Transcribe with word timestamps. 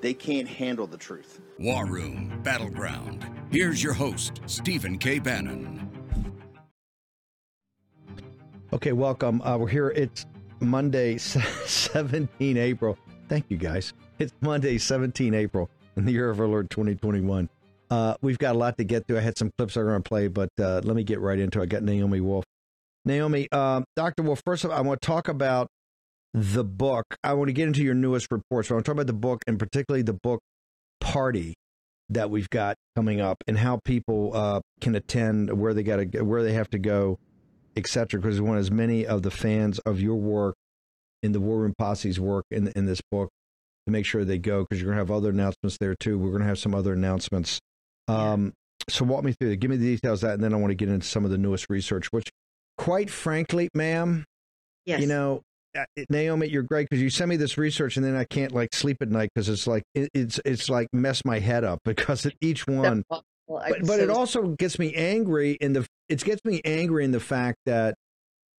they 0.00 0.14
can't 0.14 0.48
handle 0.48 0.86
the 0.86 0.96
truth. 0.96 1.40
War 1.58 1.86
Room 1.86 2.40
Battleground. 2.42 3.26
Here's 3.50 3.82
your 3.82 3.92
host, 3.92 4.40
Stephen 4.46 4.98
K. 4.98 5.18
Bannon. 5.18 5.88
Okay, 8.72 8.92
welcome. 8.92 9.42
Uh, 9.42 9.58
we're 9.58 9.68
here. 9.68 9.90
It's 9.90 10.26
Monday, 10.60 11.18
17 11.18 12.56
April. 12.56 12.96
Thank 13.28 13.46
you, 13.48 13.56
guys. 13.56 13.92
It's 14.18 14.32
Monday, 14.40 14.78
17 14.78 15.34
April 15.34 15.68
in 15.96 16.04
the 16.04 16.12
year 16.12 16.30
of 16.30 16.40
our 16.40 16.46
Lord 16.46 16.70
2021. 16.70 17.48
Uh, 17.90 18.14
we've 18.22 18.38
got 18.38 18.54
a 18.54 18.58
lot 18.58 18.78
to 18.78 18.84
get 18.84 19.06
through. 19.06 19.18
I 19.18 19.22
had 19.22 19.36
some 19.36 19.50
clips 19.58 19.76
I'm 19.76 19.84
going 19.84 20.02
to 20.02 20.08
play, 20.08 20.28
but 20.28 20.50
uh, 20.60 20.80
let 20.84 20.94
me 20.94 21.02
get 21.02 21.20
right 21.20 21.38
into 21.38 21.58
it. 21.60 21.64
I 21.64 21.66
got 21.66 21.82
Naomi 21.82 22.20
Wolf. 22.20 22.44
Naomi, 23.04 23.48
uh, 23.50 23.82
Dr. 23.96 24.22
Wolf, 24.22 24.42
first 24.44 24.64
of 24.64 24.70
all, 24.70 24.78
I 24.78 24.80
want 24.82 25.00
to 25.00 25.06
talk 25.06 25.28
about 25.28 25.68
the 26.34 26.64
book. 26.64 27.04
I 27.24 27.32
want 27.34 27.48
to 27.48 27.52
get 27.52 27.66
into 27.66 27.82
your 27.82 27.94
newest 27.94 28.30
reports. 28.30 28.68
So 28.68 28.74
I 28.74 28.76
want 28.76 28.84
to 28.86 28.88
talk 28.90 28.94
about 28.94 29.06
the 29.06 29.12
book 29.12 29.42
and 29.46 29.58
particularly 29.58 30.02
the 30.02 30.12
book 30.22 30.40
party 31.00 31.54
that 32.08 32.30
we've 32.30 32.50
got 32.50 32.76
coming 32.96 33.20
up 33.20 33.38
and 33.46 33.58
how 33.58 33.80
people 33.84 34.32
uh, 34.34 34.60
can 34.80 34.94
attend, 34.94 35.52
where 35.58 35.74
they 35.74 35.82
got 35.82 35.96
to, 35.96 36.22
where 36.22 36.42
they 36.42 36.52
have 36.52 36.68
to 36.70 36.78
go, 36.78 37.18
etc. 37.76 38.20
Because 38.20 38.40
we 38.40 38.48
want 38.48 38.60
as 38.60 38.70
many 38.70 39.06
of 39.06 39.22
the 39.22 39.30
fans 39.30 39.78
of 39.80 40.00
your 40.00 40.16
work 40.16 40.54
in 41.22 41.32
the 41.32 41.40
War 41.40 41.58
Room 41.58 41.74
Posse's 41.78 42.18
work 42.18 42.44
in 42.50 42.68
in 42.68 42.86
this 42.86 43.00
book 43.10 43.28
to 43.86 43.92
make 43.92 44.06
sure 44.06 44.24
they 44.24 44.38
go 44.38 44.62
because 44.62 44.80
you're 44.80 44.92
going 44.92 44.96
to 44.96 45.00
have 45.12 45.16
other 45.16 45.30
announcements 45.30 45.78
there 45.78 45.94
too. 45.94 46.18
We're 46.18 46.30
going 46.30 46.42
to 46.42 46.48
have 46.48 46.58
some 46.58 46.74
other 46.74 46.92
announcements. 46.92 47.60
Um, 48.08 48.52
so 48.88 49.04
walk 49.04 49.22
me 49.22 49.32
through 49.38 49.50
it. 49.50 49.60
Give 49.60 49.70
me 49.70 49.76
the 49.76 49.94
details 49.94 50.22
of 50.22 50.28
that, 50.30 50.34
and 50.34 50.42
then 50.42 50.52
I 50.52 50.56
want 50.56 50.70
to 50.72 50.74
get 50.74 50.88
into 50.88 51.06
some 51.06 51.24
of 51.24 51.30
the 51.30 51.38
newest 51.38 51.66
research. 51.70 52.08
Which, 52.10 52.28
quite 52.76 53.08
frankly, 53.10 53.68
ma'am, 53.74 54.24
Yes. 54.84 55.00
you 55.00 55.06
know, 55.06 55.42
Naomi, 56.08 56.48
you're 56.48 56.62
great 56.62 56.88
because 56.88 57.02
you 57.02 57.10
send 57.10 57.28
me 57.28 57.36
this 57.36 57.56
research, 57.56 57.96
and 57.96 58.04
then 58.04 58.16
I 58.16 58.24
can't 58.24 58.52
like 58.52 58.74
sleep 58.74 58.98
at 59.00 59.08
night 59.08 59.30
because 59.34 59.48
it's 59.48 59.66
like 59.66 59.84
it, 59.94 60.10
it's 60.14 60.40
it's 60.44 60.68
like 60.68 60.88
mess 60.92 61.24
my 61.24 61.38
head 61.38 61.64
up 61.64 61.80
because 61.84 62.26
at 62.26 62.34
each 62.40 62.66
one. 62.66 63.04
Well, 63.08 63.24
But, 63.70 63.86
but 63.86 64.00
it 64.00 64.10
also 64.10 64.54
gets 64.58 64.78
me 64.78 64.94
angry 64.94 65.52
in 65.52 65.72
the 65.72 65.86
it 66.08 66.22
gets 66.24 66.44
me 66.44 66.60
angry 66.64 67.04
in 67.04 67.12
the 67.12 67.20
fact 67.20 67.58
that 67.66 67.94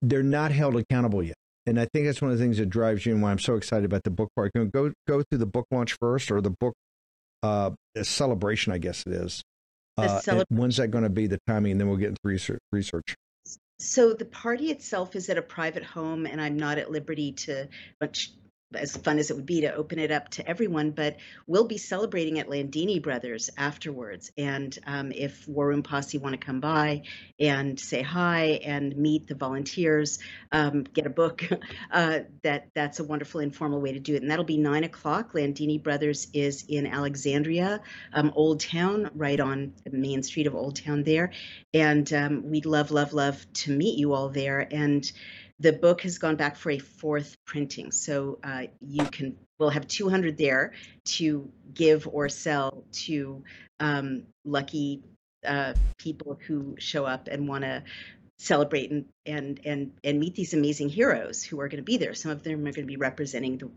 they're 0.01 0.23
not 0.23 0.51
held 0.51 0.75
accountable 0.75 1.23
yet. 1.23 1.35
And 1.65 1.79
I 1.79 1.87
think 1.93 2.07
that's 2.07 2.21
one 2.21 2.31
of 2.31 2.37
the 2.37 2.43
things 2.43 2.57
that 2.57 2.69
drives 2.69 3.05
you 3.05 3.13
and 3.13 3.21
why 3.21 3.31
I'm 3.31 3.39
so 3.39 3.55
excited 3.55 3.85
about 3.85 4.03
the 4.03 4.09
book 4.09 4.29
part. 4.35 4.51
Can 4.53 4.69
go 4.69 4.91
go 5.07 5.23
through 5.23 5.37
the 5.37 5.45
book 5.45 5.65
launch 5.71 5.95
first 5.99 6.31
or 6.31 6.41
the 6.41 6.49
book 6.49 6.73
uh 7.43 7.71
celebration, 8.01 8.73
I 8.73 8.77
guess 8.79 9.03
it 9.05 9.13
is. 9.13 9.43
Uh, 9.97 10.21
and 10.27 10.45
when's 10.49 10.77
that 10.77 10.87
going 10.87 11.03
to 11.03 11.09
be 11.09 11.27
the 11.27 11.37
timing? 11.47 11.73
And 11.73 11.81
then 11.81 11.87
we'll 11.87 11.97
get 11.97 12.09
into 12.09 12.21
research. 12.23 12.59
research. 12.71 13.15
So 13.81 14.13
the 14.13 14.25
party 14.25 14.69
itself 14.69 15.15
is 15.15 15.27
at 15.29 15.39
a 15.39 15.41
private 15.41 15.83
home, 15.83 16.27
and 16.27 16.39
I'm 16.39 16.55
not 16.55 16.77
at 16.77 16.91
liberty 16.91 17.31
to, 17.31 17.67
much 17.99 18.31
as 18.73 18.95
fun 18.95 19.19
as 19.19 19.29
it 19.29 19.35
would 19.35 19.45
be 19.45 19.61
to 19.61 19.73
open 19.73 19.99
it 19.99 20.11
up 20.11 20.29
to 20.29 20.47
everyone, 20.47 20.91
but 20.91 21.17
we'll 21.47 21.67
be 21.67 21.77
celebrating 21.77 22.39
at 22.39 22.47
Landini 22.47 23.01
Brothers 23.01 23.49
afterwards. 23.57 24.31
And 24.37 24.77
um, 24.85 25.11
if 25.11 25.47
War 25.47 25.67
Room 25.67 25.83
Posse 25.83 26.17
want 26.17 26.39
to 26.39 26.45
come 26.45 26.59
by 26.59 27.03
and 27.39 27.79
say 27.79 28.01
hi 28.01 28.59
and 28.63 28.95
meet 28.95 29.27
the 29.27 29.35
volunteers, 29.35 30.19
um, 30.51 30.83
get 30.83 31.05
a 31.05 31.09
book, 31.09 31.43
uh, 31.91 32.19
that 32.43 32.69
that's 32.73 32.99
a 32.99 33.03
wonderful 33.03 33.41
informal 33.41 33.81
way 33.81 33.93
to 33.93 33.99
do 33.99 34.15
it. 34.15 34.21
And 34.21 34.31
that'll 34.31 34.45
be 34.45 34.57
nine 34.57 34.83
o'clock. 34.83 35.33
Landini 35.33 35.81
Brothers 35.81 36.27
is 36.33 36.65
in 36.67 36.87
Alexandria, 36.87 37.81
um, 38.13 38.31
Old 38.35 38.59
Town, 38.59 39.09
right 39.15 39.39
on 39.39 39.73
the 39.83 39.97
main 39.97 40.23
street 40.23 40.47
of 40.47 40.55
Old 40.55 40.75
Town 40.75 41.03
there 41.03 41.31
and 41.73 42.11
um, 42.13 42.49
we'd 42.49 42.65
love, 42.65 42.91
love, 42.91 43.13
love 43.13 43.45
to 43.53 43.71
meet 43.71 43.97
you 43.97 44.13
all 44.13 44.29
there. 44.29 44.67
And 44.71 45.09
the 45.61 45.71
book 45.71 46.01
has 46.01 46.17
gone 46.17 46.35
back 46.35 46.55
for 46.55 46.71
a 46.71 46.79
fourth 46.79 47.37
printing, 47.45 47.91
so 47.91 48.39
uh, 48.43 48.63
you 48.79 49.05
can. 49.05 49.37
We'll 49.59 49.69
have 49.69 49.87
200 49.87 50.37
there 50.37 50.73
to 51.05 51.47
give 51.75 52.07
or 52.07 52.29
sell 52.29 52.83
to 53.05 53.43
um, 53.79 54.23
lucky 54.43 55.03
uh, 55.45 55.73
people 55.97 56.39
who 56.47 56.75
show 56.79 57.05
up 57.05 57.27
and 57.27 57.47
want 57.47 57.63
to 57.63 57.83
celebrate 58.41 58.89
and 58.89 59.05
and 59.23 59.59
and 59.65 59.91
and 60.03 60.19
meet 60.19 60.33
these 60.33 60.55
amazing 60.55 60.89
heroes 60.89 61.43
who 61.43 61.61
are 61.61 61.67
going 61.67 61.77
to 61.77 61.83
be 61.83 61.97
there. 61.97 62.15
Some 62.15 62.31
of 62.31 62.41
them 62.41 62.59
are 62.61 62.71
going 62.71 62.73
to 62.73 62.83
be 62.85 62.97
representing 62.97 63.59
the 63.59 63.69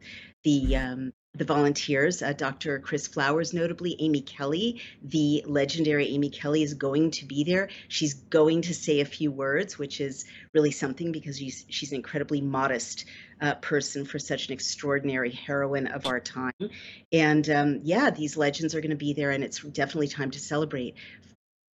the 0.42 0.76
um, 0.76 1.12
the 1.34 1.44
volunteers. 1.44 2.22
Uh, 2.22 2.32
Dr. 2.32 2.78
Chris 2.78 3.06
Flowers, 3.06 3.52
notably, 3.52 3.94
Amy 3.98 4.22
Kelly, 4.22 4.80
the 5.02 5.44
legendary 5.46 6.08
Amy 6.08 6.30
Kelly, 6.30 6.62
is 6.62 6.72
going 6.72 7.10
to 7.12 7.26
be 7.26 7.44
there. 7.44 7.68
She's 7.88 8.14
going 8.14 8.62
to 8.62 8.74
say 8.74 9.00
a 9.00 9.04
few 9.04 9.30
words, 9.30 9.78
which 9.78 10.00
is 10.00 10.24
really 10.54 10.70
something 10.70 11.12
because 11.12 11.36
she's 11.38 11.66
she's 11.68 11.90
an 11.90 11.96
incredibly 11.96 12.40
modest 12.40 13.04
uh, 13.42 13.56
person 13.56 14.06
for 14.06 14.18
such 14.18 14.46
an 14.46 14.54
extraordinary 14.54 15.32
heroine 15.32 15.88
of 15.88 16.06
our 16.06 16.20
time. 16.20 16.70
And 17.12 17.50
um, 17.50 17.80
yeah, 17.82 18.10
these 18.10 18.38
legends 18.38 18.74
are 18.74 18.80
going 18.80 18.90
to 18.90 18.96
be 18.96 19.12
there, 19.12 19.30
and 19.30 19.44
it's 19.44 19.60
definitely 19.60 20.08
time 20.08 20.30
to 20.30 20.40
celebrate. 20.40 20.94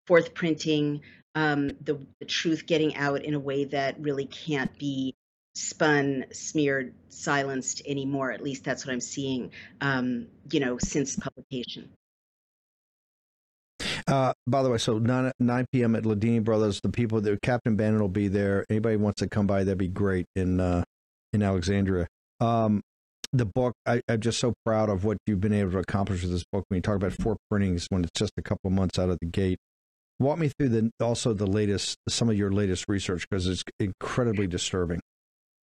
Fourth 0.08 0.34
printing, 0.34 1.02
um, 1.36 1.72
the, 1.82 2.00
the 2.20 2.26
truth 2.26 2.66
getting 2.66 2.96
out 2.96 3.24
in 3.24 3.34
a 3.34 3.40
way 3.40 3.66
that 3.66 4.00
really 4.00 4.26
can't 4.26 4.78
be 4.78 5.16
spun, 5.56 6.26
smeared, 6.32 6.94
silenced 7.10 7.82
anymore. 7.86 8.32
At 8.32 8.42
least 8.42 8.64
that's 8.64 8.86
what 8.86 8.94
I'm 8.94 9.02
seeing, 9.02 9.52
um, 9.82 10.28
you 10.52 10.60
know, 10.60 10.78
since 10.80 11.16
publication. 11.16 11.90
Uh, 14.08 14.34
by 14.48 14.64
the 14.64 14.70
way, 14.70 14.78
so 14.78 14.98
9, 14.98 15.32
9 15.40 15.66
p.m. 15.72 15.96
at 15.96 16.04
Landini 16.04 16.44
Brothers, 16.44 16.82
the 16.82 16.90
people 16.90 17.22
that 17.22 17.42
Captain 17.42 17.76
Bannon 17.76 18.00
will 18.00 18.10
be 18.10 18.28
there. 18.28 18.66
Anybody 18.70 18.98
wants 18.98 19.20
to 19.20 19.28
come 19.28 19.46
by, 19.46 19.64
that'd 19.64 19.78
be 19.78 19.88
great 19.88 20.26
in 20.36 20.60
uh, 20.60 20.84
in 21.32 21.44
Alexandria. 21.44 22.08
Um, 22.40 22.82
the 23.32 23.46
book, 23.46 23.74
I, 23.86 24.02
I'm 24.10 24.20
just 24.20 24.40
so 24.40 24.54
proud 24.66 24.90
of 24.90 25.04
what 25.04 25.18
you've 25.28 25.42
been 25.42 25.54
able 25.54 25.72
to 25.74 25.78
accomplish 25.80 26.24
with 26.24 26.32
this 26.32 26.44
book. 26.52 26.66
When 26.70 26.78
you 26.78 26.82
talk 26.82 26.96
about 26.96 27.14
four 27.14 27.38
printings, 27.50 27.86
when 27.90 28.04
it's 28.04 28.18
just 28.18 28.34
a 28.38 28.42
couple 28.42 28.72
months 28.72 28.98
out 28.98 29.10
of 29.10 29.20
the 29.20 29.28
gate, 29.28 29.60
walk 30.20 30.38
me 30.38 30.50
through 30.50 30.70
the 30.70 30.92
also 31.00 31.34
the 31.34 31.48
latest, 31.48 31.98
some 32.08 32.30
of 32.30 32.38
your 32.38 32.52
latest 32.52 32.86
research 32.88 33.28
because 33.30 33.48
it's 33.48 33.64
incredibly 33.80 34.48
disturbing. 34.48 35.00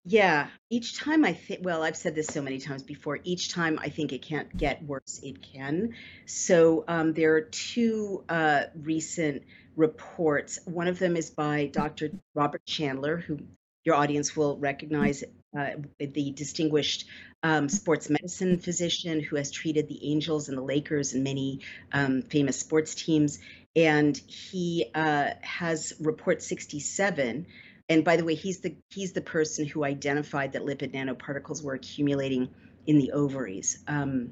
Yeah, 0.08 0.48
each 0.70 1.00
time 1.00 1.26
I 1.26 1.34
think, 1.34 1.62
well, 1.64 1.82
I've 1.82 1.98
said 1.98 2.14
this 2.14 2.28
so 2.28 2.42
many 2.42 2.60
times 2.60 2.84
before, 2.84 3.20
each 3.24 3.52
time 3.52 3.80
I 3.82 3.90
think 3.90 4.14
it 4.14 4.22
can't 4.22 4.56
get 4.56 4.84
worse, 4.84 5.20
it 5.24 5.42
can. 5.42 5.96
So 6.28 6.84
um, 6.88 7.14
there 7.14 7.34
are 7.34 7.42
two 7.42 8.24
uh, 8.30 8.66
recent 8.76 9.44
reports. 9.76 10.60
One 10.66 10.88
of 10.88 11.00
them 11.00 11.18
is 11.18 11.32
by 11.32 11.72
Dr. 11.74 12.12
Robert 12.36 12.62
Chandler, 12.68 13.18
who 13.18 13.40
your 13.84 13.96
audience 13.96 14.36
will 14.36 14.58
recognize, 14.58 15.24
uh, 15.58 15.72
the 16.00 16.32
distinguished 16.32 17.06
um, 17.42 17.70
sports 17.70 18.10
medicine 18.10 18.60
physician 18.60 19.22
who 19.22 19.38
has 19.38 19.52
treated 19.52 19.88
the 19.88 20.12
Angels 20.12 20.50
and 20.50 20.58
the 20.58 20.62
Lakers 20.62 21.14
and 21.14 21.24
many 21.24 21.62
um, 21.94 22.22
famous 22.24 22.60
sports 22.60 22.94
teams. 22.94 23.40
And 23.76 24.16
he 24.18 24.90
uh, 24.96 25.32
has 25.42 25.94
report 26.00 26.42
67 26.42 27.46
and 27.88 28.04
by 28.04 28.16
the 28.16 28.24
way 28.24 28.36
he's 28.36 28.60
the 28.62 28.76
he's 28.90 29.12
the 29.12 29.22
person 29.22 29.66
who 29.66 29.84
identified 29.84 30.54
that 30.54 30.64
lipid 30.64 30.94
nanoparticles 30.94 31.64
were 31.64 31.74
accumulating 31.74 32.50
in 32.88 32.98
the 32.98 33.12
ovaries 33.12 33.80
um, 33.88 34.32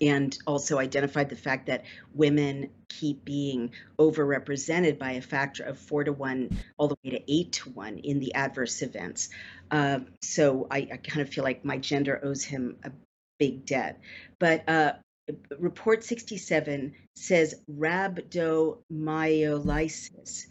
and 0.00 0.38
also 0.46 0.78
identified 0.78 1.28
the 1.28 1.36
fact 1.36 1.66
that 1.66 1.84
women 2.14 2.70
keep 2.88 3.24
being 3.24 3.70
overrepresented 3.98 4.98
by 4.98 5.12
a 5.12 5.22
factor 5.22 5.64
of 5.64 5.78
four 5.78 6.04
to 6.04 6.12
one 6.12 6.58
all 6.76 6.88
the 6.88 6.96
way 7.04 7.10
to 7.10 7.32
eight 7.32 7.52
to 7.52 7.70
one 7.70 7.98
in 7.98 8.20
the 8.20 8.34
adverse 8.34 8.82
events. 8.82 9.30
Uh, 9.70 10.00
so 10.20 10.66
I, 10.70 10.88
I 10.92 10.96
kind 10.98 11.20
of 11.20 11.30
feel 11.30 11.44
like 11.44 11.64
my 11.64 11.78
gender 11.78 12.20
owes 12.22 12.44
him 12.44 12.76
a 12.84 12.90
big 13.38 13.64
debt. 13.64 14.00
But 14.38 14.68
uh, 14.68 14.92
report 15.58 16.04
67 16.04 16.94
says 17.16 17.54
rhabdomyolysis 17.70 20.46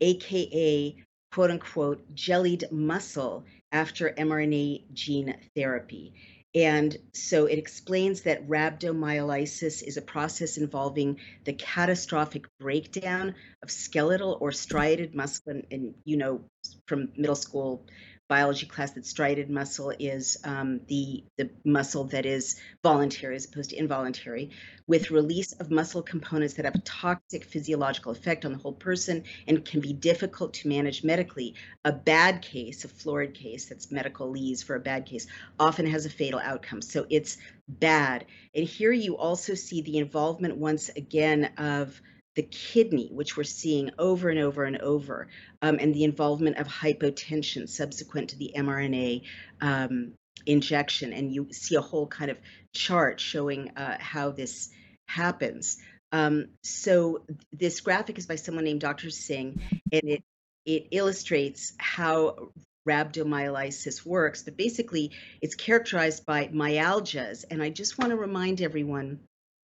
aka 0.00 0.96
quote 1.32 1.50
unquote 1.50 2.14
jellied 2.14 2.70
muscle 2.70 3.44
after 3.72 4.10
mRNA 4.10 4.84
gene 4.92 5.36
therapy. 5.54 6.14
And 6.54 6.96
so 7.12 7.44
it 7.44 7.58
explains 7.58 8.22
that 8.22 8.48
rhabdomyolysis 8.48 9.82
is 9.82 9.98
a 9.98 10.02
process 10.02 10.56
involving 10.56 11.20
the 11.44 11.52
catastrophic 11.52 12.46
breakdown 12.58 13.34
of 13.62 13.70
skeletal 13.70 14.38
or 14.40 14.52
striated 14.52 15.14
muscle. 15.14 15.42
And, 15.48 15.66
and 15.70 15.94
you 16.04 16.16
know, 16.16 16.40
from 16.86 17.10
middle 17.14 17.36
school 17.36 17.84
biology 18.28 18.66
class 18.66 18.92
that 18.92 19.06
striated 19.06 19.50
muscle 19.50 19.92
is 19.98 20.36
um, 20.44 20.80
the 20.88 21.24
the 21.36 21.50
muscle 21.64 22.04
that 22.04 22.26
is 22.26 22.60
voluntary 22.82 23.36
as 23.36 23.44
opposed 23.44 23.70
to 23.70 23.76
involuntary, 23.76 24.50
with 24.86 25.10
release 25.10 25.52
of 25.52 25.70
muscle 25.70 26.02
components 26.02 26.54
that 26.54 26.64
have 26.64 26.74
a 26.74 26.80
toxic 26.80 27.44
physiological 27.44 28.12
effect 28.12 28.44
on 28.44 28.52
the 28.52 28.58
whole 28.58 28.72
person 28.72 29.22
and 29.46 29.64
can 29.64 29.80
be 29.80 29.92
difficult 29.92 30.54
to 30.54 30.68
manage 30.68 31.04
medically. 31.04 31.54
A 31.84 31.92
bad 31.92 32.42
case, 32.42 32.84
a 32.84 32.88
florid 32.88 33.34
case, 33.34 33.66
that's 33.66 33.92
medical 33.92 34.30
lease 34.30 34.62
for 34.62 34.76
a 34.76 34.80
bad 34.80 35.06
case, 35.06 35.26
often 35.58 35.86
has 35.86 36.06
a 36.06 36.10
fatal 36.10 36.40
outcome. 36.42 36.82
So 36.82 37.06
it's 37.10 37.38
bad. 37.68 38.26
And 38.54 38.64
here 38.64 38.92
you 38.92 39.16
also 39.16 39.54
see 39.54 39.82
the 39.82 39.98
involvement 39.98 40.56
once 40.56 40.88
again 40.90 41.50
of 41.58 42.00
the 42.36 42.42
kidney, 42.42 43.08
which 43.12 43.36
we're 43.36 43.44
seeing 43.44 43.90
over 43.98 44.28
and 44.28 44.38
over 44.38 44.64
and 44.64 44.78
over, 44.78 45.28
um, 45.62 45.78
and 45.80 45.94
the 45.94 46.04
involvement 46.04 46.58
of 46.58 46.68
hypotension 46.68 47.68
subsequent 47.68 48.30
to 48.30 48.38
the 48.38 48.52
mRNA 48.56 49.22
um, 49.60 50.12
injection. 50.44 51.12
And 51.12 51.32
you 51.32 51.48
see 51.50 51.74
a 51.74 51.80
whole 51.80 52.06
kind 52.06 52.30
of 52.30 52.38
chart 52.74 53.18
showing 53.20 53.70
uh, 53.76 53.96
how 53.98 54.30
this 54.30 54.70
happens. 55.08 55.78
Um, 56.12 56.48
so 56.62 57.24
this 57.52 57.80
graphic 57.80 58.18
is 58.18 58.26
by 58.26 58.36
someone 58.36 58.64
named 58.64 58.80
Dr. 58.80 59.10
Singh, 59.10 59.60
and 59.90 60.02
it 60.04 60.22
it 60.64 60.88
illustrates 60.90 61.74
how 61.78 62.50
rhabdomyolysis 62.86 64.04
works. 64.04 64.42
But 64.42 64.56
basically, 64.56 65.12
it's 65.40 65.54
characterized 65.54 66.26
by 66.26 66.48
myalgias. 66.48 67.44
And 67.50 67.62
I 67.62 67.70
just 67.70 67.98
want 67.98 68.10
to 68.10 68.16
remind 68.16 68.60
everyone, 68.60 69.20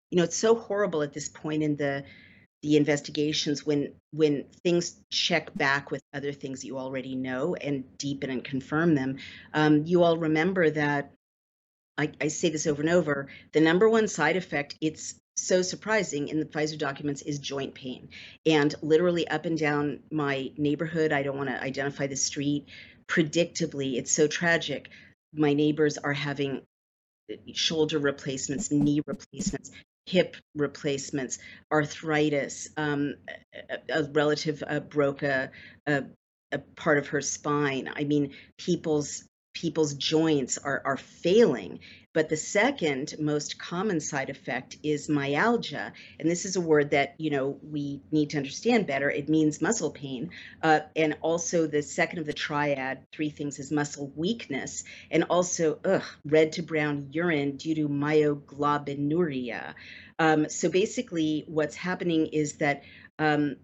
you 0.09 0.17
know, 0.17 0.23
it's 0.23 0.37
so 0.37 0.55
horrible 0.55 1.01
at 1.01 1.13
this 1.13 1.29
point 1.29 1.63
in 1.63 1.75
the 1.75 2.03
the 2.61 2.77
investigations 2.77 3.65
when 3.65 3.93
when 4.11 4.45
things 4.63 4.95
check 5.09 5.53
back 5.55 5.91
with 5.91 6.01
other 6.13 6.31
things 6.31 6.63
you 6.63 6.77
already 6.77 7.15
know 7.15 7.55
and 7.55 7.97
deepen 7.97 8.29
and 8.29 8.43
confirm 8.43 8.95
them 8.95 9.17
um, 9.53 9.83
you 9.85 10.03
all 10.03 10.17
remember 10.17 10.69
that 10.69 11.11
I, 11.97 12.11
I 12.19 12.27
say 12.27 12.49
this 12.49 12.67
over 12.67 12.81
and 12.81 12.91
over 12.91 13.27
the 13.51 13.61
number 13.61 13.89
one 13.89 14.07
side 14.07 14.37
effect 14.37 14.75
it's 14.81 15.15
so 15.35 15.61
surprising 15.61 16.27
in 16.27 16.39
the 16.39 16.45
Pfizer 16.45 16.77
documents 16.77 17.21
is 17.21 17.39
joint 17.39 17.73
pain. 17.73 18.09
And 18.45 18.73
literally 18.81 19.27
up 19.27 19.45
and 19.45 19.57
down 19.57 19.99
my 20.11 20.51
neighborhood, 20.57 21.11
I 21.11 21.23
don't 21.23 21.37
want 21.37 21.49
to 21.49 21.61
identify 21.61 22.07
the 22.07 22.15
street, 22.15 22.67
predictably, 23.07 23.97
it's 23.97 24.11
so 24.11 24.27
tragic. 24.27 24.89
My 25.33 25.53
neighbors 25.53 25.97
are 25.97 26.13
having 26.13 26.61
uh, 27.31 27.35
shoulder 27.53 27.99
replacements, 27.99 28.71
knee 28.71 29.01
replacements, 29.05 29.71
hip 30.05 30.35
replacements, 30.55 31.39
arthritis. 31.71 32.69
Um, 32.77 33.15
a, 33.69 33.99
a, 33.99 34.03
relative 34.11 34.63
uh, 34.65 34.79
broke 34.79 35.23
a, 35.23 35.51
a, 35.87 36.03
a 36.51 36.59
part 36.59 36.97
of 36.97 37.07
her 37.09 37.21
spine. 37.21 37.89
I 37.95 38.03
mean, 38.03 38.33
people's 38.57 39.23
people's 39.53 39.93
joints 39.93 40.57
are 40.57 40.81
are 40.85 40.97
failing. 40.97 41.79
But 42.13 42.27
the 42.27 42.35
second 42.35 43.15
most 43.19 43.57
common 43.57 44.01
side 44.01 44.29
effect 44.29 44.77
is 44.83 45.07
myalgia. 45.07 45.93
And 46.19 46.29
this 46.29 46.43
is 46.43 46.57
a 46.57 46.61
word 46.61 46.91
that 46.91 47.15
you 47.17 47.29
know 47.29 47.57
we 47.63 48.01
need 48.11 48.31
to 48.31 48.37
understand 48.37 48.87
better. 48.87 49.09
It 49.09 49.29
means 49.29 49.61
muscle 49.61 49.91
pain. 49.91 50.31
Uh, 50.61 50.81
and 50.95 51.17
also 51.21 51.67
the 51.67 51.81
second 51.81 52.19
of 52.19 52.25
the 52.25 52.33
triad 52.33 53.05
three 53.11 53.29
things 53.29 53.59
is 53.59 53.71
muscle 53.71 54.11
weakness. 54.15 54.83
And 55.09 55.23
also 55.29 55.79
ugh, 55.85 56.03
red 56.25 56.51
to 56.53 56.63
brown 56.63 57.09
urine 57.11 57.55
due 57.55 57.75
to 57.75 57.87
myoglobinuria. 57.87 59.73
Um, 60.19 60.49
so 60.49 60.69
basically 60.69 61.45
what's 61.47 61.75
happening 61.75 62.27
is 62.27 62.53
that 62.57 62.83
um, 63.17 63.55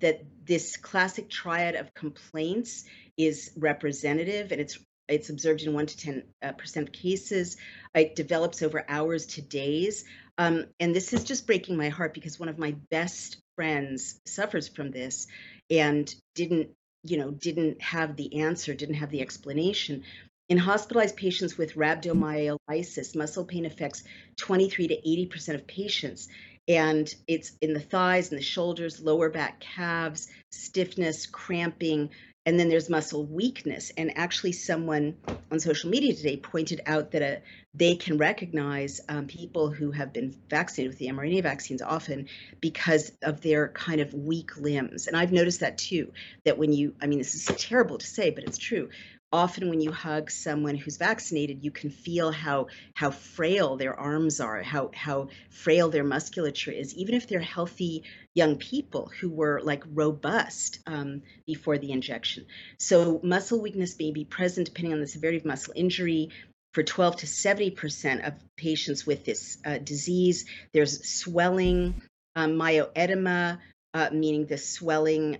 that 0.00 0.24
this 0.44 0.76
classic 0.76 1.28
triad 1.28 1.74
of 1.74 1.94
complaints 1.94 2.84
is 3.16 3.52
representative 3.56 4.52
and 4.52 4.60
it's 4.60 4.78
it's 5.08 5.30
observed 5.30 5.62
in 5.62 5.74
1 5.74 5.86
to 5.86 5.96
10 5.96 6.22
uh, 6.42 6.52
percent 6.52 6.88
of 6.88 6.92
cases. 6.92 7.56
It 7.94 8.14
develops 8.14 8.62
over 8.62 8.84
hours 8.88 9.26
to 9.26 9.42
days. 9.42 10.04
Um, 10.38 10.66
and 10.80 10.94
this 10.94 11.12
is 11.12 11.24
just 11.24 11.46
breaking 11.46 11.76
my 11.76 11.88
heart 11.88 12.14
because 12.14 12.40
one 12.40 12.48
of 12.48 12.58
my 12.58 12.76
best 12.90 13.42
friends 13.56 14.20
suffers 14.26 14.68
from 14.68 14.90
this 14.90 15.26
and 15.70 16.12
didn't 16.34 16.70
you 17.04 17.18
know 17.18 17.30
didn't 17.30 17.82
have 17.82 18.16
the 18.16 18.40
answer 18.40 18.74
didn't 18.74 18.94
have 18.96 19.10
the 19.10 19.20
explanation. 19.20 20.04
In 20.48 20.58
hospitalized 20.58 21.16
patients 21.16 21.56
with 21.56 21.74
rhabdomyolysis 21.74 23.16
muscle 23.16 23.44
pain 23.44 23.66
affects 23.66 24.04
23 24.36 24.88
to 24.88 24.94
80 24.94 25.26
percent 25.26 25.60
of 25.60 25.66
patients 25.66 26.28
and 26.68 27.14
it's 27.26 27.52
in 27.60 27.72
the 27.72 27.80
thighs 27.80 28.30
and 28.30 28.38
the 28.38 28.44
shoulders 28.44 29.00
lower 29.00 29.28
back 29.28 29.60
calves 29.60 30.28
stiffness 30.50 31.26
cramping 31.26 32.10
and 32.44 32.58
then 32.58 32.68
there's 32.68 32.90
muscle 32.90 33.24
weakness. 33.26 33.92
And 33.96 34.16
actually 34.16 34.52
someone 34.52 35.16
on 35.50 35.60
social 35.60 35.90
media 35.90 36.14
today 36.14 36.36
pointed 36.36 36.80
out 36.86 37.12
that 37.12 37.22
a, 37.22 37.36
uh, 37.36 37.40
they 37.74 37.94
can 37.94 38.18
recognize 38.18 39.00
um, 39.08 39.26
people 39.26 39.70
who 39.70 39.90
have 39.92 40.12
been 40.12 40.34
vaccinated 40.50 40.90
with 40.90 40.98
the 40.98 41.06
mrna 41.06 41.42
vaccines 41.42 41.80
often 41.80 42.28
because 42.60 43.12
of 43.22 43.40
their 43.40 43.68
kind 43.68 44.00
of 44.00 44.12
weak 44.12 44.56
limbs. 44.58 45.06
And 45.06 45.16
i've 45.16 45.32
noticed 45.32 45.60
that 45.60 45.78
too 45.78 46.12
that 46.44 46.58
when 46.58 46.72
you 46.72 46.94
i 47.00 47.06
mean 47.06 47.18
this 47.18 47.34
is 47.34 47.46
terrible 47.56 47.96
to 47.98 48.06
say 48.06 48.30
but 48.30 48.44
it's 48.44 48.58
true 48.58 48.90
often 49.32 49.68
when 49.68 49.80
you 49.80 49.90
hug 49.92 50.30
someone 50.30 50.76
who's 50.76 50.96
vaccinated 50.96 51.64
you 51.64 51.70
can 51.70 51.90
feel 51.90 52.30
how 52.30 52.66
how 52.94 53.10
frail 53.10 53.76
their 53.76 53.98
arms 53.98 54.40
are 54.40 54.62
how 54.62 54.90
how 54.94 55.28
frail 55.50 55.88
their 55.88 56.04
musculature 56.04 56.70
is 56.70 56.94
even 56.94 57.14
if 57.14 57.26
they're 57.26 57.40
healthy 57.40 58.02
young 58.34 58.56
people 58.56 59.10
who 59.20 59.28
were 59.28 59.60
like 59.62 59.84
robust 59.92 60.78
um, 60.86 61.22
before 61.46 61.78
the 61.78 61.92
injection. 61.92 62.46
So 62.78 63.20
muscle 63.22 63.60
weakness 63.60 63.98
may 63.98 64.10
be 64.10 64.24
present 64.24 64.66
depending 64.66 64.92
on 64.92 65.00
the 65.00 65.06
severity 65.06 65.38
of 65.38 65.44
muscle 65.44 65.74
injury. 65.76 66.30
For 66.74 66.82
12 66.82 67.16
to 67.16 67.26
70 67.26 67.72
percent 67.72 68.24
of 68.24 68.32
patients 68.56 69.06
with 69.06 69.26
this 69.26 69.58
uh, 69.62 69.76
disease 69.76 70.46
there's 70.72 71.06
swelling 71.06 72.00
um, 72.34 72.52
myoedema 72.52 73.58
uh, 73.92 74.08
meaning 74.10 74.46
the 74.46 74.56
swelling 74.56 75.36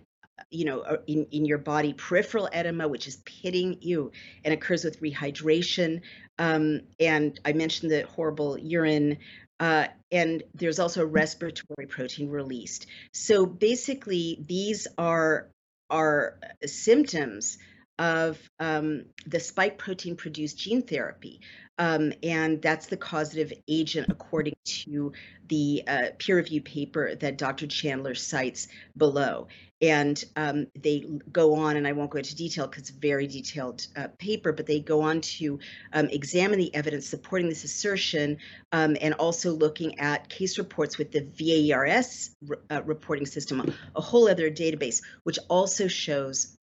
you 0.51 0.65
know, 0.65 0.81
uh, 0.81 0.97
in, 1.07 1.27
in 1.31 1.45
your 1.45 1.59
body, 1.59 1.93
peripheral 1.93 2.49
edema, 2.53 2.89
which 2.89 3.07
is 3.07 3.17
pitting 3.25 3.79
you 3.81 4.13
and 4.45 4.55
occurs 4.55 4.85
with 4.85 5.01
rehydration. 5.01 6.01
Um, 6.39 6.83
and 6.99 7.39
I 7.45 7.53
mentioned 7.53 7.91
the 7.91 8.03
horrible 8.03 8.59
urine. 8.59 9.19
Uh, 9.61 9.87
and 10.11 10.43
there's 10.55 10.79
also 10.79 11.07
respiratory 11.07 11.87
protein 11.89 12.29
released. 12.29 12.87
So 13.13 13.47
basically, 13.47 14.45
these 14.47 14.87
are 14.99 15.49
are 15.91 16.39
symptoms 16.65 17.59
of 17.99 18.39
um, 18.59 19.05
the 19.27 19.39
spike 19.39 19.79
protein 19.79 20.17
produced 20.17 20.59
gene 20.59 20.83
therapy. 20.83 21.41
Um, 21.79 22.13
and 22.23 22.61
that's 22.61 22.87
the 22.87 22.97
causative 22.97 23.53
agent 23.69 24.09
according 24.11 24.55
to 24.65 25.13
the 25.49 25.83
uh, 25.87 26.03
peer 26.19 26.37
reviewed 26.37 26.65
paper 26.65 27.15
that 27.15 27.39
Dr. 27.39 27.67
Chandler 27.67 28.15
cites 28.15 28.69
below. 28.97 29.49
And 29.83 30.25
um, 30.37 30.69
they 30.81 31.05
go 31.33 31.55
on, 31.57 31.77
and 31.77 31.87
I 31.89 31.93
won't 31.93 32.11
go 32.11 32.19
into 32.19 32.37
detail 32.37 32.69
because 32.69 32.83
it's 32.83 32.91
a 32.91 33.01
very 33.01 33.27
detailed 33.27 33.87
uh, 33.97 34.09
paper, 34.19 34.53
but 34.53 34.67
they 34.67 34.79
go 34.79 35.03
on 35.03 35.21
to 35.21 35.59
um, 35.93 36.07
examine 36.07 36.59
the 36.59 36.73
evidence 36.75 37.07
supporting 37.07 37.49
this 37.49 37.65
assertion 37.65 38.39
um, 38.71 38.97
and 39.01 39.15
also 39.15 39.53
looking 39.53 39.99
at 39.99 40.29
case 40.29 40.57
reports 40.57 40.99
with 40.99 41.11
the 41.11 41.23
VAERS 41.23 42.31
uh, 42.71 42.83
reporting 42.85 43.27
system, 43.27 43.75
a 43.97 44.01
whole 44.01 44.29
other 44.29 44.51
database, 44.51 45.03
which 45.25 45.39
also 45.49 45.89
shows 45.89 46.57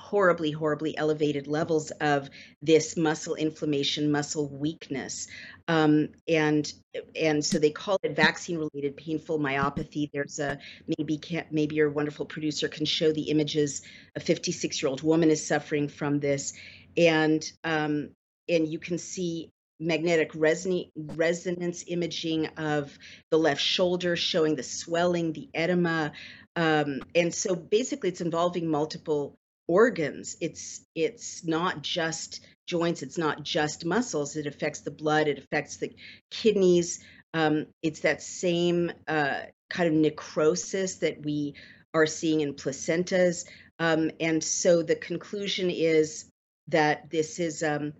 horribly, 0.00 0.50
horribly 0.50 0.96
elevated 0.96 1.46
levels 1.46 1.90
of 2.00 2.30
this 2.62 2.96
muscle 2.96 3.34
inflammation, 3.34 4.10
muscle 4.10 4.48
weakness. 4.48 5.28
Um, 5.68 6.08
and 6.26 6.72
and 7.14 7.44
so 7.44 7.58
they 7.58 7.70
call 7.70 7.98
it 8.02 8.16
vaccine-related 8.16 8.96
painful 8.96 9.38
myopathy. 9.38 10.10
There's 10.12 10.38
a 10.38 10.58
maybe 10.98 11.18
can, 11.18 11.44
maybe 11.50 11.76
your 11.76 11.90
wonderful 11.90 12.26
producer 12.26 12.66
can 12.66 12.86
show 12.86 13.12
the 13.12 13.30
images. 13.30 13.82
A 14.16 14.20
56-year-old 14.20 15.02
woman 15.02 15.30
is 15.30 15.46
suffering 15.46 15.86
from 15.86 16.18
this, 16.18 16.54
and 16.96 17.44
um, 17.62 18.10
and 18.48 18.66
you 18.66 18.78
can 18.78 18.98
see 18.98 19.52
magnetic 19.78 20.32
resonance 20.34 21.84
imaging 21.86 22.46
of 22.56 22.98
the 23.30 23.38
left 23.38 23.62
shoulder 23.62 24.14
showing 24.16 24.54
the 24.54 24.62
swelling, 24.62 25.32
the 25.32 25.48
edema. 25.54 26.12
Um, 26.56 27.00
and 27.14 27.32
so 27.32 27.54
basically, 27.54 28.10
it's 28.10 28.20
involving 28.20 28.68
multiple 28.68 29.38
organs. 29.70 30.36
It's 30.40 30.84
it's 30.96 31.44
not 31.44 31.82
just 31.82 32.40
joints. 32.66 33.02
It's 33.02 33.16
not 33.16 33.44
just 33.44 33.84
muscles. 33.84 34.34
It 34.34 34.46
affects 34.46 34.80
the 34.80 34.90
blood. 34.90 35.28
It 35.28 35.38
affects 35.38 35.76
the 35.76 35.94
kidneys. 36.30 36.98
Um, 37.34 37.66
it's 37.80 38.00
that 38.00 38.20
same 38.20 38.90
uh, 39.06 39.42
kind 39.70 39.88
of 39.88 39.94
necrosis 39.94 40.96
that 40.96 41.24
we 41.24 41.54
are 41.94 42.06
seeing 42.06 42.40
in 42.40 42.54
placentas. 42.54 43.44
Um, 43.78 44.10
and 44.18 44.42
so 44.42 44.82
the 44.82 44.96
conclusion 44.96 45.70
is 45.70 46.24
that 46.68 47.08
this 47.08 47.38
is 47.38 47.62
um, 47.62 47.92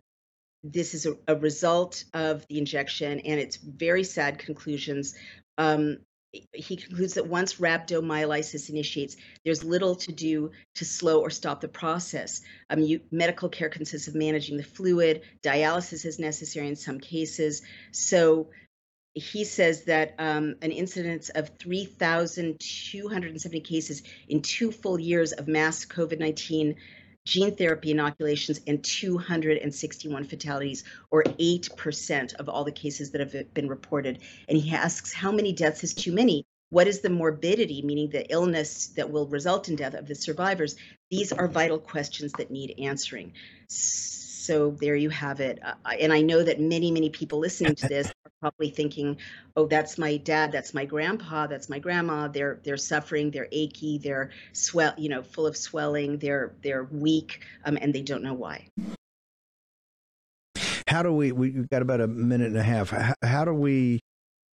this 0.65 0.93
is 0.93 1.07
a, 1.07 1.17
a, 1.29 1.37
result 1.37 2.05
of 2.13 2.47
the 2.49 2.59
injection 2.59 3.21
and 3.21 3.41
it's 3.41 3.57
very 3.57 4.05
sad 4.05 4.39
conclusions. 4.39 5.15
Um, 5.57 5.99
he 6.33 6.77
concludes 6.77 7.15
that 7.15 7.27
once 7.27 7.55
rhabdomyolysis 7.55 8.71
initiates, 8.71 9.17
there's 9.45 9.65
little 9.65 9.97
to 9.97 10.13
do 10.13 10.53
to 10.77 10.85
slow 10.85 11.21
or 11.21 11.31
stop 11.31 11.61
the 11.61 11.69
process. 11.69 12.43
Um, 12.69 12.81
you, 12.81 13.01
medical 13.11 13.49
care 13.49 13.69
consists 13.69 14.07
of 14.07 14.15
managing 14.15 14.57
the 14.57 14.63
fluid. 14.63 15.23
Dialysis 15.43 16.07
is 16.07 16.21
necessary 16.21 16.69
in 16.69 16.77
some 16.77 17.01
cases. 17.01 17.63
So 17.91 18.51
he 19.15 19.45
says 19.45 19.85
that 19.85 20.15
um, 20.19 20.57
an 20.63 20.71
incidence 20.71 21.31
of 21.31 21.51
3,270 21.59 23.61
cases 23.61 24.03
in 24.29 24.41
two 24.41 24.71
full 24.71 25.01
years 25.01 25.33
of 25.33 25.49
mass 25.49 25.85
COVID 25.85 26.21
19 26.21 26.77
gene 27.31 27.55
therapy 27.55 27.93
inoculations 27.93 28.61
and 28.67 28.83
261 28.83 30.25
fatalities, 30.25 30.83
or 31.13 31.23
8% 31.23 32.35
of 32.35 32.49
all 32.49 32.65
the 32.65 32.73
cases 32.73 33.13
that 33.13 33.21
have 33.21 33.55
been 33.55 33.69
reported. 33.69 34.19
And 34.49 34.59
he 34.59 34.75
asks, 34.75 35.13
How 35.13 35.31
many 35.31 35.53
deaths 35.53 35.85
is 35.85 35.95
too 35.95 36.13
many? 36.13 36.45
What 36.71 36.89
is 36.89 37.01
the 37.01 37.11
morbidity, 37.11 37.83
meaning 37.83 38.11
the 38.11 38.29
illness 38.31 38.89
that 38.97 39.11
will 39.11 39.29
result 39.29 39.69
in 39.69 39.77
death 39.77 39.95
of 39.95 40.09
the 40.09 40.15
survivors? 40.15 40.75
These 41.11 41.33
are 41.33 41.47
vital 41.47 41.79
questions 41.79 42.33
that 42.33 42.51
need 42.51 42.75
answering. 42.79 43.33
So 43.69 44.77
there 44.81 44.97
you 44.97 45.11
have 45.11 45.39
it. 45.39 45.61
Uh, 45.65 45.75
and 46.01 46.13
I 46.13 46.23
know 46.23 46.43
that 46.43 46.61
many, 46.61 46.91
many 46.91 47.11
people 47.11 47.39
listening 47.39 47.77
to 47.77 47.89
this 47.89 48.13
probably 48.41 48.71
thinking, 48.71 49.19
"Oh, 49.57 49.67
that's 49.67 49.99
my 49.99 50.17
dad, 50.17 50.53
that's 50.53 50.75
my 50.75 50.85
grandpa, 50.85 51.47
that's 51.47 51.69
my 51.69 51.79
grandma. 51.79 52.29
They're 52.29 52.61
they're 52.65 52.77
suffering, 52.77 53.31
they're 53.31 53.49
achy, 53.53 53.99
they're 53.99 54.31
swell, 54.53 54.95
you 54.97 55.09
know, 55.09 55.23
full 55.23 55.47
of 55.47 55.57
swelling, 55.57 56.19
they're 56.19 56.55
they're 56.63 56.85
weak, 56.85 57.41
um, 57.65 57.79
and 57.81 57.95
they 57.95 58.03
don't 58.03 58.23
know 58.23 58.35
why." 58.35 58.69
How 60.89 61.03
do 61.05 61.13
we? 61.13 61.31
We've 61.31 61.69
got 61.69 61.83
about 61.83 62.01
a 62.01 62.09
minute 62.09 62.49
and 62.49 62.57
a 62.57 62.63
half. 62.63 62.91
How, 62.91 63.15
how 63.23 63.45
do 63.45 63.53
we? 63.53 64.01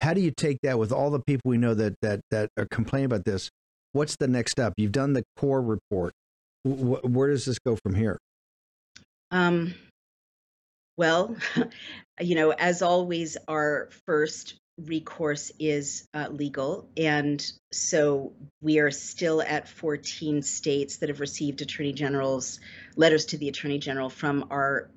How 0.02 0.12
do 0.12 0.21
you 0.21 0.31
take 0.31 0.59
that 0.62 0.78
with 0.78 0.93
all 0.93 1.11
the 1.11 1.21
people 1.21 1.49
we 1.49 1.57
know 1.57 1.73
that 1.75 1.95
that 2.02 2.21
that 2.31 2.50
are 2.59 2.66
complaining 2.71 3.07
about 3.07 3.25
this? 3.25 3.49
What's 3.93 4.16
the 4.16 4.28
next 4.28 4.52
step? 4.52 4.75
You've 4.76 4.93
done 4.93 5.14
the 5.14 5.25
core 5.38 5.62
report. 5.62 6.12
where 6.64 7.31
does 7.31 7.47
this 7.47 7.59
go 7.59 7.76
from 7.83 7.95
here? 7.95 8.19
Um, 9.31 9.75
well, 10.97 11.37
you 12.21 12.35
know, 12.35 12.50
as 12.50 12.83
always, 12.83 13.37
our 13.49 13.88
first 14.07 14.55
recourse 14.79 15.53
is 15.59 16.07
uh, 16.12 16.29
legal. 16.31 16.88
And 16.97 17.45
so 17.73 18.35
we 18.61 18.79
are 18.79 18.91
still 18.91 19.41
at 19.41 19.69
14 19.69 20.43
states 20.43 20.99
that 20.99 21.09
have 21.09 21.21
received 21.21 21.62
attorney 21.62 21.93
generals, 21.93 22.61
letters 22.95 23.26
to 23.26 23.38
the 23.38 23.49
attorney 23.49 23.79
general 23.79 24.11
from 24.11 24.47
our 24.50 24.91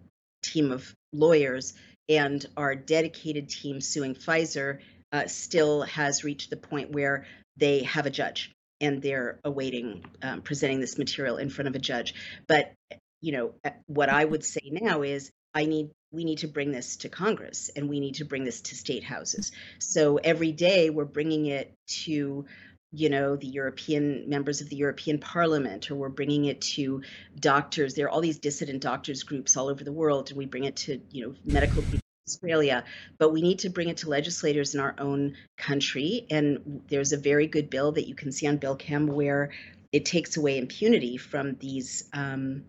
team 0.43 0.71
of 0.71 0.93
lawyers. 1.13 1.73
And 2.09 2.45
our 2.57 2.75
dedicated 2.75 3.49
team 3.49 3.81
suing 3.81 4.15
Pfizer 4.15 4.79
uh, 5.11 5.27
still 5.27 5.83
has 5.83 6.23
reached 6.23 6.49
the 6.49 6.57
point 6.57 6.91
where 6.91 7.25
they 7.57 7.83
have 7.83 8.05
a 8.05 8.09
judge 8.09 8.51
and 8.81 9.01
they're 9.01 9.39
awaiting 9.43 10.05
um, 10.21 10.41
presenting 10.41 10.79
this 10.79 10.97
material 10.97 11.37
in 11.37 11.49
front 11.49 11.67
of 11.67 11.75
a 11.75 11.79
judge. 11.79 12.13
But 12.47 12.73
you 13.21 13.33
know, 13.33 13.53
what 13.87 14.09
I 14.09 14.23
would 14.23 14.45
say 14.45 14.61
now 14.71 15.01
is 15.01 15.31
I 15.53 15.65
need 15.65 15.89
we 16.11 16.23
need 16.23 16.39
to 16.39 16.47
bring 16.47 16.71
this 16.71 16.97
to 16.97 17.09
Congress 17.09 17.69
and 17.75 17.87
we 17.87 17.99
need 17.99 18.15
to 18.15 18.25
bring 18.25 18.43
this 18.43 18.61
to 18.61 18.75
state 18.75 19.03
houses. 19.03 19.51
So 19.77 20.17
every 20.17 20.51
day 20.51 20.89
we're 20.89 21.05
bringing 21.05 21.45
it 21.45 21.73
to 22.03 22.45
you 22.91 23.09
know 23.09 23.35
the 23.35 23.47
European 23.47 24.29
members 24.29 24.61
of 24.61 24.69
the 24.69 24.75
European 24.75 25.19
Parliament 25.19 25.91
or 25.91 25.95
we're 25.95 26.09
bringing 26.09 26.45
it 26.45 26.59
to 26.61 27.03
doctors 27.39 27.93
there 27.93 28.07
are 28.07 28.09
all 28.09 28.21
these 28.21 28.39
dissident 28.39 28.81
doctors 28.81 29.21
groups 29.21 29.55
all 29.55 29.67
over 29.67 29.83
the 29.83 29.91
world 29.91 30.29
and 30.29 30.37
we 30.37 30.47
bring 30.47 30.63
it 30.63 30.75
to 30.75 30.99
you 31.11 31.27
know 31.27 31.35
medical 31.45 31.83
people 31.83 31.99
Australia, 32.29 32.83
but 33.17 33.31
we 33.31 33.41
need 33.41 33.59
to 33.59 33.69
bring 33.69 33.89
it 33.89 33.97
to 33.97 34.09
legislators 34.09 34.75
in 34.75 34.79
our 34.79 34.93
own 34.99 35.35
country. 35.57 36.27
And 36.29 36.83
there's 36.87 37.11
a 37.11 37.17
very 37.17 37.47
good 37.47 37.71
bill 37.71 37.93
that 37.93 38.07
you 38.07 38.13
can 38.13 38.31
see 38.31 38.45
on 38.47 38.57
Bill 38.57 38.75
Chem 38.75 39.07
where 39.07 39.49
it 39.91 40.05
takes 40.05 40.37
away 40.37 40.59
impunity 40.59 41.17
from 41.17 41.55
these 41.55 42.07
um, 42.13 42.63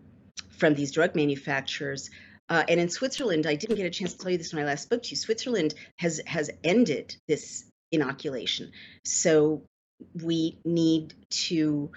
from 0.57 0.73
these 0.73 0.91
drug 0.91 1.15
manufacturers. 1.15 2.09
Uh, 2.51 2.65
and 2.67 2.81
in 2.81 2.89
Switzerland, 2.89 3.47
I 3.47 3.55
didn't 3.55 3.77
get 3.77 3.85
a 3.85 3.89
chance 3.89 4.11
to 4.11 4.17
tell 4.19 4.29
you 4.29 4.37
this 4.37 4.53
when 4.53 4.61
I 4.61 4.67
last 4.67 4.83
spoke 4.83 5.03
to 5.03 5.09
you. 5.11 5.15
Switzerland 5.15 5.73
has 5.99 6.19
has 6.27 6.49
ended 6.65 7.15
this 7.25 7.63
inoculation, 7.93 8.73
so 9.05 9.61
we 10.21 10.57
need 10.65 11.13
to, 11.29 11.89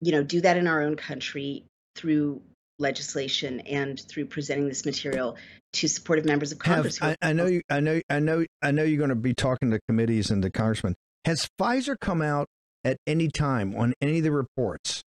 you 0.00 0.12
know, 0.12 0.24
do 0.24 0.40
that 0.40 0.56
in 0.56 0.66
our 0.66 0.82
own 0.82 0.96
country 0.96 1.66
through 1.94 2.42
legislation 2.80 3.60
and 3.60 4.00
through 4.08 4.26
presenting 4.26 4.66
this 4.66 4.84
material 4.84 5.36
to 5.74 5.86
supportive 5.86 6.24
members 6.24 6.50
of 6.50 6.58
Congress. 6.58 6.98
Have, 6.98 7.16
I, 7.22 7.28
I, 7.28 7.32
know 7.32 7.46
you. 7.46 7.62
I 7.70 7.78
know. 7.78 8.00
I 8.10 8.18
know. 8.18 8.44
I 8.60 8.72
know 8.72 8.82
you're 8.82 8.98
going 8.98 9.10
to 9.10 9.14
be 9.14 9.34
talking 9.34 9.70
to 9.70 9.78
committees 9.88 10.32
and 10.32 10.42
the 10.42 10.50
congressmen. 10.50 10.96
Has 11.24 11.48
Pfizer 11.60 11.94
come 12.00 12.22
out 12.22 12.48
at 12.84 12.96
any 13.06 13.28
time 13.28 13.76
on 13.76 13.94
any 14.00 14.18
of 14.18 14.24
the 14.24 14.32
reports 14.32 15.04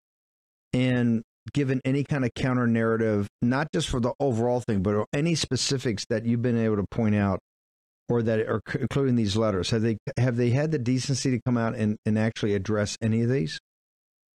and 0.73 1.25
given 1.52 1.81
any 1.85 2.05
kind 2.05 2.25
of 2.25 2.35
counter 2.35 2.67
narrative, 2.67 3.28
not 3.43 3.69
just 3.73 3.88
for 3.88 4.00
the 4.00 4.12
overall 4.21 4.61
thing, 4.61 4.83
but 4.83 5.07
any 5.12 5.35
specifics 5.35 6.05
that 6.11 6.25
you've 6.25 6.43
been 6.43 6.59
able 6.59 6.76
to 6.76 6.87
point 6.90 7.14
out 7.14 7.40
or 8.09 8.23
that 8.23 8.40
are 8.40 8.62
including 8.78 9.17
these 9.17 9.37
letters? 9.37 9.71
Have 9.71 9.83
they 9.83 9.99
have 10.17 10.37
they 10.37 10.50
had 10.50 10.71
the 10.71 10.78
decency 10.78 11.31
to 11.31 11.40
come 11.45 11.57
out 11.57 11.75
and, 11.75 11.97
and 12.07 12.19
actually 12.19 12.55
address 12.55 12.97
any 13.00 13.23
of 13.23 13.31
these? 13.31 13.59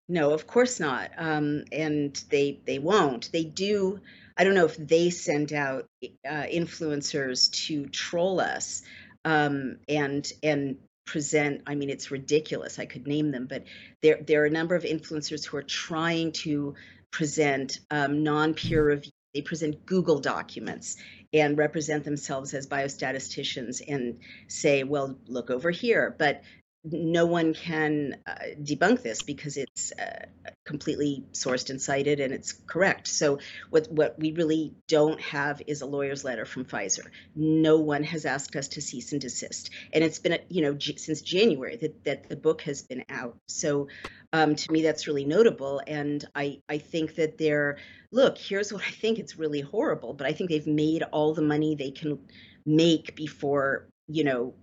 No, 0.09 0.33
of 0.33 0.47
course 0.47 0.79
not. 0.79 1.11
Um, 1.17 1.63
and 1.71 2.15
they 2.29 2.59
they 2.65 2.79
won't. 2.79 3.31
They 3.31 3.43
do. 3.43 3.99
I 4.37 4.43
don't 4.43 4.55
know 4.55 4.65
if 4.65 4.77
they 4.77 5.09
send 5.09 5.53
out 5.53 5.85
uh, 6.03 6.43
influencers 6.51 7.51
to 7.67 7.85
troll 7.87 8.39
us 8.39 8.81
um, 9.25 9.77
and 9.87 10.29
and 10.41 10.77
present 11.05 11.61
i 11.67 11.75
mean 11.75 11.89
it's 11.89 12.11
ridiculous 12.11 12.79
i 12.79 12.85
could 12.85 13.05
name 13.07 13.31
them 13.31 13.45
but 13.45 13.65
there 14.01 14.21
there 14.25 14.41
are 14.41 14.45
a 14.45 14.49
number 14.49 14.73
of 14.73 14.83
influencers 14.83 15.45
who 15.45 15.57
are 15.57 15.63
trying 15.63 16.31
to 16.31 16.73
present 17.13 17.79
um, 17.89 18.23
non-peer 18.23 18.85
review 18.85 19.11
they 19.33 19.41
present 19.41 19.85
google 19.85 20.19
documents 20.19 20.97
and 21.33 21.57
represent 21.57 22.03
themselves 22.03 22.53
as 22.53 22.67
biostatisticians 22.67 23.81
and 23.87 24.19
say 24.47 24.83
well 24.83 25.17
look 25.27 25.49
over 25.49 25.71
here. 25.71 26.15
But 26.17 26.43
no 26.83 27.25
one 27.25 27.53
can 27.53 28.17
uh, 28.27 28.33
debunk 28.61 29.01
this 29.01 29.21
because 29.21 29.55
it's 29.55 29.93
uh, 29.93 30.25
completely 30.65 31.23
sourced 31.31 31.69
and 31.69 31.81
cited 31.81 32.19
and 32.19 32.33
it's 32.33 32.51
correct. 32.51 33.07
So 33.07 33.39
what 33.69 33.89
what 33.89 34.19
we 34.19 34.33
really 34.33 34.73
don't 34.87 35.19
have 35.21 35.61
is 35.65 35.81
a 35.81 35.85
lawyer's 35.85 36.25
letter 36.25 36.45
from 36.45 36.65
Pfizer. 36.65 37.05
No 37.35 37.77
one 37.79 38.03
has 38.03 38.25
asked 38.25 38.55
us 38.57 38.67
to 38.69 38.81
cease 38.81 39.13
and 39.13 39.21
desist, 39.21 39.69
and 39.93 40.03
it's 40.03 40.19
been 40.19 40.39
you 40.49 40.61
know 40.61 40.77
since 40.77 41.21
January 41.21 41.77
that 41.77 42.03
that 42.03 42.29
the 42.29 42.35
book 42.35 42.61
has 42.63 42.81
been 42.81 43.05
out. 43.09 43.37
So 43.47 43.87
um, 44.33 44.55
to 44.55 44.71
me 44.71 44.81
that's 44.81 45.07
really 45.07 45.25
notable, 45.25 45.81
and 45.87 46.23
I 46.35 46.61
I 46.67 46.79
think 46.79 47.15
that 47.15 47.37
they're 47.37 47.77
look 48.11 48.37
here's 48.37 48.73
what 48.73 48.83
I 48.83 48.91
think 48.91 49.19
it's 49.19 49.37
really 49.37 49.61
horrible, 49.61 50.13
but 50.13 50.27
I 50.27 50.33
think 50.33 50.49
they've 50.49 50.67
made 50.67 51.03
all 51.03 51.33
the 51.33 51.41
money 51.41 51.75
they 51.75 51.91
can 51.91 52.19
make 52.65 53.15
before 53.15 53.87
you 54.07 54.25
know 54.25 54.53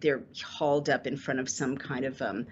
they're 0.00 0.22
hauled 0.42 0.88
up 0.88 1.06
in 1.06 1.16
front 1.16 1.40
of 1.40 1.48
some 1.48 1.76
kind 1.76 2.04
of 2.04 2.20
um, 2.22 2.46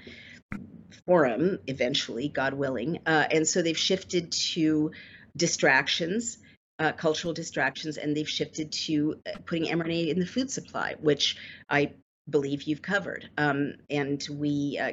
forum 1.07 1.59
eventually, 1.67 2.29
God 2.29 2.55
willing. 2.55 2.99
Uh, 3.07 3.27
and 3.31 3.47
so 3.47 3.63
they've 3.63 3.79
shifted 3.79 4.33
to 4.33 4.93
distractions, 5.37 6.39
uh, 6.79 6.93
cultural 6.93 7.33
distractions, 7.33 7.97
and 7.97 8.17
they've 8.17 8.29
shifted 8.29 8.73
to 8.73 9.21
uh, 9.27 9.39
putting 9.47 9.67
mRNA 9.67 10.09
in 10.09 10.19
the 10.19 10.27
food 10.27 10.51
supply, 10.51 10.95
which 11.01 11.37
I 11.69 11.93
believe 12.29 12.63
you've 12.63 12.83
covered. 12.83 13.29
Um, 13.37 13.75
and 13.91 14.25
we 14.31 14.79
uh, 14.81 14.93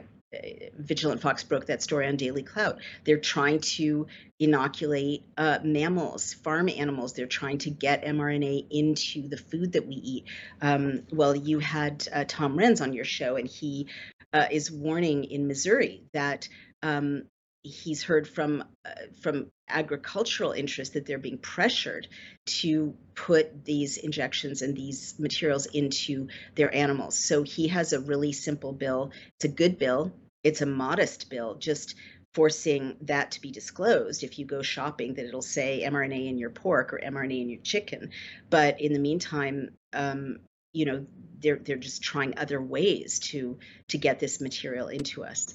Vigilant 0.77 1.21
Fox 1.21 1.43
broke 1.43 1.65
that 1.67 1.81
story 1.81 2.07
on 2.07 2.15
Daily 2.15 2.43
Clout. 2.43 2.79
They're 3.03 3.17
trying 3.17 3.61
to 3.61 4.07
inoculate 4.39 5.23
uh, 5.37 5.59
mammals, 5.63 6.33
farm 6.33 6.69
animals. 6.69 7.13
They're 7.13 7.25
trying 7.25 7.57
to 7.59 7.69
get 7.71 8.05
mRNA 8.05 8.67
into 8.69 9.27
the 9.27 9.37
food 9.37 9.73
that 9.73 9.87
we 9.87 9.95
eat. 9.95 10.25
Um, 10.61 11.03
well, 11.11 11.35
you 11.35 11.59
had 11.59 12.07
uh, 12.13 12.25
Tom 12.27 12.57
Renz 12.57 12.81
on 12.81 12.93
your 12.93 13.05
show, 13.05 13.37
and 13.37 13.47
he 13.47 13.87
uh, 14.31 14.45
is 14.51 14.71
warning 14.71 15.23
in 15.23 15.47
Missouri 15.47 16.03
that 16.13 16.47
um, 16.83 17.23
he's 17.63 18.03
heard 18.03 18.27
from 18.27 18.63
uh, 18.85 18.91
from 19.21 19.47
agricultural 19.67 20.51
interests 20.51 20.93
that 20.93 21.05
they're 21.05 21.17
being 21.17 21.37
pressured 21.37 22.07
to 22.45 22.95
put 23.15 23.65
these 23.65 23.97
injections 23.97 24.61
and 24.61 24.75
these 24.75 25.15
materials 25.19 25.65
into 25.67 26.27
their 26.55 26.73
animals. 26.73 27.17
So 27.17 27.43
he 27.43 27.67
has 27.67 27.93
a 27.93 27.99
really 27.99 28.31
simple 28.31 28.73
bill. 28.73 29.11
It's 29.35 29.45
a 29.45 29.55
good 29.55 29.77
bill. 29.77 30.11
It's 30.43 30.61
a 30.61 30.65
modest 30.65 31.29
bill, 31.29 31.55
just 31.55 31.95
forcing 32.33 32.95
that 33.01 33.31
to 33.31 33.41
be 33.41 33.51
disclosed 33.51 34.23
if 34.23 34.39
you 34.39 34.45
go 34.45 34.61
shopping 34.61 35.15
that 35.15 35.25
it'll 35.25 35.41
say 35.41 35.83
mRNA 35.85 36.29
in 36.29 36.37
your 36.37 36.51
pork 36.51 36.93
or 36.93 36.99
mRNA 36.99 37.41
in 37.41 37.49
your 37.49 37.61
chicken. 37.61 38.11
But 38.49 38.79
in 38.79 38.93
the 38.93 38.99
meantime, 38.99 39.71
um, 39.93 40.39
you 40.71 40.85
know, 40.85 41.05
they're 41.39 41.57
they're 41.57 41.77
just 41.77 42.01
trying 42.03 42.37
other 42.37 42.61
ways 42.61 43.19
to 43.19 43.57
to 43.89 43.97
get 43.97 44.19
this 44.19 44.39
material 44.39 44.87
into 44.87 45.23
us. 45.23 45.53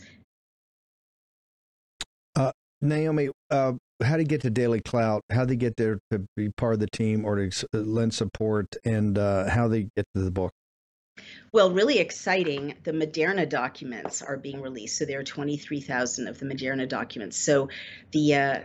Uh, 2.85 2.89
Naomi, 2.89 3.31
uh, 3.51 3.73
how 4.03 4.17
do 4.17 4.23
you 4.23 4.29
get 4.29 4.43
to 4.43 4.51
Daily 4.51 4.81
Clout? 4.81 5.23
How 5.31 5.45
do 5.45 5.49
they 5.49 5.57
get 5.57 5.77
there 5.77 5.99
to 6.11 6.27
be 6.37 6.51
part 6.51 6.75
of 6.75 6.81
the 6.81 6.89
team 6.91 7.25
or 7.25 7.37
to 7.37 7.67
lend 7.73 8.15
support, 8.15 8.77
and 8.85 9.17
uh, 9.17 9.49
how 9.49 9.69
they 9.69 9.89
get 9.97 10.07
to 10.15 10.23
the 10.23 10.31
book? 10.31 10.53
Well, 11.53 11.73
really 11.73 11.99
exciting. 11.99 12.75
The 12.83 12.93
Moderna 12.93 13.49
documents 13.49 14.21
are 14.21 14.37
being 14.37 14.61
released. 14.61 14.99
So 14.99 15.05
there 15.05 15.21
are 15.21 15.25
23,000 15.25 16.27
of 16.27 16.39
the 16.41 16.47
Moderna 16.47 16.89
documents. 16.89 17.37
So 17.37 17.69
the 18.11 18.35
uh, 18.35 18.61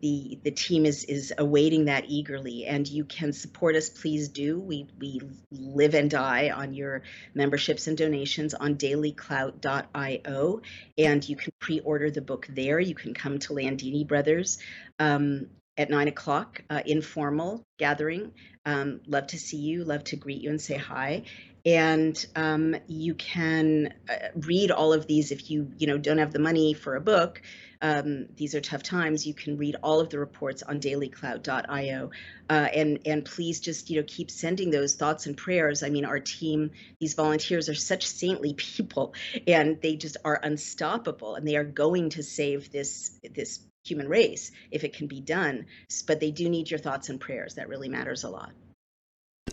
the 0.00 0.38
the 0.42 0.50
team 0.50 0.86
is 0.86 1.04
is 1.04 1.32
awaiting 1.36 1.86
that 1.86 2.04
eagerly. 2.08 2.66
And 2.66 2.86
you 2.86 3.04
can 3.04 3.32
support 3.32 3.76
us 3.76 3.88
please 3.88 4.28
do. 4.28 4.58
We 4.58 4.86
we 4.98 5.20
live 5.50 5.94
and 5.94 6.10
die 6.10 6.50
on 6.50 6.74
your 6.74 7.02
memberships 7.34 7.86
and 7.86 7.96
donations 7.96 8.54
on 8.54 8.76
dailyclout.io 8.76 10.60
and 10.98 11.28
you 11.28 11.36
can 11.36 11.52
pre-order 11.58 12.10
the 12.10 12.22
book 12.22 12.46
there. 12.50 12.80
You 12.80 12.94
can 12.94 13.14
come 13.14 13.38
to 13.40 13.52
landini 13.52 14.06
brothers 14.06 14.58
um, 14.98 15.46
at 15.76 15.90
nine 15.90 16.08
o'clock 16.08 16.62
uh, 16.70 16.82
informal 16.84 17.64
gathering. 17.78 18.32
Um, 18.64 19.00
love 19.06 19.28
to 19.28 19.38
see 19.38 19.58
you 19.58 19.84
love 19.84 20.04
to 20.04 20.16
greet 20.16 20.42
you 20.42 20.50
and 20.50 20.60
say 20.60 20.76
hi 20.76 21.24
and 21.64 22.26
um, 22.34 22.76
you 22.88 23.14
can 23.14 23.94
uh, 24.08 24.28
read 24.34 24.70
all 24.70 24.92
of 24.92 25.06
these 25.06 25.30
if 25.30 25.50
you 25.50 25.70
you 25.78 25.86
know 25.86 25.98
don't 25.98 26.18
have 26.18 26.32
the 26.32 26.38
money 26.38 26.74
for 26.74 26.96
a 26.96 27.00
book. 27.00 27.40
Um, 27.80 28.26
these 28.36 28.54
are 28.54 28.60
tough 28.60 28.84
times. 28.84 29.26
You 29.26 29.34
can 29.34 29.56
read 29.56 29.76
all 29.82 29.98
of 29.98 30.08
the 30.08 30.18
reports 30.18 30.62
on 30.62 30.80
dailyclout.io 30.80 32.10
uh, 32.48 32.52
and 32.52 33.00
and 33.06 33.24
please 33.24 33.60
just 33.60 33.90
you 33.90 34.00
know 34.00 34.04
keep 34.06 34.30
sending 34.30 34.70
those 34.70 34.94
thoughts 34.94 35.26
and 35.26 35.36
prayers. 35.36 35.82
I 35.82 35.90
mean 35.90 36.04
our 36.04 36.20
team 36.20 36.70
these 37.00 37.14
volunteers 37.14 37.68
are 37.68 37.74
such 37.74 38.06
saintly 38.06 38.54
people 38.56 39.14
and 39.46 39.80
they 39.80 39.96
just 39.96 40.16
are 40.24 40.38
unstoppable 40.42 41.34
and 41.36 41.46
they 41.46 41.56
are 41.56 41.64
going 41.64 42.10
to 42.10 42.22
save 42.22 42.72
this 42.72 43.18
this 43.34 43.60
human 43.84 44.08
race 44.08 44.52
if 44.70 44.84
it 44.84 44.96
can 44.96 45.06
be 45.06 45.20
done. 45.20 45.66
But 46.06 46.20
they 46.20 46.30
do 46.32 46.48
need 46.48 46.70
your 46.70 46.78
thoughts 46.78 47.08
and 47.08 47.20
prayers. 47.20 47.54
That 47.54 47.68
really 47.68 47.88
matters 47.88 48.24
a 48.24 48.30
lot 48.30 48.52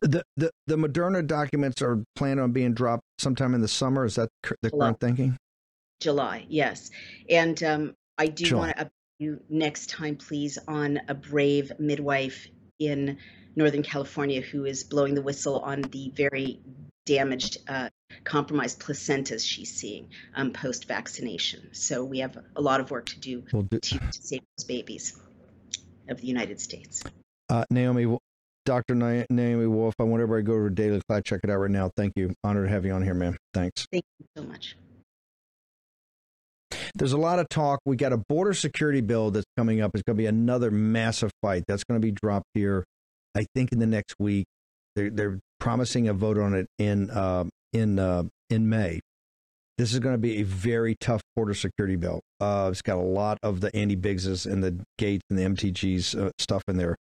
the, 0.01 0.23
the 0.37 0.51
the 0.67 0.75
Moderna 0.75 1.25
documents 1.25 1.81
are 1.81 2.03
planned 2.15 2.39
on 2.39 2.51
being 2.51 2.73
dropped 2.73 3.03
sometime 3.17 3.53
in 3.53 3.61
the 3.61 3.67
summer. 3.67 4.05
Is 4.05 4.15
that 4.15 4.29
the 4.61 4.69
July. 4.69 4.85
current 4.85 4.99
thinking? 4.99 5.37
July, 5.99 6.45
yes. 6.49 6.91
And 7.29 7.61
um, 7.63 7.95
I 8.17 8.27
do 8.27 8.45
July. 8.45 8.67
want 8.67 8.77
to 8.77 8.85
update 8.85 8.89
you 9.19 9.39
next 9.49 9.89
time, 9.89 10.15
please, 10.15 10.57
on 10.67 10.99
a 11.07 11.13
brave 11.13 11.71
midwife 11.77 12.47
in 12.79 13.17
Northern 13.55 13.83
California 13.83 14.41
who 14.41 14.65
is 14.65 14.83
blowing 14.83 15.13
the 15.13 15.21
whistle 15.21 15.59
on 15.59 15.81
the 15.81 16.11
very 16.15 16.61
damaged, 17.05 17.57
uh, 17.67 17.89
compromised 18.23 18.79
placentas 18.79 19.45
she's 19.45 19.73
seeing 19.73 20.07
um, 20.35 20.51
post 20.51 20.87
vaccination. 20.87 21.67
So 21.73 22.03
we 22.03 22.19
have 22.19 22.37
a 22.55 22.61
lot 22.61 22.79
of 22.79 22.91
work 22.91 23.07
to 23.07 23.19
do, 23.19 23.43
we'll 23.51 23.63
do- 23.63 23.79
to, 23.79 23.99
to 23.99 24.21
save 24.21 24.41
those 24.57 24.65
babies 24.65 25.19
of 26.07 26.21
the 26.21 26.27
United 26.27 26.61
States. 26.61 27.03
Uh, 27.49 27.65
Naomi, 27.69 28.05
Dr. 28.69 28.93
Naomi 28.93 29.65
Wolf. 29.65 29.95
I 29.97 30.03
want 30.03 30.21
everybody 30.21 30.43
to 30.43 30.47
go 30.47 30.63
to 30.63 30.69
Daily 30.69 31.01
Clout. 31.09 31.25
Check 31.25 31.39
it 31.43 31.49
out 31.49 31.57
right 31.57 31.71
now. 31.71 31.89
Thank 31.97 32.13
you. 32.15 32.35
Honored 32.43 32.67
to 32.67 32.71
have 32.71 32.85
you 32.85 32.91
on 32.91 33.01
here, 33.01 33.15
man. 33.15 33.35
Thanks. 33.51 33.88
Thank 33.91 34.03
you 34.19 34.27
so 34.38 34.43
much. 34.43 34.77
There's 36.93 37.13
a 37.13 37.17
lot 37.17 37.39
of 37.39 37.49
talk. 37.49 37.79
We 37.88 37.95
got 37.95 38.13
a 38.13 38.17
border 38.29 38.53
security 38.53 39.01
bill 39.01 39.31
that's 39.31 39.47
coming 39.57 39.81
up. 39.81 39.95
It's 39.95 40.03
going 40.03 40.15
to 40.15 40.21
be 40.21 40.27
another 40.27 40.69
massive 40.69 41.31
fight. 41.41 41.63
That's 41.67 41.83
going 41.83 41.99
to 41.99 42.05
be 42.05 42.11
dropped 42.11 42.45
here, 42.53 42.83
I 43.35 43.47
think, 43.55 43.71
in 43.71 43.79
the 43.79 43.88
next 43.88 44.13
week. 44.19 44.45
They're, 44.95 45.09
they're 45.09 45.39
promising 45.59 46.07
a 46.07 46.13
vote 46.13 46.38
on 46.38 46.53
it 46.53 46.67
in 46.77 47.09
uh, 47.09 47.45
in 47.73 47.97
uh, 47.97 48.25
in 48.51 48.69
May. 48.69 48.99
This 49.79 49.93
is 49.93 49.99
going 49.99 50.13
to 50.13 50.19
be 50.19 50.41
a 50.41 50.43
very 50.43 50.95
tough 51.01 51.23
border 51.35 51.55
security 51.55 51.95
bill. 51.95 52.21
Uh, 52.39 52.69
it's 52.71 52.83
got 52.83 52.97
a 52.97 53.01
lot 53.01 53.39
of 53.41 53.61
the 53.61 53.75
Andy 53.75 53.95
Biggses 53.95 54.45
and 54.45 54.63
the 54.63 54.85
Gaetz 54.99 55.21
and 55.31 55.39
the 55.39 55.43
MTG's 55.43 56.13
uh, 56.13 56.29
stuff 56.38 56.61
in 56.67 56.77
there. 56.77 56.95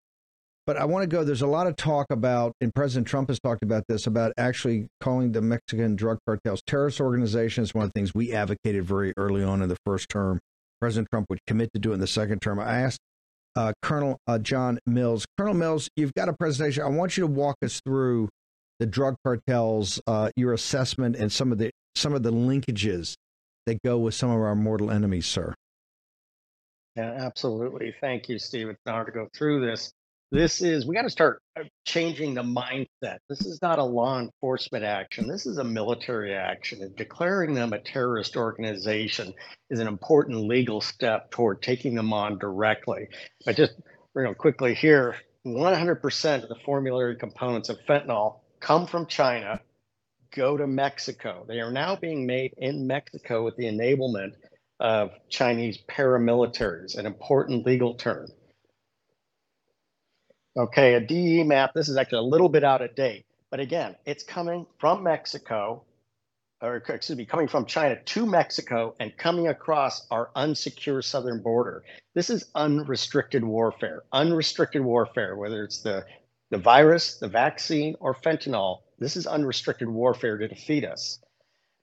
But 0.68 0.76
I 0.76 0.84
want 0.84 1.02
to 1.02 1.06
go. 1.08 1.24
There's 1.24 1.40
a 1.40 1.46
lot 1.46 1.66
of 1.66 1.76
talk 1.76 2.08
about, 2.10 2.52
and 2.60 2.74
President 2.74 3.06
Trump 3.06 3.30
has 3.30 3.40
talked 3.40 3.62
about 3.62 3.84
this, 3.88 4.06
about 4.06 4.34
actually 4.36 4.88
calling 5.00 5.32
the 5.32 5.40
Mexican 5.40 5.96
drug 5.96 6.18
cartels 6.26 6.60
terrorist 6.66 7.00
organizations. 7.00 7.72
One 7.72 7.84
of 7.84 7.88
the 7.94 7.98
things 7.98 8.14
we 8.14 8.34
advocated 8.34 8.84
very 8.84 9.14
early 9.16 9.42
on 9.42 9.62
in 9.62 9.70
the 9.70 9.78
first 9.86 10.10
term. 10.10 10.40
President 10.78 11.08
Trump 11.10 11.30
would 11.30 11.38
commit 11.46 11.72
to 11.72 11.78
do 11.78 11.94
in 11.94 12.00
the 12.00 12.06
second 12.06 12.42
term. 12.42 12.60
I 12.60 12.80
asked 12.82 12.98
uh, 13.56 13.72
Colonel 13.80 14.18
uh, 14.26 14.38
John 14.40 14.78
Mills, 14.84 15.24
Colonel 15.38 15.54
Mills, 15.54 15.88
you've 15.96 16.12
got 16.12 16.28
a 16.28 16.34
presentation. 16.34 16.82
I 16.82 16.88
want 16.88 17.16
you 17.16 17.22
to 17.22 17.32
walk 17.32 17.56
us 17.64 17.80
through 17.80 18.28
the 18.78 18.84
drug 18.84 19.16
cartels, 19.24 20.02
uh, 20.06 20.28
your 20.36 20.52
assessment, 20.52 21.16
and 21.16 21.32
some 21.32 21.50
of 21.50 21.56
the 21.56 21.70
some 21.96 22.12
of 22.12 22.22
the 22.22 22.30
linkages 22.30 23.14
that 23.64 23.78
go 23.82 23.96
with 23.96 24.12
some 24.12 24.28
of 24.28 24.36
our 24.36 24.54
mortal 24.54 24.90
enemies, 24.90 25.24
sir. 25.24 25.54
Yeah, 26.94 27.10
absolutely. 27.16 27.94
Thank 28.02 28.28
you, 28.28 28.38
Steve. 28.38 28.68
It's 28.68 28.78
honor 28.86 29.06
to 29.06 29.12
go 29.12 29.28
through 29.34 29.64
this. 29.64 29.94
This 30.30 30.60
is, 30.60 30.86
we 30.86 30.94
got 30.94 31.02
to 31.02 31.10
start 31.10 31.40
uh, 31.58 31.64
changing 31.86 32.34
the 32.34 32.42
mindset. 32.42 33.18
This 33.30 33.46
is 33.46 33.62
not 33.62 33.78
a 33.78 33.84
law 33.84 34.20
enforcement 34.20 34.84
action. 34.84 35.26
This 35.26 35.46
is 35.46 35.56
a 35.56 35.64
military 35.64 36.34
action. 36.34 36.82
And 36.82 36.94
declaring 36.96 37.54
them 37.54 37.72
a 37.72 37.78
terrorist 37.78 38.36
organization 38.36 39.32
is 39.70 39.80
an 39.80 39.86
important 39.86 40.46
legal 40.46 40.82
step 40.82 41.30
toward 41.30 41.62
taking 41.62 41.94
them 41.94 42.12
on 42.12 42.38
directly. 42.38 43.08
But 43.46 43.56
just 43.56 43.72
you 44.14 44.22
know, 44.22 44.34
quickly 44.34 44.74
here 44.74 45.16
100% 45.46 46.42
of 46.42 46.48
the 46.48 46.56
formulary 46.64 47.16
components 47.16 47.70
of 47.70 47.78
fentanyl 47.88 48.40
come 48.60 48.86
from 48.86 49.06
China, 49.06 49.60
go 50.34 50.58
to 50.58 50.66
Mexico. 50.66 51.46
They 51.48 51.60
are 51.60 51.72
now 51.72 51.96
being 51.96 52.26
made 52.26 52.52
in 52.58 52.86
Mexico 52.86 53.44
with 53.44 53.56
the 53.56 53.64
enablement 53.64 54.32
of 54.78 55.10
Chinese 55.30 55.78
paramilitaries, 55.88 56.98
an 56.98 57.06
important 57.06 57.64
legal 57.64 57.94
term. 57.94 58.28
Okay, 60.56 60.94
a 60.94 61.00
DE 61.00 61.44
map, 61.44 61.72
this 61.74 61.88
is 61.88 61.96
actually 61.96 62.18
a 62.18 62.22
little 62.22 62.48
bit 62.48 62.64
out 62.64 62.82
of 62.82 62.94
date, 62.94 63.26
but 63.50 63.60
again, 63.60 63.94
it's 64.06 64.24
coming 64.24 64.66
from 64.78 65.02
Mexico, 65.02 65.84
or 66.60 66.76
excuse 66.76 67.16
me, 67.16 67.24
coming 67.24 67.46
from 67.46 67.64
China 67.64 67.96
to 68.02 68.26
Mexico 68.26 68.94
and 68.98 69.16
coming 69.16 69.48
across 69.48 70.06
our 70.10 70.30
unsecure 70.34 71.04
southern 71.04 71.42
border. 71.42 71.84
This 72.14 72.30
is 72.30 72.50
unrestricted 72.54 73.44
warfare. 73.44 74.02
Unrestricted 74.12 74.82
warfare, 74.82 75.36
whether 75.36 75.62
it's 75.62 75.82
the, 75.82 76.04
the 76.50 76.58
virus, 76.58 77.16
the 77.16 77.28
vaccine, 77.28 77.94
or 78.00 78.14
fentanyl, 78.14 78.80
this 78.98 79.16
is 79.16 79.26
unrestricted 79.26 79.88
warfare 79.88 80.38
to 80.38 80.48
defeat 80.48 80.84
us. 80.84 81.20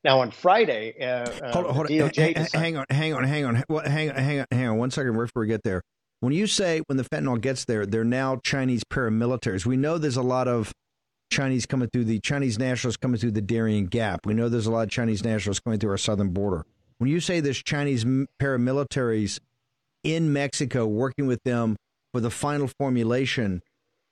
Now 0.03 0.19
on 0.19 0.31
Friday, 0.31 1.01
uh, 1.01 1.51
hold, 1.51 1.65
uh, 1.65 1.73
hold 1.73 1.89
on, 1.89 2.11
hang 2.13 2.37
on, 2.37 2.45
hang 2.53 2.77
on, 2.77 2.85
hang 2.89 3.13
on, 3.15 3.23
hang 3.23 3.45
on, 3.45 3.55
hang 3.85 4.39
on, 4.41 4.45
hang 4.51 4.67
on, 4.67 4.77
one 4.77 4.91
second 4.91 5.17
before 5.17 5.41
we 5.41 5.47
get 5.47 5.63
there. 5.63 5.81
When 6.25 6.33
you 6.33 6.47
say 6.47 6.81
when 6.87 6.97
the 6.97 7.03
fentanyl 7.03 7.39
gets 7.39 7.65
there, 7.65 7.85
they're 7.85 8.03
now 8.03 8.37
Chinese 8.37 8.83
paramilitaries. 8.83 9.63
We 9.63 9.77
know 9.77 9.99
there's 9.99 10.17
a 10.17 10.23
lot 10.23 10.47
of 10.47 10.73
Chinese 11.29 11.67
coming 11.67 11.87
through 11.93 12.05
the 12.05 12.19
Chinese 12.19 12.57
nationals 12.57 12.97
coming 12.97 13.19
through 13.19 13.33
the 13.33 13.43
Darien 13.43 13.85
Gap. 13.85 14.25
We 14.25 14.33
know 14.33 14.49
there's 14.49 14.65
a 14.65 14.71
lot 14.71 14.85
of 14.85 14.89
Chinese 14.89 15.23
nationals 15.23 15.59
coming 15.59 15.77
through 15.77 15.91
our 15.91 15.99
southern 15.99 16.29
border. 16.29 16.65
When 16.97 17.11
you 17.11 17.19
say 17.19 17.41
there's 17.41 17.61
Chinese 17.61 18.05
paramilitaries 18.41 19.39
in 20.03 20.33
Mexico 20.33 20.87
working 20.87 21.27
with 21.27 21.43
them 21.43 21.75
for 22.11 22.21
the 22.21 22.31
final 22.31 22.71
formulation 22.79 23.61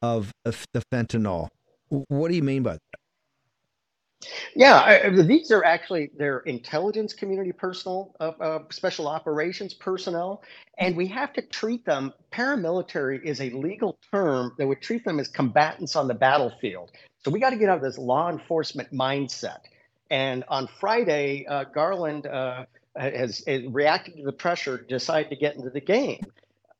of 0.04 0.32
the 0.46 0.54
fentanyl, 0.94 1.48
what 1.90 2.30
do 2.30 2.36
you 2.36 2.44
mean 2.44 2.62
by 2.62 2.74
that? 2.74 3.00
Yeah, 4.56 4.80
I, 4.80 5.10
these 5.10 5.52
are 5.52 5.64
actually 5.64 6.12
they're 6.18 6.40
intelligence 6.40 7.14
community 7.14 7.52
personnel, 7.52 8.16
uh, 8.20 8.32
uh, 8.40 8.60
special 8.70 9.08
operations 9.08 9.74
personnel, 9.74 10.44
and 10.78 10.96
we 10.96 11.08
have 11.08 11.34
to 11.34 11.42
treat 11.42 11.86
them. 11.86 12.14
Paramilitary 12.32 13.24
is 13.24 13.42
a 13.42 13.50
legal 13.52 13.98
term 14.12 14.54
that 14.58 14.68
would 14.68 14.82
treat 14.82 15.06
them 15.06 15.20
as 15.20 15.28
combatants 15.28 15.96
on 15.96 16.08
the 16.08 16.14
battlefield. 16.14 16.92
So 17.24 17.32
we 17.32 17.40
got 17.40 17.52
to 17.52 17.58
get 17.58 17.70
out 17.70 17.78
of 17.78 17.84
this 17.84 17.98
law 17.98 18.30
enforcement 18.30 18.94
mindset. 18.94 19.60
And 20.10 20.44
on 20.48 20.68
Friday, 20.80 21.46
uh, 21.48 21.64
Garland 21.66 22.28
uh, 22.28 22.66
has, 22.96 23.44
has 23.48 23.64
reacted 23.66 24.18
to 24.18 24.24
the 24.24 24.32
pressure, 24.32 24.78
decided 24.78 25.30
to 25.30 25.36
get 25.36 25.56
into 25.56 25.70
the 25.70 25.82
game. 25.82 26.22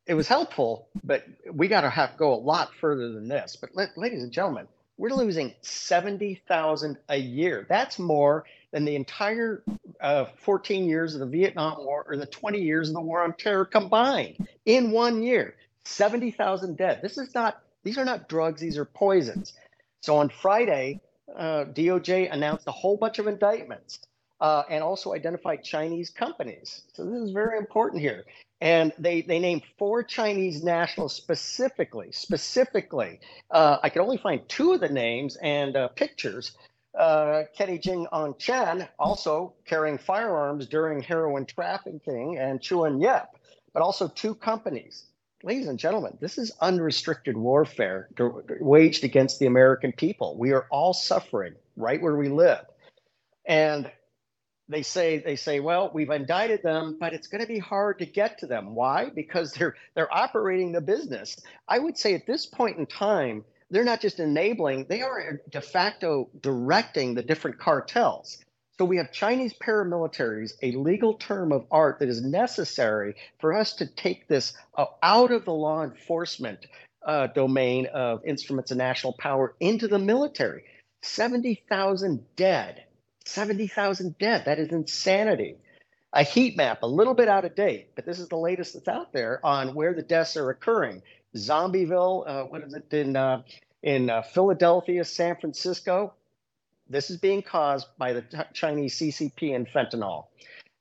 It 0.06 0.14
was 0.16 0.28
helpful, 0.28 0.90
but 1.04 1.24
we 1.52 1.68
got 1.68 1.82
to 1.82 1.90
have 1.90 2.12
to 2.12 2.18
go 2.18 2.34
a 2.34 2.36
lot 2.36 2.72
further 2.80 3.12
than 3.14 3.28
this. 3.28 3.58
But 3.60 3.72
ladies 3.96 4.22
and 4.22 4.32
gentlemen, 4.32 4.68
we're 4.98 5.14
losing 5.14 5.54
70,000 5.62 6.98
a 7.10 7.18
year. 7.18 7.66
That's 7.68 7.98
more 7.98 8.46
than 8.72 8.86
the 8.86 8.96
entire 8.96 9.64
uh, 10.02 10.26
14 10.38 10.88
years 10.88 11.14
of 11.14 11.20
the 11.20 11.26
Vietnam 11.26 11.84
War 11.84 12.06
or 12.08 12.18
the 12.18 12.26
20 12.26 12.62
years 12.62 12.90
of 12.90 12.96
the 12.96 13.02
War 13.02 13.24
on 13.24 13.34
Terror 13.34 13.66
combined 13.66 14.48
in 14.66 14.92
one 14.92 15.24
year. 15.24 15.56
70,000 15.86 16.78
dead. 16.78 17.02
This 17.02 17.18
is 17.18 17.34
not, 17.34 17.62
these 17.84 17.98
are 17.98 18.06
not 18.06 18.30
drugs, 18.30 18.62
these 18.62 18.78
are 18.78 18.86
poisons. 18.86 19.54
So 20.02 20.18
on 20.18 20.30
Friday, 20.30 21.02
uh, 21.36 21.66
DOJ 21.66 22.32
announced 22.32 22.68
a 22.68 22.72
whole 22.72 22.96
bunch 22.96 23.20
of 23.20 23.28
indictments 23.28 24.00
uh, 24.44 24.64
and 24.70 24.84
also 24.84 25.14
identified 25.14 25.64
Chinese 25.64 26.12
companies. 26.12 26.84
So 26.94 27.06
this 27.06 27.22
is 27.22 27.32
very 27.32 27.58
important 27.58 28.02
here 28.02 28.26
and 28.64 28.94
they 28.98 29.22
they 29.22 29.40
named 29.40 29.64
four 29.78 30.04
Chinese 30.04 30.64
nationals 30.64 31.14
specifically. 31.14 32.12
Specifically, 32.14 33.20
uh, 33.52 33.78
I 33.84 33.90
could 33.90 34.02
only 34.02 34.18
find 34.18 34.48
two 34.48 34.72
of 34.72 34.80
the 34.80 34.88
names 34.88 35.36
and 35.36 35.76
uh, 35.76 35.90
pictures. 35.90 36.54
Uh, 36.98 37.44
Kenny 37.58 37.78
Jing 37.78 38.08
On 38.14 38.38
Chen, 38.38 38.88
also 38.98 39.54
carrying 39.66 39.98
firearms 39.98 40.68
during 40.68 41.02
heroin 41.02 41.46
trafficking, 41.46 42.38
and 42.38 42.62
Chuan 42.62 43.02
Yep, 43.02 43.36
but 43.74 43.84
also 43.84 44.08
two 44.08 44.34
companies. 44.36 45.08
ladies 45.44 45.68
and 45.68 45.78
gentlemen, 45.78 46.18
this 46.22 46.38
is 46.38 46.54
unrestricted 46.62 47.36
warfare 47.36 48.08
waged 48.62 49.04
against 49.04 49.40
the 49.40 49.48
American 49.48 49.92
people. 49.92 50.38
We 50.38 50.54
are 50.54 50.68
all 50.70 50.94
suffering 50.94 51.56
right 51.76 52.02
where 52.02 52.16
we 52.16 52.30
live. 52.30 52.66
And 53.46 53.92
they 54.74 54.84
say 54.84 55.20
they 55.20 55.36
say, 55.36 55.60
well, 55.60 55.92
we've 55.94 56.10
indicted 56.10 56.64
them, 56.64 56.98
but 57.00 57.14
it's 57.14 57.28
going 57.28 57.42
to 57.42 57.48
be 57.48 57.60
hard 57.60 58.00
to 58.00 58.06
get 58.06 58.40
to 58.40 58.48
them. 58.48 58.76
Why? 58.76 59.10
Because 59.10 59.54
they're 59.54 59.76
they're 59.96 60.14
operating 60.14 60.72
the 60.72 60.82
business. 60.82 61.36
I 61.68 61.80
would 61.80 61.98
say 61.98 62.14
at 62.14 62.26
this 62.26 62.46
point 62.46 62.78
in 62.78 62.86
time, 62.86 63.46
they're 63.70 63.84
not 63.84 64.02
just 64.02 64.20
enabling, 64.20 64.86
they 64.88 65.02
are 65.02 65.42
de 65.50 65.62
facto 65.62 66.30
directing 66.42 67.16
the 67.16 67.24
different 67.24 67.60
cartels. 67.60 68.38
So 68.78 68.86
we 68.86 68.98
have 68.98 69.12
Chinese 69.12 69.54
paramilitaries, 69.54 70.54
a 70.62 70.72
legal 70.72 71.16
term 71.16 71.52
of 71.52 71.66
art 71.72 72.00
that 72.00 72.10
is 72.10 72.24
necessary 72.24 73.16
for 73.40 73.54
us 73.54 73.74
to 73.74 73.86
take 73.88 74.28
this 74.28 74.54
uh, 74.78 74.86
out 75.02 75.32
of 75.32 75.46
the 75.46 75.54
law 75.54 75.84
enforcement 75.84 76.66
uh, 77.06 77.28
domain 77.28 77.88
of 77.94 78.26
instruments 78.26 78.72
of 78.72 78.78
national 78.78 79.14
power 79.14 79.56
into 79.60 79.88
the 79.88 80.00
military. 80.00 80.64
70,000 81.04 82.26
dead. 82.36 82.86
70,000 83.26 84.18
dead. 84.18 84.46
That 84.46 84.60
is 84.60 84.70
insanity. 84.70 85.58
A 86.12 86.24
heat 86.24 86.56
map, 86.58 86.84
a 86.84 86.88
little 86.88 87.16
bit 87.16 87.28
out 87.28 87.46
of 87.46 87.56
date, 87.56 87.96
but 87.96 88.06
this 88.06 88.20
is 88.20 88.30
the 88.30 88.38
latest 88.38 88.74
that's 88.74 88.88
out 88.88 89.14
there 89.14 89.44
on 89.44 89.74
where 89.74 89.94
the 89.94 90.04
deaths 90.04 90.38
are 90.38 90.50
occurring. 90.50 91.02
Zombieville, 91.36 92.28
uh, 92.28 92.44
what 92.44 92.62
is 92.62 92.74
it 92.76 92.94
in 92.94 93.16
uh, 93.16 93.42
in 93.82 94.10
uh, 94.10 94.22
Philadelphia, 94.22 95.04
San 95.04 95.36
Francisco, 95.36 96.14
this 96.90 97.10
is 97.10 97.18
being 97.18 97.42
caused 97.42 97.88
by 97.98 98.14
the 98.14 98.46
Chinese 98.54 98.98
CCP 98.98 99.56
and 99.56 99.68
fentanyl. 99.68 100.28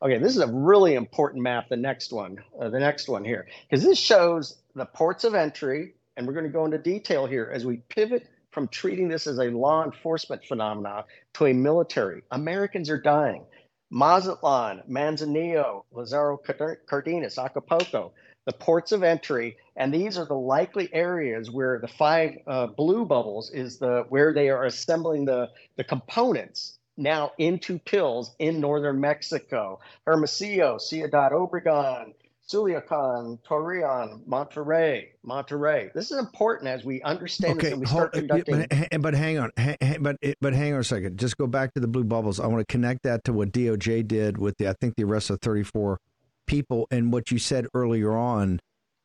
Okay, 0.02 0.18
this 0.18 0.35
is 0.37 0.42
a 0.42 0.52
really 0.52 0.94
important 0.94 1.42
map. 1.42 1.68
The 1.68 1.76
next 1.76 2.12
one, 2.12 2.38
uh, 2.61 2.68
the 2.68 2.81
next 2.81 3.09
one 3.09 3.24
here, 3.24 3.46
because 3.68 3.85
this 3.85 3.98
shows 3.98 4.57
the 4.74 4.85
ports 4.85 5.24
of 5.24 5.35
entry, 5.35 5.94
and 6.16 6.26
we're 6.26 6.33
going 6.33 6.46
to 6.46 6.52
go 6.52 6.64
into 6.64 6.78
detail 6.78 7.26
here 7.26 7.50
as 7.52 7.64
we 7.64 7.78
pivot 7.88 8.28
from 8.53 8.69
treating 8.69 9.09
this 9.09 9.27
as 9.27 9.38
a 9.38 9.51
law 9.51 9.85
enforcement 9.85 10.45
phenomenon 10.45 11.05
to 11.35 11.47
a 11.47 11.53
military. 11.53 12.23
Americans 12.31 12.88
are 12.91 13.01
dying. 13.01 13.45
Mazatlan, 13.91 14.83
Manzanillo, 14.88 15.85
Lazaro 15.93 16.38
Cardenas, 16.87 17.38
Acapulco, 17.38 18.12
the 18.47 18.53
ports 18.53 18.93
of 18.93 19.03
entry, 19.03 19.57
and 19.77 19.93
these 19.93 20.19
are 20.19 20.25
the 20.25 20.35
likely 20.35 20.93
areas 20.93 21.51
where 21.51 21.79
the 21.79 21.88
five 21.88 22.38
uh, 22.47 22.67
blue 22.67 23.05
bubbles 23.05 23.51
is 23.51 23.79
the 23.79 24.05
where 24.09 24.33
they 24.33 24.49
are 24.49 24.65
assembling 24.65 25.25
the 25.25 25.51
the 25.77 25.85
components 25.85 26.79
now 26.97 27.33
into 27.38 27.79
pills 27.79 28.35
in 28.38 28.61
northern 28.61 29.01
Mexico. 29.01 29.81
Hermosillo, 30.07 30.79
Ciudad 30.79 31.33
Obregon, 31.33 32.15
Culiacan, 32.50 33.38
Torreon, 33.42 34.24
Monterrey, 34.26 35.09
Monterrey. 35.26 35.92
This 35.92 36.11
is 36.11 36.18
important 36.18 36.68
as 36.68 36.85
we 36.85 37.02
understand 37.02 37.59
okay, 37.59 37.68
this 37.68 37.72
and 37.72 37.81
we 37.81 37.87
start 37.87 38.14
hold, 38.14 38.28
conducting. 38.28 38.66
But, 38.90 39.02
but 39.02 39.14
hang 39.14 39.38
on, 39.38 39.52
but 40.00 40.16
eh, 40.22 40.35
but 40.40 40.52
hang 40.52 40.74
on 40.74 40.81
a 40.81 40.85
second. 40.85 41.18
Just 41.18 41.37
go 41.37 41.46
back 41.46 41.74
to 41.74 41.81
the 41.81 41.88
blue 41.88 42.05
bubbles. 42.05 42.40
I 42.40 42.46
want 42.46 42.61
to 42.61 42.70
connect 42.70 43.02
that 43.05 43.24
to 43.24 43.33
what 43.33 43.52
DOJ 43.52 44.07
did 44.07 44.38
with 44.38 44.57
the 44.59 44.68
I 44.68 44.74
think 44.74 44.96
the 44.96 45.05
arrest 45.05 45.31
of 45.31 45.40
34 45.40 45.98
people 46.46 46.87
and 46.90 47.12
what 47.12 47.31
you 47.31 47.38
said 47.38 47.66
earlier 47.74 48.12
on 48.12 48.61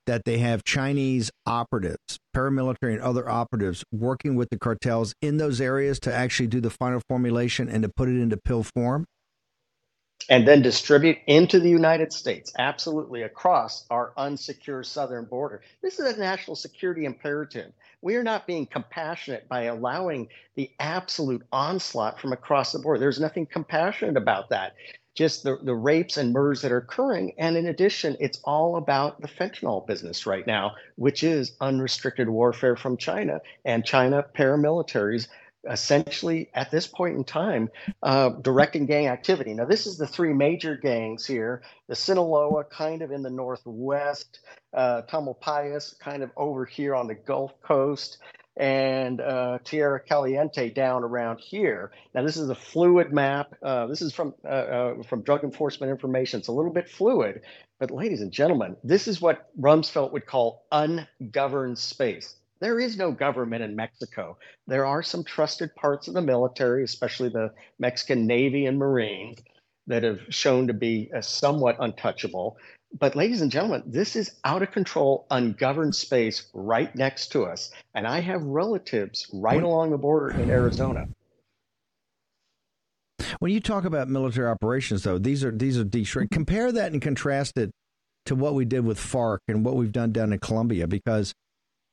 that 0.08 0.24
they 0.26 0.40
have 0.40 0.64
Chinese 0.64 1.30
operatives, 1.46 2.18
paramilitary 2.36 2.94
and 2.94 3.02
other 3.02 3.30
operatives 3.30 3.84
working 3.92 4.36
with 4.36 4.50
the 4.50 4.58
cartels 4.58 5.14
in 5.22 5.38
those 5.38 5.62
areas 5.62 6.00
to 6.00 6.14
actually 6.14 6.48
do 6.48 6.62
the 6.62 6.70
final 6.70 7.02
formulation 7.08 7.70
and 7.70 7.84
to 7.84 7.90
put 7.90 8.10
it 8.10 8.20
into 8.20 8.38
pill 8.38 8.64
form? 8.64 9.06
And 10.30 10.48
then 10.48 10.62
distribute 10.62 11.20
into 11.28 11.60
the 11.60 11.70
United 11.70 12.12
States, 12.12 12.54
absolutely 12.58 13.24
across 13.24 13.86
our 13.90 14.12
unsecure 14.18 14.86
southern 14.86 15.26
border. 15.26 15.62
This 15.82 16.00
is 16.00 16.14
a 16.14 16.20
national 16.20 16.56
security 16.58 17.06
imperative. 17.06 17.72
We 18.02 18.16
are 18.16 18.24
not 18.24 18.46
being 18.46 18.66
compassionate 18.66 19.48
by 19.48 19.64
allowing 19.64 20.28
the 20.56 20.70
absolute 20.80 21.44
onslaught 21.52 22.20
from 22.20 22.34
across 22.34 22.74
the 22.74 22.80
border. 22.80 23.00
There's 23.00 23.20
nothing 23.22 23.46
compassionate 23.46 24.18
about 24.18 24.50
that 24.50 24.74
just 25.18 25.44
the, 25.44 25.58
the 25.64 25.74
rapes 25.74 26.16
and 26.18 26.32
murders 26.32 26.62
that 26.62 26.72
are 26.72 26.78
occurring. 26.78 27.34
And 27.40 27.58
in 27.58 27.66
addition, 27.66 28.16
it's 28.20 28.40
all 28.44 28.76
about 28.78 29.20
the 29.20 29.28
fentanyl 29.28 29.86
business 29.86 30.28
right 30.28 30.46
now, 30.46 30.76
which 30.96 31.24
is 31.24 31.54
unrestricted 31.60 32.30
warfare 32.30 32.76
from 32.76 32.98
China 32.98 33.42
and 33.66 33.84
China 33.84 34.24
paramilitaries 34.38 35.28
essentially 35.70 36.50
at 36.54 36.72
this 36.72 36.88
point 36.88 37.16
in 37.16 37.24
time 37.24 37.70
uh, 38.04 38.30
directing 38.30 38.86
gang 38.86 39.08
activity. 39.08 39.54
Now, 39.54 39.66
this 39.66 39.88
is 39.88 39.98
the 39.98 40.08
three 40.08 40.34
major 40.34 40.76
gangs 40.76 41.26
here 41.26 41.62
the 41.88 41.96
Sinaloa, 41.96 42.66
kind 42.66 43.02
of 43.02 43.12
in 43.12 43.24
the 43.24 43.30
northwest, 43.30 44.42
uh, 44.74 45.04
Tamaulipas, 45.04 45.98
kind 46.00 46.22
of 46.24 46.32
over 46.36 46.66
here 46.66 46.96
on 46.96 47.08
the 47.08 47.16
Gulf 47.16 47.54
Coast, 47.62 48.18
and 48.58 49.22
uh, 49.22 49.60
Tierra 49.64 50.00
Caliente 50.00 50.70
down 50.70 51.04
around 51.04 51.40
here. 51.40 51.92
Now, 52.14 52.24
this 52.24 52.38
is 52.38 52.50
a 52.50 52.56
fluid 52.56 53.14
map. 53.14 53.56
Uh, 53.62 53.88
this 53.88 54.02
is 54.02 54.14
from 54.14 54.34
uh, 54.44 54.48
uh, 54.48 55.04
from 55.04 55.22
Drug 55.22 55.44
Enforcement 55.44 55.92
Information. 55.92 56.40
It's 56.40 56.50
a 56.50 56.54
little 56.54 56.74
bit 56.74 56.90
fluid, 56.90 57.42
but 57.80 57.92
ladies 57.92 58.22
and 58.22 58.32
gentlemen, 58.32 58.76
this 58.84 59.08
is 59.08 59.22
what 59.22 59.50
Rumsfeld 59.60 60.12
would 60.12 60.26
call 60.26 60.66
ungoverned 60.72 61.78
space. 61.78 62.36
There 62.60 62.80
is 62.80 62.98
no 62.98 63.12
government 63.12 63.64
in 63.64 63.76
Mexico. 63.76 64.38
There 64.66 64.86
are 64.86 65.04
some 65.04 65.24
trusted 65.24 65.74
parts 65.76 66.08
of 66.08 66.14
the 66.14 66.22
military, 66.22 66.84
especially 66.84 67.30
the 67.30 67.52
Mexican 67.80 68.26
Navy 68.26 68.66
and 68.66 68.78
Marines, 68.78 69.40
that 69.86 70.04
have 70.04 70.20
shown 70.30 70.68
to 70.68 70.74
be 70.74 71.10
uh, 71.16 71.22
somewhat 71.22 71.78
untouchable. 71.80 72.58
But, 73.00 73.16
ladies 73.16 73.42
and 73.42 73.52
gentlemen, 73.52 73.84
this 73.86 74.16
is 74.16 74.32
out 74.44 74.64
of 74.64 74.72
control, 74.72 75.28
ungoverned 75.30 75.96
space 75.96 76.50
right 76.54 76.94
next 76.96 77.28
to 77.34 77.44
us. 77.44 77.72
And 77.94 78.08
I 78.08 78.22
have 78.22 78.42
relatives 78.44 79.28
right 79.34 79.62
along 79.62 79.92
the 79.92 79.98
border 79.98 80.30
in 80.30 80.50
Arizona. 80.50 81.08
When 83.40 83.52
you 83.52 83.60
talk 83.60 83.86
about 83.86 84.08
military 84.08 84.48
operations, 84.48 85.04
though, 85.04 85.18
these 85.20 85.44
are 85.44 85.52
these 85.52 85.78
are 85.78 85.84
destroyed. 85.84 86.32
Compare 86.32 86.72
that 86.72 86.92
and 86.92 87.02
contrast 87.02 87.58
it 87.58 87.72
to 88.26 88.36
what 88.36 88.56
we 88.56 88.66
did 88.66 88.86
with 88.86 88.98
FARC 88.98 89.40
and 89.48 89.64
what 89.64 89.76
we've 89.76 89.92
done 89.92 90.12
down 90.12 90.34
in 90.34 90.40
Colombia, 90.40 90.88
because 90.88 91.34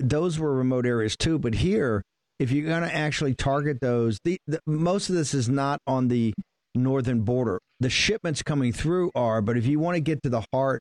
those 0.00 0.38
were 0.38 0.54
remote 0.54 0.86
areas 0.86 1.16
too. 1.16 1.38
But 1.38 1.54
here, 1.54 2.02
if 2.38 2.50
you're 2.50 2.66
going 2.66 2.82
to 2.82 2.94
actually 2.94 3.34
target 3.34 3.78
those, 3.80 4.18
the, 4.24 4.38
the, 4.46 4.60
most 4.66 5.08
of 5.08 5.14
this 5.14 5.34
is 5.34 5.48
not 5.48 5.78
on 5.86 6.08
the 6.08 6.34
northern 6.74 7.22
border. 7.22 7.60
The 7.80 7.90
shipments 7.90 8.42
coming 8.42 8.72
through 8.72 9.10
are, 9.14 9.40
but 9.40 9.56
if 9.56 9.66
you 9.66 9.78
want 9.78 9.96
to 9.96 10.00
get 10.00 10.22
to 10.24 10.28
the 10.28 10.44
heart 10.52 10.80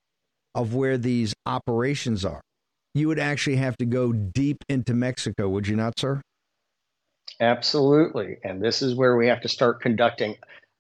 of 0.56 0.74
where 0.74 0.98
these 0.98 1.34
operations 1.46 2.26
are, 2.26 2.42
you 2.94 3.08
would 3.08 3.20
actually 3.20 3.58
have 3.58 3.78
to 3.78 3.86
go 3.86 4.14
deep 4.14 4.64
into 4.70 4.94
Mexico, 4.94 5.50
would 5.50 5.68
you 5.68 5.76
not, 5.76 6.00
sir? 6.00 6.22
Absolutely. 7.40 8.38
And 8.44 8.62
this 8.62 8.82
is 8.82 8.96
where 8.96 9.18
we 9.18 9.28
have 9.28 9.42
to 9.42 9.50
start 9.50 9.82
conducting 9.82 10.36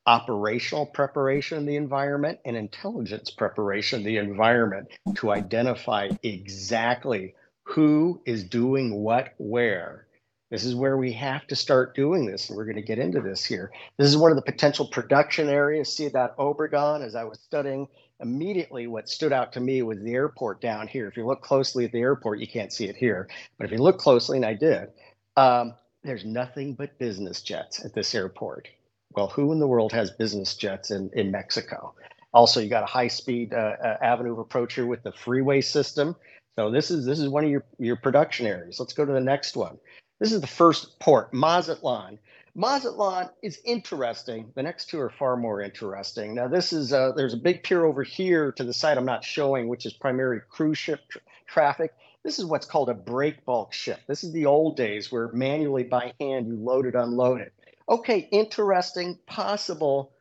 operational 0.05 0.85
preparation 0.85 1.57
of 1.59 1.65
the 1.65 1.75
environment 1.75 2.39
and 2.45 2.55
intelligence 2.55 3.31
preparation 3.31 3.99
of 3.99 4.05
the 4.05 4.17
environment 4.17 4.89
to 5.15 5.31
identify 5.31 6.09
exactly 6.21 7.33
who 7.63 8.21
is 8.25 8.43
doing 8.43 8.95
what 9.01 9.33
where 9.37 10.07
this 10.53 10.65
is 10.65 10.75
where 10.75 10.97
we 10.97 11.11
have 11.13 11.47
to 11.47 11.55
start 11.55 11.95
doing 11.95 12.27
this, 12.27 12.47
and 12.47 12.55
we're 12.55 12.65
going 12.65 12.75
to 12.75 12.83
get 12.83 12.99
into 12.99 13.21
this 13.21 13.43
here. 13.43 13.71
This 13.97 14.07
is 14.07 14.15
one 14.15 14.29
of 14.29 14.35
the 14.35 14.43
potential 14.43 14.85
production 14.85 15.49
areas. 15.49 15.91
Ciudad 15.91 16.29
Obregon, 16.37 17.03
as 17.03 17.15
I 17.15 17.23
was 17.23 17.39
studying, 17.39 17.87
immediately 18.19 18.85
what 18.85 19.09
stood 19.09 19.33
out 19.33 19.53
to 19.53 19.59
me 19.59 19.81
was 19.81 19.99
the 20.03 20.13
airport 20.13 20.61
down 20.61 20.87
here. 20.87 21.07
If 21.07 21.17
you 21.17 21.25
look 21.25 21.41
closely 21.41 21.85
at 21.85 21.91
the 21.91 22.01
airport, 22.01 22.37
you 22.37 22.45
can't 22.45 22.71
see 22.71 22.85
it 22.85 22.95
here, 22.95 23.29
but 23.57 23.65
if 23.65 23.71
you 23.71 23.79
look 23.79 23.97
closely, 23.97 24.37
and 24.37 24.45
I 24.45 24.53
did, 24.53 24.89
um, 25.37 25.73
there's 26.03 26.23
nothing 26.23 26.75
but 26.75 26.99
business 26.99 27.41
jets 27.41 27.83
at 27.83 27.95
this 27.95 28.13
airport. 28.13 28.67
Well, 29.15 29.29
who 29.29 29.51
in 29.53 29.59
the 29.59 29.67
world 29.67 29.91
has 29.93 30.11
business 30.11 30.55
jets 30.55 30.91
in, 30.91 31.09
in 31.13 31.31
Mexico? 31.31 31.95
Also, 32.31 32.59
you 32.59 32.69
got 32.69 32.83
a 32.83 32.85
high-speed 32.85 33.55
uh, 33.55 33.57
uh, 33.83 33.97
avenue 34.03 34.33
of 34.33 34.37
approach 34.37 34.75
here 34.75 34.85
with 34.85 35.01
the 35.01 35.13
freeway 35.13 35.61
system. 35.61 36.15
So 36.57 36.69
this 36.69 36.91
is 36.91 37.05
this 37.05 37.19
is 37.19 37.29
one 37.29 37.45
of 37.45 37.49
your 37.49 37.63
your 37.79 37.95
production 37.95 38.45
areas. 38.45 38.79
Let's 38.79 38.93
go 38.93 39.05
to 39.05 39.11
the 39.11 39.19
next 39.19 39.55
one. 39.55 39.77
This 40.19 40.31
is 40.31 40.41
the 40.41 40.47
first 40.47 40.99
port, 40.99 41.33
Mazatlan. 41.33 42.19
Mazatlan 42.55 43.29
is 43.41 43.59
interesting. 43.65 44.51
The 44.55 44.61
next 44.61 44.89
two 44.89 44.99
are 44.99 45.09
far 45.09 45.35
more 45.35 45.61
interesting. 45.61 46.35
Now, 46.35 46.47
this 46.47 46.71
is 46.71 46.93
uh, 46.93 47.11
there's 47.13 47.33
a 47.33 47.37
big 47.37 47.63
pier 47.63 47.83
over 47.83 48.03
here 48.03 48.51
to 48.53 48.63
the 48.63 48.73
side 48.73 48.97
I'm 48.97 49.05
not 49.05 49.23
showing, 49.23 49.67
which 49.67 49.87
is 49.87 49.93
primary 49.93 50.41
cruise 50.49 50.77
ship 50.77 50.99
tra- 51.09 51.21
traffic. 51.47 51.93
This 52.23 52.37
is 52.37 52.45
what's 52.45 52.67
called 52.67 52.89
a 52.89 52.93
break 52.93 53.43
bulk 53.43 53.73
ship. 53.73 53.99
This 54.07 54.23
is 54.23 54.31
the 54.31 54.45
old 54.45 54.77
days 54.77 55.11
where 55.11 55.29
manually 55.33 55.83
by 55.83 56.13
hand 56.19 56.47
you 56.47 56.55
load 56.55 56.85
it, 56.85 56.95
unload 56.95 57.41
it. 57.41 57.53
Okay, 57.89 58.29
interesting, 58.31 59.17
possible, 59.25 60.11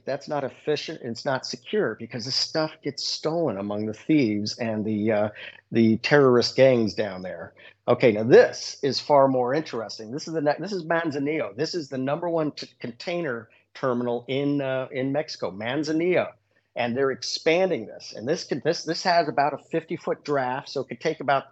but 0.00 0.10
that's 0.10 0.28
not 0.28 0.44
efficient 0.44 1.00
and 1.02 1.10
it's 1.10 1.26
not 1.26 1.44
secure 1.44 1.94
because 1.96 2.24
the 2.24 2.30
stuff 2.30 2.72
gets 2.82 3.04
stolen 3.06 3.58
among 3.58 3.84
the 3.84 3.92
thieves 3.92 4.56
and 4.58 4.84
the 4.84 5.12
uh, 5.12 5.28
the 5.72 5.98
terrorist 5.98 6.56
gangs 6.56 6.94
down 6.94 7.22
there. 7.22 7.52
Okay, 7.86 8.12
now 8.12 8.22
this 8.22 8.78
is 8.82 8.98
far 8.98 9.28
more 9.28 9.52
interesting. 9.52 10.10
This 10.10 10.26
is 10.26 10.32
the 10.34 10.56
this 10.58 10.72
is 10.72 10.84
Manzanillo. 10.84 11.54
This 11.54 11.74
is 11.74 11.88
the 11.88 11.98
number 11.98 12.28
one 12.28 12.52
t- 12.52 12.68
container 12.80 13.48
terminal 13.74 14.24
in 14.26 14.62
uh, 14.62 14.88
in 14.90 15.12
Mexico, 15.12 15.50
Manzanillo. 15.50 16.32
and 16.76 16.96
they're 16.96 17.10
expanding 17.10 17.86
this. 17.86 18.14
And 18.16 18.26
this 18.26 18.44
can 18.44 18.62
this 18.64 18.84
this 18.84 19.02
has 19.02 19.28
about 19.28 19.52
a 19.52 19.58
50 19.58 19.96
foot 19.96 20.24
draft, 20.24 20.70
so 20.70 20.80
it 20.80 20.88
could 20.88 21.00
take 21.00 21.20
about 21.20 21.44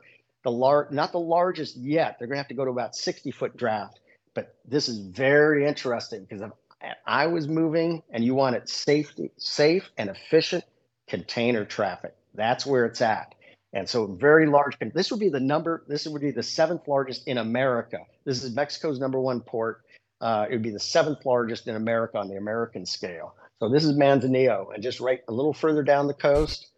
the 0.43 0.51
large, 0.51 0.91
not 0.91 1.13
the 1.13 1.21
largest 1.21 1.77
yet. 1.77 2.17
They're 2.19 2.29
going 2.29 2.37
to 2.37 2.43
have 2.43 2.49
to 2.49 2.55
go 2.55 2.65
to 2.65 2.71
about 2.71 2.97
60 2.97 3.31
foot 3.33 3.57
draft. 3.57 4.01
But 4.33 4.55
this 4.65 4.89
is 4.89 4.99
very 4.99 5.67
interesting 5.67 6.25
because 6.25 6.43
if 6.81 6.97
I 7.07 7.27
was 7.27 7.49
moving 7.49 8.03
and 8.11 8.25
you 8.25 8.35
wanted 8.35 8.69
safety, 8.69 9.31
safe 9.37 9.91
and 9.99 10.11
efficient 10.11 10.64
container 11.09 11.64
traffic, 11.64 12.14
that's 12.35 12.67
where 12.67 12.85
it's 12.85 13.01
at. 13.01 13.35
And 13.73 13.88
so 13.88 14.07
very 14.07 14.47
large. 14.47 14.79
This 14.95 15.11
would 15.11 15.21
be 15.21 15.29
the 15.29 15.41
number. 15.41 15.85
This 15.88 16.07
would 16.07 16.23
be 16.23 16.31
the 16.31 16.43
seventh 16.43 16.88
largest 16.88 17.29
in 17.29 17.38
America. 17.38 17.99
This 18.25 18.43
is 18.43 18.55
Mexico's 18.55 18.99
number 18.99 19.21
one 19.21 19.41
port. 19.41 19.83
Uh, 20.21 20.47
it 20.49 20.55
would 20.55 20.62
be 20.62 20.71
the 20.71 20.81
seventh 20.81 21.25
largest 21.27 21.69
in 21.69 21.77
America 21.77 22.19
on 22.19 22.29
the 22.29 22.37
American 22.37 22.87
scale. 22.87 23.35
So 23.61 23.69
this 23.69 23.85
is 23.85 23.97
Manzanillo, 23.97 24.73
and 24.73 24.83
just 24.83 25.01
right 25.01 25.21
a 25.29 25.33
little 25.33 25.53
further 25.53 25.83
down 25.83 26.07
the 26.07 26.14
coast. 26.14 26.69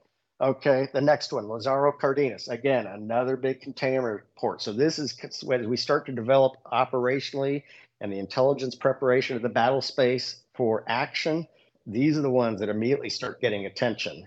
Okay, 0.40 0.88
the 0.94 1.00
next 1.00 1.32
one, 1.32 1.46
Lazaro 1.46 1.92
Cardenas. 1.92 2.48
Again, 2.48 2.86
another 2.86 3.36
big 3.36 3.60
container 3.60 4.24
port. 4.36 4.62
So 4.62 4.72
this 4.72 4.98
is 4.98 5.14
as 5.22 5.66
we 5.66 5.76
start 5.76 6.06
to 6.06 6.12
develop 6.12 6.54
operationally 6.72 7.62
and 8.00 8.12
the 8.12 8.18
intelligence 8.18 8.74
preparation 8.74 9.36
of 9.36 9.42
the 9.42 9.48
battle 9.48 9.82
space 9.82 10.42
for 10.54 10.84
action. 10.88 11.46
These 11.86 12.18
are 12.18 12.22
the 12.22 12.30
ones 12.30 12.60
that 12.60 12.68
immediately 12.68 13.10
start 13.10 13.40
getting 13.40 13.66
attention. 13.66 14.26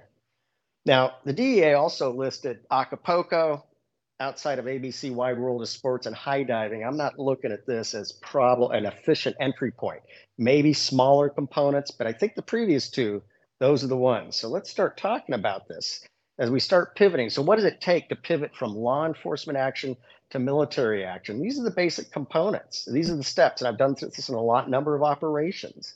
Now, 0.86 1.15
the 1.23 1.33
DEA 1.33 1.73
also 1.73 2.12
listed 2.12 2.59
Acapulco, 2.69 3.63
outside 4.19 4.59
of 4.59 4.65
ABC 4.65 5.13
Wide 5.13 5.39
World 5.39 5.62
of 5.62 5.69
Sports 5.69 6.05
and 6.05 6.15
high 6.15 6.43
diving, 6.43 6.83
I'm 6.83 6.97
not 6.97 7.19
looking 7.19 7.51
at 7.51 7.65
this 7.65 7.93
as 7.93 8.12
problem 8.12 8.71
an 8.71 8.86
efficient 8.86 9.36
entry 9.39 9.71
point. 9.71 10.01
Maybe 10.38 10.73
smaller 10.73 11.29
components, 11.29 11.91
but 11.91 12.07
I 12.07 12.13
think 12.13 12.36
the 12.36 12.41
previous 12.41 12.89
two, 12.89 13.23
those 13.59 13.83
are 13.83 13.88
the 13.88 13.97
ones. 13.97 14.36
So 14.36 14.49
let's 14.49 14.69
start 14.69 14.97
talking 14.97 15.36
about 15.36 15.67
this 15.67 16.05
as 16.39 16.49
we 16.49 16.59
start 16.59 16.95
pivoting. 16.95 17.29
So 17.29 17.41
what 17.41 17.57
does 17.57 17.65
it 17.65 17.81
take 17.81 18.09
to 18.09 18.15
pivot 18.15 18.55
from 18.55 18.75
law 18.75 19.05
enforcement 19.05 19.57
action 19.57 19.95
to 20.31 20.39
military 20.39 21.05
action? 21.05 21.41
These 21.41 21.59
are 21.59 21.63
the 21.63 21.71
basic 21.71 22.11
components. 22.11 22.85
These 22.85 23.09
are 23.09 23.15
the 23.15 23.23
steps, 23.23 23.61
and 23.61 23.67
I've 23.67 23.77
done 23.77 23.95
this 23.99 24.29
in 24.29 24.35
a 24.35 24.41
lot 24.41 24.69
number 24.69 24.95
of 24.95 25.03
operations. 25.03 25.93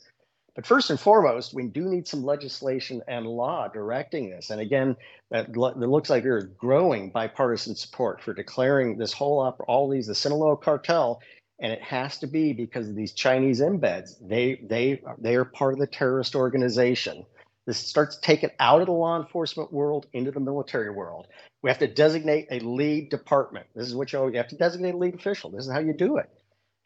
But 0.54 0.66
first 0.66 0.90
and 0.90 0.98
foremost, 0.98 1.54
we 1.54 1.68
do 1.68 1.84
need 1.84 2.08
some 2.08 2.24
legislation 2.24 3.00
and 3.06 3.26
law 3.26 3.68
directing 3.68 4.30
this. 4.30 4.50
And 4.50 4.60
again, 4.60 4.96
that, 5.30 5.56
looks 5.56 6.10
like 6.10 6.24
there's 6.24 6.46
growing 6.46 7.10
bipartisan 7.10 7.76
support 7.76 8.20
for 8.20 8.34
declaring 8.34 8.98
this 8.98 9.12
whole 9.12 9.40
all 9.68 9.88
these 9.88 10.08
the 10.08 10.16
Sinaloa 10.16 10.56
cartel, 10.56 11.20
and 11.60 11.72
it 11.72 11.80
has 11.82 12.18
to 12.18 12.26
be 12.26 12.52
because 12.52 12.88
of 12.88 12.96
these 12.96 13.12
Chinese 13.12 13.60
embeds. 13.60 14.14
They 14.20 14.60
they 14.62 15.00
they 15.18 15.36
are 15.36 15.44
part 15.44 15.74
of 15.74 15.78
the 15.78 15.86
terrorist 15.86 16.34
organization. 16.34 17.24
This 17.68 17.78
starts 17.78 18.16
taken 18.16 18.50
out 18.58 18.80
of 18.80 18.86
the 18.86 18.94
law 18.94 19.20
enforcement 19.20 19.70
world 19.70 20.06
into 20.14 20.30
the 20.30 20.40
military 20.40 20.88
world. 20.88 21.26
We 21.62 21.68
have 21.68 21.80
to 21.80 21.86
designate 21.86 22.46
a 22.50 22.60
lead 22.60 23.10
department. 23.10 23.66
This 23.74 23.86
is 23.86 23.94
what 23.94 24.10
you, 24.10 24.26
you 24.30 24.38
have 24.38 24.48
to 24.48 24.56
designate 24.56 24.94
a 24.94 24.96
lead 24.96 25.14
official. 25.14 25.50
This 25.50 25.66
is 25.66 25.70
how 25.70 25.80
you 25.80 25.92
do 25.92 26.16
it. 26.16 26.30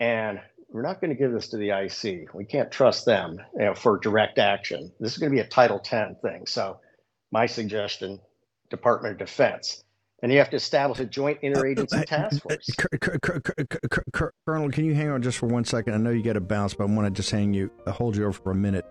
And 0.01 0.41
we're 0.71 0.83
not 0.83 1.01
going 1.01 1.11
to 1.11 1.17
give 1.17 1.31
this 1.31 1.47
to 1.51 1.57
the 1.57 1.71
IC. 1.71 2.35
We 2.35 2.45
can't 2.45 2.73
trust 2.73 3.07
them 3.07 3.39
you 3.57 3.67
know, 3.67 3.75
for 3.75 3.97
direct 3.99 4.41
action. 4.41 4.91
This 4.99 5.13
is 5.13 5.19
going 5.19 5.31
to 5.31 5.37
be 5.37 5.41
a 5.41 5.47
Title 5.47 5.79
10 5.79 6.17
thing. 6.21 6.47
So, 6.49 6.81
my 7.31 7.47
suggestion, 7.47 8.19
Department 8.69 9.13
of 9.13 9.19
Defense. 9.19 9.85
And 10.21 10.33
you 10.33 10.39
have 10.39 10.51
to 10.51 10.57
establish 10.57 10.99
a 10.99 11.05
joint 11.05 11.41
interagency 11.43 12.05
task 12.07 12.43
force. 12.43 12.69
Colonel, 14.13 14.69
can 14.71 14.85
you 14.85 14.95
hang 14.95 15.11
on 15.11 15.23
just 15.23 15.39
for 15.39 15.47
one 15.47 15.65
second? 15.65 15.95
I 15.95 15.99
know 15.99 16.11
you 16.11 16.25
got 16.25 16.33
to 16.33 16.41
bounce, 16.41 16.75
but 16.75 16.89
I 16.89 16.93
want 16.93 17.07
to 17.07 17.13
just 17.13 17.31
hang 17.31 17.55
you, 17.55 17.71
hold 17.87 18.17
you 18.17 18.25
over 18.25 18.33
for 18.33 18.51
a 18.51 18.57
minute 18.57 18.85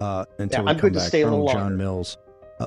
uh, 0.00 0.24
until 0.38 0.60
yeah, 0.60 0.64
we 0.64 0.70
I'm 0.70 0.78
come 0.78 0.92
back. 0.92 1.10
Colonel 1.10 1.48
John 1.48 1.76
Mills. 1.76 2.18
Uh, 2.60 2.66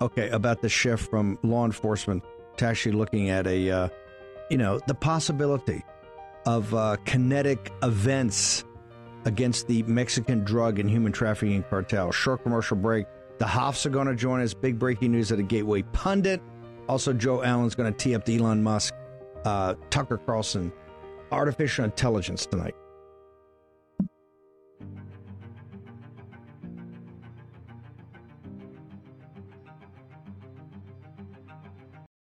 okay, 0.00 0.28
about 0.30 0.62
the 0.62 0.68
shift 0.68 1.08
from 1.10 1.38
law 1.42 1.64
enforcement 1.64 2.22
to 2.56 2.66
actually 2.66 2.92
looking 2.92 3.30
at 3.30 3.46
a, 3.46 3.70
uh, 3.70 3.88
you 4.50 4.58
know, 4.58 4.80
the 4.86 4.94
possibility 4.94 5.82
of 6.46 6.72
uh, 6.74 6.96
kinetic 7.04 7.72
events 7.82 8.64
against 9.24 9.66
the 9.68 9.82
Mexican 9.84 10.44
drug 10.44 10.78
and 10.78 10.88
human 10.90 11.12
trafficking 11.12 11.62
cartel. 11.64 12.12
Short 12.12 12.42
commercial 12.42 12.76
break. 12.76 13.06
The 13.38 13.46
Hofts 13.46 13.86
are 13.86 13.90
going 13.90 14.06
to 14.06 14.14
join 14.14 14.40
us. 14.40 14.54
Big 14.54 14.78
breaking 14.78 15.12
news 15.12 15.32
at 15.32 15.38
a 15.38 15.42
Gateway 15.42 15.82
Pundit. 15.82 16.40
Also, 16.88 17.12
Joe 17.12 17.42
Allen's 17.42 17.74
going 17.74 17.92
to 17.92 17.98
tee 17.98 18.14
up 18.14 18.24
the 18.26 18.36
Elon 18.36 18.62
Musk, 18.62 18.94
uh, 19.44 19.74
Tucker 19.90 20.18
Carlson, 20.18 20.72
artificial 21.32 21.84
intelligence 21.84 22.46
tonight. 22.46 22.74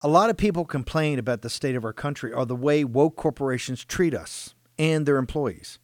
A 0.01 0.07
lot 0.07 0.29
of 0.29 0.37
people 0.37 0.63
complain 0.63 1.19
about 1.19 1.41
the 1.41 1.49
state 1.49 1.75
of 1.75 1.83
our 1.83 1.91
country 1.91 2.31
or 2.31 2.45
the 2.45 2.55
way 2.55 2.85
woke 2.85 3.17
corporations 3.17 3.83
treat 3.83 4.13
us 4.13 4.55
and 4.77 5.05
their 5.05 5.17
employees. 5.17 5.77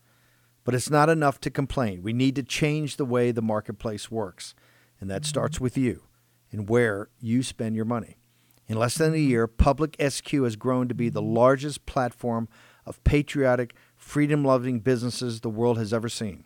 But 0.63 0.73
it's 0.73 0.89
not 0.89 1.09
enough 1.09 1.41
to 1.41 1.49
complain. 1.49 2.01
We 2.01 2.13
need 2.13 2.37
to 2.37 2.43
change 2.43 2.95
the 2.95 3.03
way 3.03 3.31
the 3.31 3.41
marketplace 3.41 4.09
works. 4.09 4.55
And 5.01 5.09
that 5.09 5.23
mm-hmm. 5.23 5.29
starts 5.29 5.59
with 5.59 5.77
you 5.77 6.03
and 6.49 6.69
where 6.69 7.09
you 7.19 7.43
spend 7.43 7.75
your 7.75 7.83
money. 7.83 8.17
In 8.67 8.77
less 8.77 8.95
than 8.95 9.11
a 9.11 9.17
mm-hmm. 9.17 9.29
year, 9.29 9.47
Public 9.47 9.97
SQ 9.99 10.31
has 10.31 10.55
grown 10.55 10.87
to 10.87 10.95
be 10.95 11.09
the 11.09 11.21
largest 11.21 11.85
platform 11.85 12.47
of 12.85 13.03
patriotic, 13.03 13.75
freedom 13.97 14.45
loving 14.45 14.79
businesses 14.79 15.41
the 15.41 15.49
world 15.49 15.77
has 15.77 15.91
ever 15.91 16.07
seen. 16.07 16.45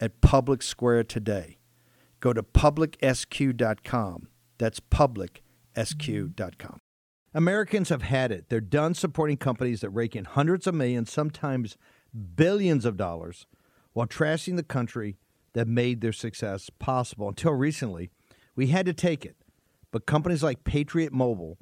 at 0.00 0.20
Public 0.20 0.62
Square 0.62 1.04
today. 1.04 1.58
Go 2.20 2.32
to 2.32 2.42
publicsq.com. 2.42 4.28
That's 4.58 4.80
publicsq.com. 4.80 6.80
Americans 7.32 7.88
have 7.90 8.02
had 8.02 8.32
it. 8.32 8.48
They're 8.48 8.60
done 8.60 8.94
supporting 8.94 9.36
companies 9.36 9.82
that 9.82 9.90
rake 9.90 10.16
in 10.16 10.24
hundreds 10.24 10.66
of 10.66 10.74
millions, 10.74 11.12
sometimes 11.12 11.76
billions 12.34 12.84
of 12.84 12.96
dollars, 12.96 13.46
while 13.92 14.06
trashing 14.06 14.56
the 14.56 14.64
country 14.64 15.16
that 15.52 15.68
made 15.68 16.00
their 16.00 16.12
success 16.12 16.70
possible. 16.78 17.28
Until 17.28 17.52
recently, 17.52 18.10
we 18.56 18.68
had 18.68 18.86
to 18.86 18.92
take 18.92 19.24
it. 19.24 19.36
But 19.92 20.06
companies 20.06 20.42
like 20.42 20.64
Patriot 20.64 21.12
Mobile 21.12 21.58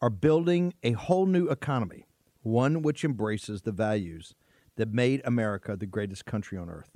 are 0.00 0.10
building 0.10 0.74
a 0.82 0.92
whole 0.92 1.26
new 1.26 1.48
economy, 1.48 2.06
one 2.42 2.82
which 2.82 3.04
embraces 3.04 3.62
the 3.62 3.72
values 3.72 4.34
that 4.76 4.92
made 4.92 5.22
America 5.24 5.76
the 5.76 5.86
greatest 5.86 6.24
country 6.24 6.58
on 6.58 6.68
earth. 6.68 6.90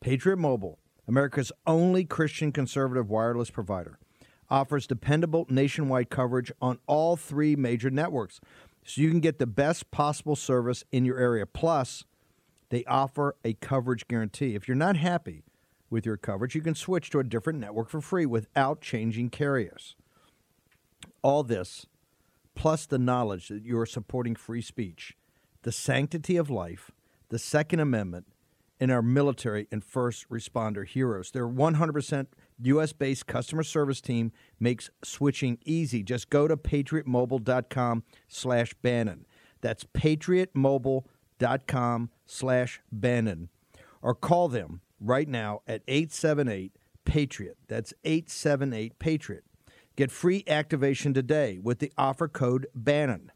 Patriot 0.00 0.38
Mobile, 0.38 0.78
America's 1.06 1.52
only 1.66 2.04
Christian 2.04 2.52
conservative 2.52 3.10
wireless 3.10 3.50
provider, 3.50 3.98
offers 4.48 4.86
dependable 4.86 5.46
nationwide 5.50 6.08
coverage 6.08 6.50
on 6.60 6.78
all 6.86 7.16
three 7.16 7.54
major 7.54 7.90
networks 7.90 8.40
so 8.84 9.02
you 9.02 9.10
can 9.10 9.20
get 9.20 9.38
the 9.38 9.46
best 9.46 9.90
possible 9.90 10.34
service 10.34 10.84
in 10.90 11.04
your 11.04 11.18
area. 11.18 11.44
Plus, 11.44 12.04
they 12.70 12.84
offer 12.84 13.36
a 13.44 13.52
coverage 13.54 14.08
guarantee. 14.08 14.54
If 14.54 14.66
you're 14.66 14.74
not 14.76 14.96
happy 14.96 15.44
with 15.90 16.06
your 16.06 16.16
coverage, 16.16 16.54
you 16.54 16.62
can 16.62 16.74
switch 16.74 17.10
to 17.10 17.18
a 17.18 17.24
different 17.24 17.58
network 17.58 17.90
for 17.90 18.00
free 18.00 18.24
without 18.24 18.80
changing 18.80 19.28
carriers. 19.30 19.96
All 21.22 21.42
this, 21.42 21.84
plus 22.54 22.86
the 22.86 22.98
knowledge 22.98 23.48
that 23.48 23.64
you 23.64 23.78
are 23.78 23.86
supporting 23.86 24.34
free 24.34 24.62
speech, 24.62 25.14
the 25.62 25.72
sanctity 25.72 26.36
of 26.38 26.48
life, 26.48 26.90
the 27.28 27.38
Second 27.38 27.80
Amendment, 27.80 28.26
and 28.80 28.90
our 28.90 29.02
military 29.02 29.68
and 29.70 29.84
first 29.84 30.28
responder 30.30 30.86
heroes. 30.86 31.30
They're 31.30 31.46
100% 31.46 32.26
U.S. 32.62 32.92
based 32.92 33.26
customer 33.26 33.62
service 33.62 34.00
team 34.00 34.32
makes 34.58 34.90
switching 35.04 35.58
easy. 35.64 36.02
Just 36.02 36.30
go 36.30 36.48
to 36.48 36.56
patriotmobile.com 36.56 38.02
slash 38.26 38.74
Bannon. 38.82 39.26
That's 39.60 39.84
patriotmobile.com 39.84 42.10
slash 42.26 42.80
Bannon. 42.90 43.50
Or 44.02 44.14
call 44.14 44.48
them 44.48 44.80
right 44.98 45.28
now 45.28 45.60
at 45.66 45.82
878 45.86 46.74
Patriot. 47.04 47.58
That's 47.68 47.92
878 48.04 48.98
Patriot. 48.98 49.44
Get 49.96 50.10
free 50.10 50.42
activation 50.46 51.12
today 51.12 51.58
with 51.62 51.80
the 51.80 51.92
offer 51.98 52.28
code 52.28 52.66
Bannon. 52.74 53.30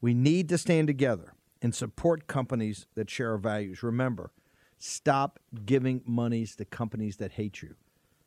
We 0.00 0.14
need 0.14 0.48
to 0.48 0.56
stand 0.56 0.86
together 0.86 1.34
and 1.60 1.74
support 1.74 2.26
companies 2.26 2.86
that 2.94 3.10
share 3.10 3.32
our 3.32 3.38
values. 3.38 3.82
Remember, 3.82 4.30
stop 4.78 5.38
giving 5.64 6.02
monies 6.04 6.56
to 6.56 6.64
companies 6.64 7.16
that 7.16 7.32
hate 7.32 7.62
you. 7.62 7.74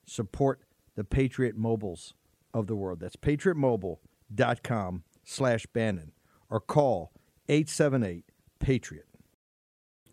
Support 0.06 0.62
the 0.96 1.04
Patriot 1.04 1.58
Mobiles 1.58 2.14
of 2.54 2.68
the 2.68 2.76
world. 2.76 3.00
That's 3.00 3.16
patriotmobile.com 3.16 5.04
slash 5.24 5.66
Bannon 5.68 6.12
or 6.50 6.60
call 6.60 7.14
878 7.48 8.26
Patriot. 8.60 9.06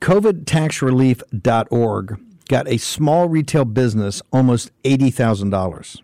COVIDtaxrelief.org 0.01 2.21
got 2.49 2.69
a 2.69 2.77
small 2.77 3.29
retail 3.29 3.65
business 3.65 4.23
almost 4.33 4.71
$80,000. 4.85 6.01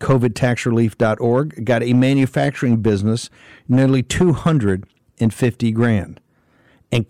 COVIDtaxrelief.org 0.00 1.64
got 1.64 1.82
a 1.82 1.92
manufacturing 1.92 2.76
business 2.76 3.28
nearly 3.68 4.02
250 4.02 5.72
grand. 5.72 6.20
And 6.90 7.06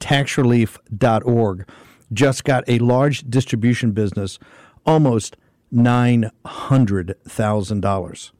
COVIDtaxrelief.org 0.00 1.68
just 2.12 2.44
got 2.44 2.68
a 2.68 2.78
large 2.80 3.30
distribution 3.30 3.92
business 3.92 4.38
almost 4.84 5.36
$900,000. 5.72 8.30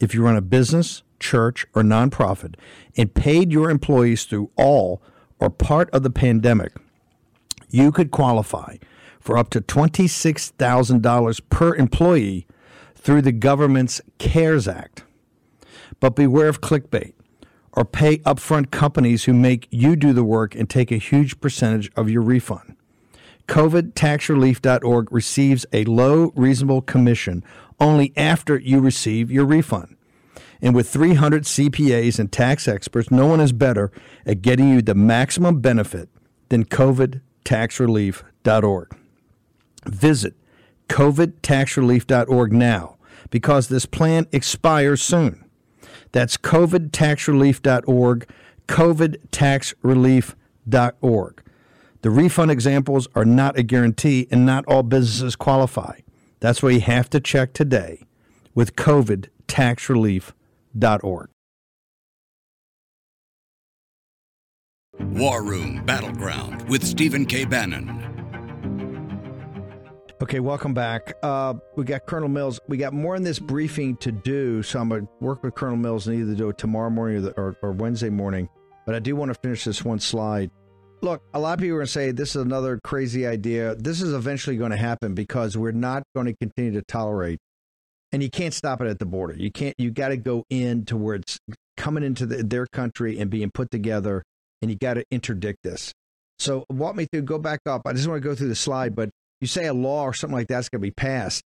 If 0.00 0.12
you 0.14 0.24
run 0.24 0.36
a 0.36 0.40
business, 0.40 1.04
church, 1.20 1.64
or 1.74 1.82
nonprofit 1.82 2.56
and 2.96 3.14
paid 3.14 3.52
your 3.52 3.70
employees 3.70 4.24
through 4.24 4.50
all 4.56 5.00
or 5.38 5.50
part 5.50 5.88
of 5.90 6.02
the 6.02 6.10
pandemic, 6.10 6.72
you 7.68 7.92
could 7.92 8.10
qualify 8.10 8.78
for 9.20 9.38
up 9.38 9.50
to 9.50 9.60
$26,000 9.60 11.40
per 11.50 11.76
employee 11.76 12.48
through 12.94 13.22
the 13.22 13.32
government's 13.32 14.00
CARES 14.18 14.66
Act. 14.66 15.04
But 16.00 16.16
beware 16.16 16.48
of 16.48 16.60
clickbait 16.60 17.12
or 17.72 17.84
pay 17.84 18.18
upfront 18.18 18.70
companies 18.70 19.24
who 19.24 19.32
make 19.32 19.68
you 19.70 19.96
do 19.96 20.12
the 20.12 20.24
work 20.24 20.54
and 20.54 20.68
take 20.68 20.90
a 20.90 20.96
huge 20.96 21.40
percentage 21.40 21.90
of 21.96 22.10
your 22.10 22.22
refund. 22.22 22.76
COVIDtaxrelief.org 23.48 25.10
receives 25.10 25.66
a 25.72 25.84
low, 25.84 26.32
reasonable 26.36 26.82
commission 26.82 27.42
only 27.80 28.12
after 28.16 28.58
you 28.58 28.80
receive 28.80 29.30
your 29.30 29.44
refund. 29.44 29.96
And 30.62 30.74
with 30.74 30.90
300 30.90 31.44
CPAs 31.44 32.18
and 32.18 32.30
tax 32.30 32.68
experts, 32.68 33.10
no 33.10 33.26
one 33.26 33.40
is 33.40 33.52
better 33.52 33.90
at 34.26 34.42
getting 34.42 34.68
you 34.68 34.82
the 34.82 34.94
maximum 34.94 35.60
benefit 35.60 36.10
than 36.48 36.66
COVIDtaxrelief.org. 36.66 38.96
Visit 39.86 40.34
covidtaxrelief.org 40.88 42.52
now 42.52 42.98
because 43.30 43.68
this 43.68 43.86
plan 43.86 44.26
expires 44.32 45.00
soon. 45.02 45.44
That's 46.12 46.36
covidtaxrelief.org, 46.36 48.28
covidtaxrelief.org. 48.66 51.42
The 52.02 52.10
refund 52.10 52.50
examples 52.50 53.08
are 53.14 53.26
not 53.26 53.58
a 53.58 53.62
guarantee 53.62 54.26
and 54.30 54.46
not 54.46 54.64
all 54.66 54.82
businesses 54.82 55.36
qualify. 55.36 55.98
That's 56.40 56.62
why 56.62 56.70
you 56.70 56.80
have 56.80 57.10
to 57.10 57.20
check 57.20 57.52
today 57.52 58.06
with 58.54 58.74
covidtaxrelief.org. 58.76 61.28
War 64.98 65.42
Room 65.42 65.84
Battleground 65.84 66.66
with 66.68 66.82
Stephen 66.84 67.26
K. 67.26 67.44
Bannon. 67.44 68.19
Okay, 70.22 70.38
welcome 70.38 70.74
back. 70.74 71.16
Uh, 71.22 71.54
we 71.76 71.84
got 71.84 72.04
Colonel 72.04 72.28
Mills. 72.28 72.60
We 72.68 72.76
got 72.76 72.92
more 72.92 73.16
in 73.16 73.22
this 73.22 73.38
briefing 73.38 73.96
to 73.98 74.12
do, 74.12 74.62
so 74.62 74.78
I'm 74.78 74.90
going 74.90 75.06
to 75.06 75.08
work 75.20 75.42
with 75.42 75.54
Colonel 75.54 75.78
Mills 75.78 76.06
and 76.06 76.20
either 76.20 76.34
do 76.34 76.50
it 76.50 76.58
tomorrow 76.58 76.90
morning 76.90 77.16
or, 77.16 77.20
the, 77.22 77.40
or, 77.40 77.56
or 77.62 77.72
Wednesday 77.72 78.10
morning. 78.10 78.46
But 78.84 78.94
I 78.94 78.98
do 78.98 79.16
want 79.16 79.32
to 79.32 79.40
finish 79.40 79.64
this 79.64 79.82
one 79.82 79.98
slide. 79.98 80.50
Look, 81.00 81.22
a 81.32 81.40
lot 81.40 81.54
of 81.54 81.60
people 81.60 81.76
are 81.76 81.78
going 81.78 81.86
to 81.86 81.92
say 81.92 82.10
this 82.10 82.36
is 82.36 82.42
another 82.42 82.78
crazy 82.84 83.26
idea. 83.26 83.74
This 83.76 84.02
is 84.02 84.12
eventually 84.12 84.58
going 84.58 84.72
to 84.72 84.76
happen 84.76 85.14
because 85.14 85.56
we're 85.56 85.72
not 85.72 86.02
going 86.14 86.26
to 86.26 86.36
continue 86.36 86.72
to 86.72 86.82
tolerate, 86.82 87.38
and 88.12 88.22
you 88.22 88.28
can't 88.28 88.52
stop 88.52 88.82
it 88.82 88.88
at 88.88 88.98
the 88.98 89.06
border. 89.06 89.34
You 89.38 89.50
can't. 89.50 89.74
You 89.78 89.90
got 89.90 90.08
to 90.08 90.18
go 90.18 90.44
in 90.50 90.84
to 90.84 90.98
where 90.98 91.14
it's 91.14 91.38
coming 91.78 92.04
into 92.04 92.26
the, 92.26 92.42
their 92.42 92.66
country 92.66 93.18
and 93.18 93.30
being 93.30 93.50
put 93.50 93.70
together, 93.70 94.22
and 94.60 94.70
you 94.70 94.76
got 94.76 94.94
to 94.94 95.04
interdict 95.10 95.60
this. 95.64 95.94
So 96.38 96.66
walk 96.68 96.94
me 96.94 97.06
through. 97.10 97.22
Go 97.22 97.38
back 97.38 97.60
up. 97.64 97.82
I 97.86 97.94
just 97.94 98.06
want 98.06 98.22
to 98.22 98.28
go 98.28 98.34
through 98.34 98.48
the 98.48 98.54
slide, 98.54 98.94
but 98.94 99.08
you 99.40 99.46
say 99.46 99.66
a 99.66 99.74
law 99.74 100.04
or 100.04 100.14
something 100.14 100.36
like 100.36 100.48
that's 100.48 100.68
going 100.68 100.80
to 100.80 100.86
be 100.86 100.90
passed. 100.90 101.42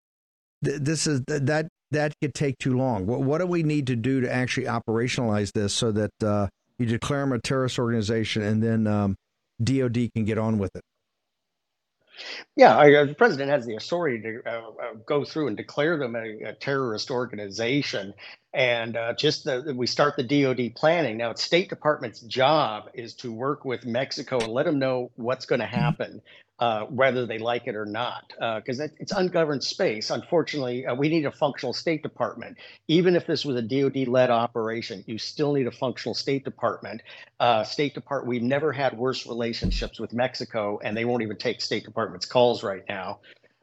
This 0.61 1.07
is 1.07 1.21
that 1.27 1.67
that 1.91 2.13
could 2.21 2.33
take 2.33 2.57
too 2.57 2.77
long. 2.77 3.05
What 3.05 3.21
what 3.21 3.39
do 3.39 3.47
we 3.47 3.63
need 3.63 3.87
to 3.87 3.95
do 3.95 4.21
to 4.21 4.31
actually 4.31 4.67
operationalize 4.67 5.51
this 5.51 5.73
so 5.73 5.91
that 5.91 6.11
uh, 6.23 6.47
you 6.77 6.85
declare 6.85 7.21
them 7.21 7.33
a 7.33 7.39
terrorist 7.39 7.79
organization 7.79 8.41
and 8.41 8.63
then 8.63 8.87
um, 8.87 9.15
DOD 9.63 10.09
can 10.13 10.25
get 10.25 10.37
on 10.37 10.57
with 10.57 10.75
it? 10.75 10.81
Yeah, 12.55 12.77
I, 12.77 12.93
uh, 12.93 13.05
the 13.05 13.15
president 13.15 13.49
has 13.49 13.65
the 13.65 13.75
authority 13.75 14.21
to 14.21 14.41
uh, 14.45 14.49
uh, 14.49 14.93
go 15.05 15.25
through 15.25 15.47
and 15.47 15.57
declare 15.57 15.97
them 15.97 16.15
a, 16.15 16.49
a 16.49 16.53
terrorist 16.53 17.09
organization. 17.09 18.13
And 18.53 18.95
uh, 18.95 19.13
just 19.13 19.45
the, 19.45 19.73
we 19.75 19.87
start 19.87 20.15
the 20.15 20.23
DoD 20.23 20.75
planning. 20.75 21.17
Now, 21.17 21.31
it's 21.31 21.41
State 21.41 21.69
Department's 21.69 22.21
job 22.21 22.89
is 22.93 23.15
to 23.15 23.31
work 23.31 23.65
with 23.65 23.85
Mexico 23.85 24.37
and 24.37 24.53
let 24.53 24.67
them 24.67 24.77
know 24.77 25.11
what's 25.15 25.47
going 25.47 25.61
to 25.61 25.65
happen 25.65 26.21
uh, 26.63 26.85
whether 26.85 27.25
they 27.25 27.39
like 27.39 27.67
it 27.67 27.75
or 27.75 27.85
not, 27.85 28.31
because 28.55 28.79
uh, 28.79 28.87
it's 28.97 29.11
ungoverned 29.11 29.61
space. 29.61 30.09
Unfortunately, 30.09 30.85
uh, 30.85 30.95
we 30.95 31.09
need 31.09 31.25
a 31.25 31.31
functional 31.31 31.73
State 31.73 32.01
Department. 32.03 32.55
Even 32.87 33.17
if 33.17 33.27
this 33.27 33.43
was 33.43 33.57
a 33.57 33.61
DoD-led 33.61 34.29
operation, 34.29 35.03
you 35.05 35.17
still 35.17 35.51
need 35.51 35.67
a 35.67 35.71
functional 35.71 36.13
State 36.13 36.45
Department. 36.45 37.01
Uh, 37.41 37.65
State 37.65 37.93
Department, 37.93 38.29
we've 38.29 38.41
never 38.41 38.71
had 38.71 38.97
worse 38.97 39.27
relationships 39.27 39.99
with 39.99 40.13
Mexico, 40.13 40.79
and 40.81 40.95
they 40.95 41.03
won't 41.03 41.21
even 41.21 41.35
take 41.35 41.59
State 41.59 41.83
Department's 41.83 42.25
calls 42.25 42.63
right 42.63 42.85
now. 42.87 43.19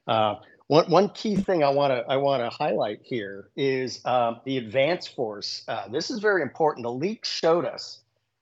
Uh, 0.06 0.34
one, 0.66 0.90
one 0.90 1.08
key 1.08 1.36
thing 1.36 1.64
I 1.64 1.70
want 1.70 1.92
to 1.92 2.04
I 2.06 2.18
want 2.18 2.42
to 2.42 2.50
highlight 2.50 3.00
here 3.02 3.48
is 3.56 4.04
um, 4.04 4.40
the 4.44 4.58
advance 4.58 5.08
force. 5.08 5.62
Uh, 5.66 5.88
this 5.88 6.10
is 6.10 6.18
very 6.18 6.42
important. 6.42 6.84
The 6.84 6.92
leaks 6.92 7.30
showed 7.30 7.64
us 7.64 7.99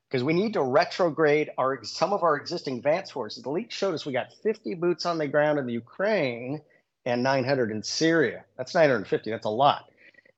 because 0.09 0.25
we 0.25 0.33
need 0.33 0.55
to 0.55 0.63
retrograde 0.63 1.51
our 1.59 1.85
some 1.85 2.13
of 2.13 2.23
our 2.23 2.37
existing 2.37 2.79
advance 2.79 3.11
forces. 3.11 3.43
The 3.43 3.51
leak 3.51 3.71
showed 3.71 3.95
us 3.95 4.07
we 4.07 4.13
got 4.13 4.33
50 4.43 4.75
boots 4.75 5.07
on 5.07 5.19
the 5.19 5.29
ground 5.29 5.59
in 5.59 5.67
the 5.67 5.73
Ukraine 5.73 6.61
and 7.05 7.23
900 7.23 7.71
in 7.71 7.83
Syria. 7.83 8.45
That's 8.57 8.75
950. 8.75 9.31
That's 9.31 9.47
a 9.47 9.51
lot. 9.51 9.91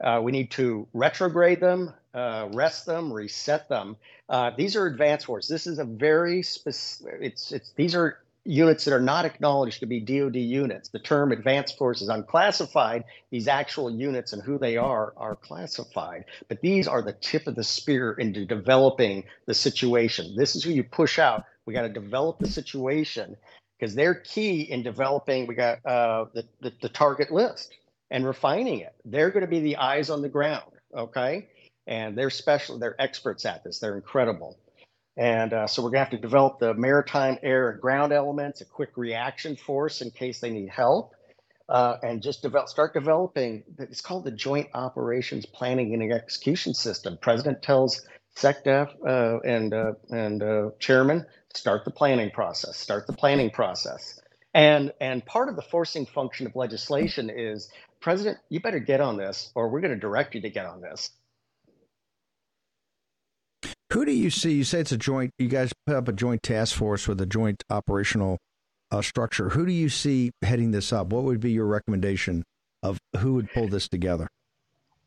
Uh, 0.03 0.21
we 0.23 0.33
need 0.33 0.51
to 0.53 0.89
retrograde 0.95 1.61
them, 1.61 1.93
uh, 2.15 2.49
rest 2.53 2.87
them, 2.87 3.13
reset 3.13 3.69
them. 3.69 3.97
Uh, 4.29 4.51
these 4.57 4.75
are 4.75 4.87
advance 4.87 5.25
forces. 5.25 5.49
This 5.49 5.67
is 5.67 5.79
a 5.79 5.85
very 5.85 6.43
specific. 6.43 7.19
It's 7.21 7.53
it's 7.53 7.73
these 7.73 7.95
are 7.95 8.19
units 8.45 8.85
that 8.85 8.95
are 8.95 9.01
not 9.01 9.25
acknowledged 9.25 9.81
to 9.81 9.87
be 9.87 10.01
DoD 10.01 10.37
units. 10.37 10.89
The 10.89 10.99
term 10.99 11.33
advanced 11.33 11.77
force 11.77 12.01
is 12.01 12.09
unclassified. 12.09 13.05
These 13.31 13.49
actual 13.49 13.91
units 13.91 14.33
and 14.33 14.43
who 14.43 14.59
they 14.59 14.77
are 14.77 15.13
are 15.17 15.37
classified. 15.37 16.25
But 16.49 16.61
these 16.61 16.89
are 16.89 17.03
the 17.03 17.13
tip 17.13 17.47
of 17.47 17.55
the 17.55 17.65
spear 17.65 18.13
into 18.13 18.47
developing 18.47 19.25
the 19.47 19.55
situation. 19.55 20.37
This 20.37 20.57
is 20.57 20.65
who 20.65 20.71
you 20.71 20.85
push 20.85 21.19
out. 21.19 21.45
We 21.67 21.75
got 21.75 21.83
to 21.83 21.89
develop 21.89 22.39
the 22.39 22.49
situation 22.49 23.37
because 23.79 23.95
they're 23.95 24.15
key 24.15 24.63
in 24.63 24.83
developing. 24.83 25.47
We 25.47 25.55
got 25.55 25.85
uh, 25.85 26.27
the, 26.35 26.45
the, 26.61 26.73
the 26.83 26.89
target 26.89 27.31
list 27.31 27.75
and 28.11 28.27
refining 28.27 28.81
it. 28.81 28.95
They're 29.05 29.31
going 29.31 29.45
to 29.45 29.51
be 29.51 29.61
the 29.61 29.77
eyes 29.77 30.11
on 30.11 30.23
the 30.23 30.29
ground. 30.29 30.73
Okay. 30.97 31.49
And 31.87 32.17
they're 32.17 32.31
special, 32.31 32.79
they're 32.79 33.01
experts 33.01 33.45
at 33.45 33.65
this. 33.65 33.79
They're 33.79 33.97
incredible. 33.97 34.59
And 35.17 35.53
uh, 35.53 35.67
so 35.67 35.83
we're 35.83 35.91
going 35.91 36.05
to 36.05 36.11
have 36.11 36.11
to 36.11 36.19
develop 36.19 36.59
the 36.59 36.75
maritime, 36.75 37.39
air, 37.43 37.71
and 37.71 37.81
ground 37.81 38.13
elements, 38.13 38.61
a 38.61 38.65
quick 38.65 38.97
reaction 38.97 39.57
force 39.57 40.01
in 40.01 40.11
case 40.11 40.41
they 40.41 40.51
need 40.51 40.71
help, 40.71 41.13
uh, 41.69 41.97
and 42.03 42.23
just 42.23 42.43
develop, 42.43 42.69
start 42.69 42.95
developing. 42.95 43.65
It's 43.79 44.01
called 44.01 44.25
the 44.25 44.31
Joint 44.31 44.69
Operations 44.75 45.47
Planning 45.47 45.95
and 45.95 46.13
Execution 46.13 46.75
System. 46.75 47.19
President 47.21 47.63
tells 47.63 48.03
SecDef 48.37 48.95
uh, 49.07 49.41
and 49.41 49.75
uh, 49.75 49.93
and 50.11 50.43
uh, 50.43 50.71
Chairman 50.79 51.27
start 51.53 51.85
the 51.85 51.91
planning 51.91 52.31
process. 52.31 52.77
Start 52.77 53.07
the 53.07 53.13
planning 53.13 53.51
process. 53.51 54.21
And 54.55 54.93
and 55.01 55.25
part 55.27 55.49
of 55.49 55.57
the 55.57 55.63
forcing 55.63 56.07
function 56.07 56.47
of 56.47 56.57
legislation 56.57 57.31
is 57.31 57.71
President, 58.01 58.39
you 58.49 58.61
better 58.61 58.79
get 58.79 59.01
on 59.01 59.17
this, 59.17 59.51
or 59.55 59.69
we're 59.69 59.81
going 59.81 59.93
to 59.93 60.01
direct 60.01 60.35
you 60.35 60.41
to 60.41 60.51
get 60.51 60.67
on 60.67 60.81
this. 60.81 61.11
Who 63.93 64.05
do 64.05 64.13
you 64.13 64.31
see? 64.31 64.53
You 64.53 64.65
say 64.65 64.81
it's 64.81 64.93
a 64.93 64.97
joint. 64.97 65.33
You 65.39 65.49
guys 65.49 65.73
put 65.87 65.97
up 65.97 66.07
a 66.07 66.13
joint 66.13 66.43
task 66.43 66.77
force 66.77 67.09
with 67.09 67.21
a 67.21 67.27
joint 67.27 67.65
operational 67.71 68.39
uh, 68.91 69.03
structure. 69.03 69.51
Who 69.51 69.67
do 69.67 69.73
you 69.73 69.89
see 69.89 70.31
heading 70.43 70.71
this 70.71 70.93
up? 70.93 71.09
What 71.09 71.25
would 71.25 71.41
be 71.41 71.53
your 71.53 71.67
recommendation 71.67 72.45
of 72.83 72.99
who 73.19 73.35
would 73.35 73.53
pull 73.53 73.69
this 73.69 73.89
together? 73.89 74.29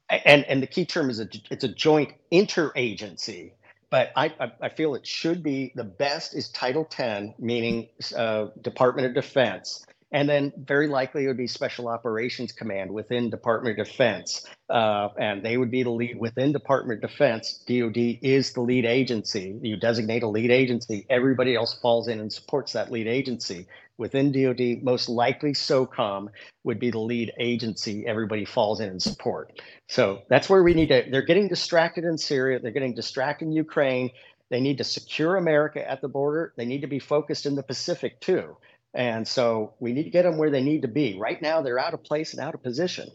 And 0.10 0.44
and 0.46 0.62
the 0.62 0.68
key 0.68 0.86
term 0.86 1.10
is 1.10 1.20
a, 1.20 1.30
it's 1.50 1.64
a 1.64 1.70
joint 1.70 2.14
interagency. 2.32 3.54
But 3.90 4.12
I, 4.16 4.34
I, 4.60 4.70
feel 4.70 4.96
it 4.96 5.06
should 5.06 5.44
be 5.44 5.72
the 5.76 5.84
best 5.84 6.34
is 6.34 6.50
Title 6.50 6.84
10, 6.84 7.36
meaning 7.38 7.90
uh, 8.18 8.48
Department 8.60 9.06
of 9.06 9.14
Defense 9.14 9.86
and 10.14 10.30
then 10.30 10.54
very 10.56 10.88
likely 10.88 11.26
it 11.26 11.28
would 11.28 11.38
be 11.38 11.48
Special 11.48 11.88
Operations 11.90 12.52
Command 12.52 12.92
within 12.92 13.32
Department 13.32 13.80
of 13.80 13.88
Defense, 13.88 14.46
uh, 14.70 15.10
and 15.20 15.44
they 15.44 15.58
would 15.58 15.72
be 15.72 15.84
the 15.84 15.90
lead 15.90 16.18
within 16.20 16.54
Department 16.54 17.04
of 17.04 17.10
Defense. 17.10 17.64
DoD 17.68 18.20
is 18.22 18.54
the 18.54 18.62
lead 18.62 18.86
agency. 18.86 19.60
You 19.62 19.76
designate 19.76 20.24
a 20.24 20.28
lead 20.28 20.52
agency, 20.52 21.06
everybody 21.10 21.56
else 21.56 21.74
falls 21.82 22.08
in 22.08 22.20
and 22.20 22.32
supports 22.32 22.74
that 22.74 22.92
lead 22.92 23.08
agency. 23.08 23.68
Within 23.98 24.32
DoD, 24.32 24.84
most 24.84 25.10
likely 25.10 25.54
SOCOM 25.54 26.28
would 26.64 26.80
be 26.80 26.92
the 26.92 27.00
lead 27.00 27.32
agency. 27.40 28.06
Everybody 28.08 28.46
falls 28.46 28.80
in 28.80 28.90
and 28.90 29.02
support. 29.02 29.62
So 29.88 30.22
that's 30.30 30.50
where 30.50 30.64
we 30.64 30.74
need 30.74 30.88
to. 30.88 31.06
They're 31.10 31.22
getting 31.22 31.48
distracted 31.48 32.04
in 32.04 32.18
Syria. 32.18 32.60
They're 32.60 32.72
getting 32.72 32.96
distracted 32.96 33.46
in 33.46 33.52
Ukraine. 33.52 34.10
They 34.50 34.62
need 34.62 34.78
to 34.80 34.84
secure 34.84 35.38
America 35.38 35.88
at 35.90 36.02
the 36.02 36.08
border. 36.08 36.54
They 36.58 36.66
need 36.66 36.82
to 36.82 36.88
be 36.88 37.00
focused 37.00 37.46
in 37.46 37.56
the 37.56 37.64
Pacific 37.64 38.20
too. 38.20 38.58
And 38.94 39.28
so 39.28 39.74
we 39.80 39.94
need 39.94 40.04
to 40.04 40.10
get 40.10 40.24
them 40.24 40.38
where 40.38 40.52
they 40.52 40.62
need 40.62 40.84
to 40.84 40.88
be. 40.88 41.18
Right 41.18 41.42
now, 41.42 41.62
they're 41.62 41.80
out 41.80 41.94
of 41.94 42.04
place 42.04 42.34
and 42.34 42.42
out 42.42 42.54
of 42.54 42.62
position. 42.62 43.10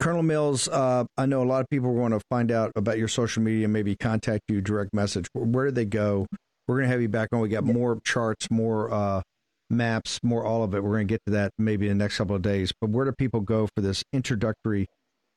Colonel 0.00 0.22
Mills, 0.22 0.68
uh, 0.68 1.04
I 1.16 1.26
know 1.26 1.42
a 1.42 1.44
lot 1.44 1.62
of 1.62 1.70
people 1.70 1.94
want 1.94 2.14
to 2.14 2.20
find 2.28 2.52
out 2.52 2.72
about 2.76 2.98
your 2.98 3.08
social 3.08 3.42
media, 3.42 3.66
maybe 3.66 3.96
contact 3.96 4.42
you, 4.48 4.60
direct 4.60 4.92
message. 4.94 5.26
Where 5.32 5.66
do 5.66 5.70
they 5.72 5.84
go? 5.84 6.26
We're 6.68 6.76
going 6.76 6.86
to 6.86 6.92
have 6.92 7.02
you 7.02 7.08
back 7.08 7.28
on. 7.32 7.40
We 7.40 7.48
got 7.48 7.64
more 7.64 7.98
charts, 8.04 8.50
more 8.50 8.92
uh, 8.92 9.22
maps, 9.70 10.20
more 10.22 10.44
all 10.44 10.62
of 10.62 10.74
it. 10.74 10.82
We're 10.82 10.92
going 10.92 11.08
to 11.08 11.12
get 11.12 11.22
to 11.26 11.32
that 11.32 11.52
maybe 11.58 11.88
in 11.88 11.98
the 11.98 12.04
next 12.04 12.18
couple 12.18 12.36
of 12.36 12.42
days. 12.42 12.72
But 12.80 12.90
where 12.90 13.04
do 13.04 13.12
people 13.12 13.40
go 13.40 13.68
for 13.74 13.80
this 13.80 14.02
introductory 14.12 14.86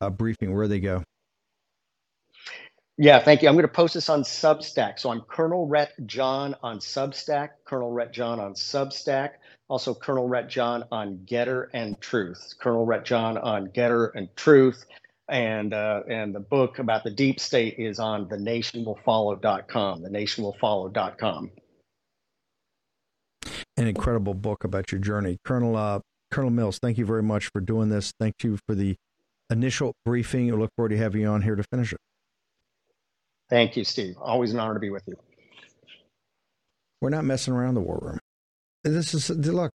uh, 0.01 0.09
briefing? 0.09 0.53
Where 0.53 0.65
do 0.65 0.69
they 0.69 0.79
go? 0.79 1.03
Yeah, 3.01 3.19
thank 3.19 3.41
you. 3.41 3.47
I'm 3.47 3.55
going 3.55 3.63
to 3.63 3.69
post 3.69 3.93
this 3.93 4.09
on 4.09 4.23
Substack. 4.23 4.99
So 4.99 5.09
I'm 5.09 5.21
Colonel 5.21 5.65
Rhett 5.65 5.93
John 6.05 6.53
on 6.61 6.79
Substack, 6.79 7.51
Colonel 7.63 7.91
Rhett 7.91 8.11
John 8.11 8.41
on 8.41 8.55
Substack, 8.55 9.35
also 9.69 9.93
Colonel 9.93 10.27
Rhett 10.27 10.49
John 10.49 10.83
on 10.91 11.19
Gettr 11.19 11.67
and 11.73 11.99
Truth, 12.01 12.55
Colonel 12.59 12.85
Rhett 12.85 13.05
John 13.05 13.37
on 13.37 13.67
Gettr 13.67 14.09
and 14.15 14.27
Truth. 14.35 14.83
And, 15.29 15.73
uh, 15.73 16.01
and 16.09 16.35
the 16.35 16.41
book 16.41 16.79
about 16.79 17.05
the 17.05 17.11
deep 17.11 17.39
state 17.39 17.75
is 17.77 17.99
on 17.99 18.27
thenationwillfollow.com, 18.27 20.03
thenationwillfollow.com. 20.03 21.51
An 23.77 23.87
incredible 23.87 24.33
book 24.33 24.65
about 24.65 24.91
your 24.91 24.99
journey. 24.99 25.37
Colonel, 25.45 25.77
uh, 25.77 25.99
Colonel 26.31 26.51
Mills, 26.51 26.79
thank 26.79 26.97
you 26.97 27.05
very 27.05 27.23
much 27.23 27.49
for 27.53 27.61
doing 27.61 27.87
this. 27.87 28.11
Thank 28.19 28.43
you 28.43 28.59
for 28.67 28.75
the 28.75 28.97
initial 29.49 29.93
briefing. 30.03 30.51
I 30.51 30.55
look 30.55 30.71
forward 30.75 30.89
to 30.89 30.97
having 30.97 31.21
you 31.21 31.27
on 31.27 31.43
here 31.43 31.55
to 31.55 31.63
finish 31.63 31.93
it. 31.93 31.99
Thank 33.49 33.75
you, 33.75 33.83
Steve. 33.83 34.15
Always 34.21 34.53
an 34.53 34.59
honor 34.59 34.75
to 34.75 34.79
be 34.79 34.89
with 34.89 35.03
you. 35.07 35.15
We're 37.01 37.09
not 37.09 37.23
messing 37.23 37.53
around 37.53 37.75
the 37.75 37.81
war 37.81 37.99
room. 38.01 38.19
This 38.83 39.13
is 39.13 39.29
look, 39.29 39.71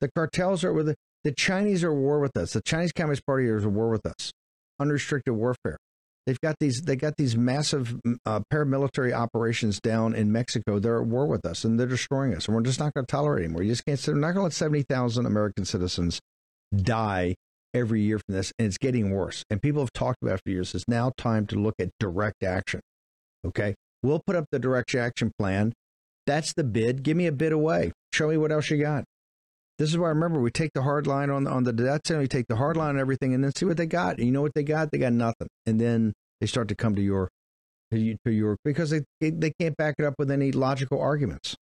the 0.00 0.10
cartels 0.14 0.64
are 0.64 0.72
with 0.72 0.94
the, 1.24 1.32
Chinese 1.32 1.82
are 1.84 1.90
at 1.90 1.96
war 1.96 2.20
with 2.20 2.36
us. 2.36 2.52
The 2.52 2.62
Chinese 2.62 2.92
Communist 2.92 3.26
Party 3.26 3.46
is 3.48 3.64
at 3.64 3.70
war 3.70 3.88
with 3.90 4.06
us. 4.06 4.32
Unrestricted 4.78 5.34
warfare. 5.34 5.76
They've 6.26 6.40
got 6.40 6.56
these. 6.58 6.82
They 6.82 6.96
got 6.96 7.16
these 7.16 7.36
massive 7.36 7.96
uh, 8.26 8.40
paramilitary 8.52 9.12
operations 9.12 9.80
down 9.80 10.14
in 10.14 10.32
Mexico. 10.32 10.80
They're 10.80 11.00
at 11.00 11.06
war 11.06 11.26
with 11.26 11.46
us, 11.46 11.64
and 11.64 11.78
they're 11.78 11.86
destroying 11.86 12.34
us. 12.34 12.46
And 12.46 12.56
we're 12.56 12.62
just 12.62 12.80
not 12.80 12.92
going 12.94 13.06
to 13.06 13.10
tolerate 13.10 13.44
anymore. 13.44 13.62
You 13.62 13.70
just 13.70 13.84
can't. 13.84 14.04
We're 14.08 14.14
not 14.14 14.32
going 14.32 14.36
to 14.38 14.42
let 14.42 14.52
seventy 14.52 14.82
thousand 14.82 15.26
American 15.26 15.64
citizens 15.64 16.20
die 16.74 17.36
every 17.72 18.02
year 18.02 18.18
from 18.18 18.34
this, 18.34 18.52
and 18.58 18.66
it's 18.66 18.76
getting 18.78 19.12
worse. 19.12 19.44
And 19.50 19.62
people 19.62 19.82
have 19.82 19.92
talked 19.92 20.20
about 20.20 20.40
for 20.44 20.50
years. 20.50 20.74
It's 20.74 20.88
now 20.88 21.12
time 21.16 21.46
to 21.46 21.56
look 21.56 21.74
at 21.78 21.90
direct 22.00 22.42
action. 22.42 22.80
Okay. 23.44 23.74
We'll 24.02 24.22
put 24.24 24.36
up 24.36 24.46
the 24.52 24.58
direct 24.58 24.94
action 24.94 25.32
plan. 25.38 25.72
That's 26.26 26.52
the 26.52 26.64
bid. 26.64 27.02
Give 27.02 27.16
me 27.16 27.26
a 27.26 27.32
bid 27.32 27.52
away. 27.52 27.92
Show 28.12 28.28
me 28.28 28.36
what 28.36 28.52
else 28.52 28.70
you 28.70 28.78
got. 28.78 29.04
This 29.78 29.90
is 29.90 29.98
why 29.98 30.06
I 30.06 30.10
remember 30.10 30.40
we 30.40 30.50
take 30.50 30.72
the 30.74 30.82
hard 30.82 31.06
line 31.06 31.28
on 31.28 31.46
on 31.46 31.64
the 31.64 31.72
debt 31.72 32.08
and 32.10 32.20
we 32.20 32.28
take 32.28 32.46
the 32.48 32.56
hard 32.56 32.76
line 32.76 32.90
on 32.90 32.98
everything, 32.98 33.34
and 33.34 33.44
then 33.44 33.54
see 33.54 33.66
what 33.66 33.76
they 33.76 33.86
got. 33.86 34.16
And 34.16 34.26
you 34.26 34.32
know 34.32 34.42
what 34.42 34.54
they 34.54 34.62
got? 34.62 34.90
They 34.90 34.98
got 34.98 35.12
nothing. 35.12 35.48
And 35.66 35.80
then 35.80 36.14
they 36.40 36.46
start 36.46 36.68
to 36.68 36.74
come 36.74 36.94
to 36.94 37.02
your 37.02 37.28
to 37.92 38.16
your 38.30 38.56
because 38.64 38.90
they 38.90 39.02
they 39.20 39.52
can't 39.60 39.76
back 39.76 39.96
it 39.98 40.04
up 40.04 40.14
with 40.18 40.30
any 40.30 40.50
logical 40.50 41.00
arguments. 41.00 41.56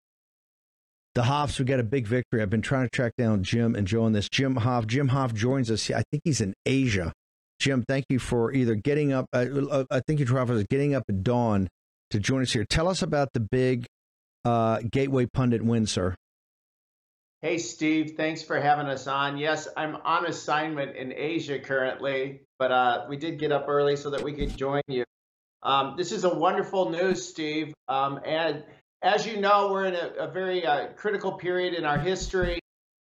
The 1.16 1.24
Hofts, 1.24 1.60
we 1.60 1.66
got 1.66 1.80
a 1.80 1.84
big 1.84 2.08
victory. 2.08 2.42
I've 2.42 2.50
been 2.50 2.64
trying 2.64 2.86
to 2.86 2.90
track 2.90 3.14
down 3.18 3.44
Jim 3.44 3.76
and 3.76 3.86
Joe 3.86 4.04
on 4.04 4.14
this. 4.14 4.28
Jim 4.30 4.56
Hoft, 4.56 4.88
Jim 4.88 5.10
Hoft 5.10 5.36
joins 5.36 5.70
us. 5.70 5.92
I 5.92 6.04
think 6.10 6.22
he's 6.24 6.42
in 6.42 6.56
Asia. 6.66 7.14
Jim, 7.60 7.84
thank 7.88 8.06
you 8.10 8.20
for 8.20 8.52
either 8.52 8.76
getting 8.76 9.14
up. 9.14 9.28
Uh, 9.34 9.46
uh 9.70 9.86
I 9.90 10.02
think 10.02 10.20
you're 10.20 10.28
Travis, 10.28 10.66
getting 10.70 10.96
up 10.96 11.04
at 11.10 11.24
dawn 11.24 11.70
to 12.12 12.20
join 12.20 12.42
us 12.42 12.52
here. 12.52 12.66
Tell 12.66 12.88
us 12.88 13.02
about 13.02 13.30
the 13.34 13.40
big 13.40 13.86
uh, 14.46 14.80
Gateway 14.92 15.26
Pundit 15.26 15.64
win, 15.64 15.86
sir. 15.86 16.16
Hey, 17.42 17.58
Steve. 17.58 18.14
Thanks 18.16 18.42
for 18.42 18.60
having 18.60 18.88
us 18.88 19.06
on. 19.08 19.38
Yes, 19.38 19.68
I'm 19.76 19.98
on 19.98 20.26
assignment 20.26 20.96
in 20.96 21.12
Asia 21.12 21.60
currently, 21.60 22.42
but 22.58 22.72
uh, 22.72 23.06
we 23.10 23.18
did 23.18 23.38
get 23.38 23.52
up 23.52 23.66
early 23.68 23.98
so 23.98 24.12
that 24.12 24.22
we 24.22 24.32
could 24.32 24.56
join 24.56 24.82
you. 24.88 25.04
Um, 25.62 25.96
this 25.98 26.12
is 26.12 26.24
a 26.24 26.34
wonderful 26.34 26.90
news, 26.90 27.28
Steve. 27.28 27.74
Um, 27.88 28.20
and 28.26 28.64
as 29.02 29.28
you 29.28 29.42
know, 29.42 29.72
we're 29.72 29.86
in 29.86 29.96
a, 29.96 30.26
a 30.26 30.32
very 30.32 30.66
uh, 30.66 30.94
critical 30.96 31.34
period 31.34 31.74
in 31.74 31.84
our 31.84 31.98
history 31.98 32.60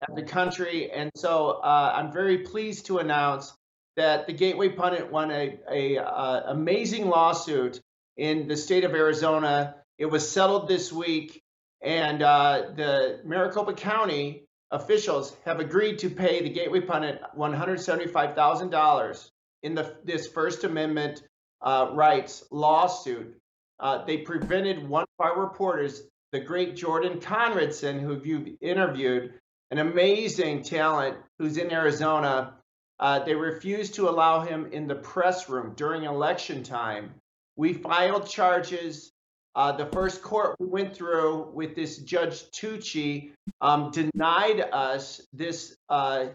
as 0.08 0.16
a 0.16 0.22
country. 0.22 0.90
And 0.90 1.10
so 1.14 1.60
uh, 1.62 1.92
I'm 1.94 2.12
very 2.12 2.38
pleased 2.38 2.86
to 2.86 2.98
announce 2.98 3.52
that 3.96 4.26
the 4.26 4.32
Gateway 4.32 4.70
Pundit 4.70 5.10
won 5.10 5.30
a, 5.30 5.58
a 5.70 5.98
uh, 5.98 6.42
amazing 6.46 7.08
lawsuit 7.08 7.80
in 8.16 8.48
the 8.48 8.56
state 8.56 8.84
of 8.84 8.92
Arizona. 8.92 9.76
It 9.98 10.06
was 10.06 10.28
settled 10.28 10.68
this 10.68 10.92
week, 10.92 11.42
and 11.82 12.22
uh, 12.22 12.70
the 12.74 13.20
Maricopa 13.24 13.74
County 13.74 14.44
officials 14.70 15.36
have 15.44 15.60
agreed 15.60 15.98
to 15.98 16.10
pay 16.10 16.42
the 16.42 16.48
Gateway 16.48 16.80
Pundit 16.80 17.20
$175,000 17.36 19.30
in 19.62 19.74
the 19.74 19.96
this 20.04 20.26
First 20.26 20.64
Amendment 20.64 21.22
uh, 21.60 21.90
rights 21.92 22.44
lawsuit. 22.50 23.36
Uh, 23.78 24.04
they 24.04 24.18
prevented 24.18 24.88
one 24.88 25.02
of 25.02 25.26
our 25.26 25.40
reporters, 25.40 26.02
the 26.32 26.40
great 26.40 26.76
Jordan 26.76 27.20
Conradson, 27.20 28.00
who 28.00 28.20
you've 28.24 28.48
interviewed, 28.60 29.34
an 29.70 29.78
amazing 29.78 30.62
talent 30.62 31.16
who's 31.38 31.56
in 31.56 31.72
Arizona 31.72 32.54
uh, 33.02 33.18
they 33.18 33.34
refused 33.34 33.94
to 33.94 34.08
allow 34.08 34.40
him 34.40 34.68
in 34.70 34.86
the 34.86 34.94
press 34.94 35.48
room 35.48 35.72
during 35.74 36.04
election 36.04 36.62
time. 36.62 37.12
We 37.56 37.72
filed 37.72 38.28
charges. 38.28 39.10
Uh, 39.56 39.72
the 39.72 39.86
first 39.86 40.22
court 40.22 40.54
we 40.60 40.68
went 40.68 40.94
through 40.94 41.50
with 41.52 41.74
this 41.74 41.98
Judge 41.98 42.44
Tuchi 42.52 43.32
um, 43.60 43.90
denied 43.90 44.60
us 44.72 45.20
this 45.32 45.76
uh, 45.88 46.26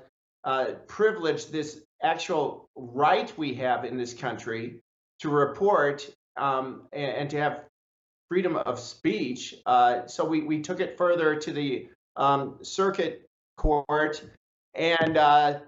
uh, 0.43 0.65
privilege, 0.87 1.47
this 1.47 1.79
actual 2.03 2.69
right 2.75 3.35
we 3.37 3.53
have 3.55 3.85
in 3.85 3.97
this 3.97 4.13
country 4.13 4.81
to 5.21 5.29
report 5.29 6.07
um, 6.35 6.83
and, 6.91 7.11
and, 7.15 7.29
to 7.29 7.37
have 7.37 7.63
freedom 8.29 8.57
of 8.57 8.77
speech. 8.77 9.55
Uh, 9.65 10.05
so 10.05 10.25
we, 10.25 10.41
we 10.41 10.61
took 10.61 10.81
it 10.81 10.97
further 10.97 11.35
to 11.37 11.51
the 11.53 11.87
um, 12.17 12.57
circuit 12.61 13.25
court 13.55 14.21
and 14.75 15.17
uh, 15.17 15.59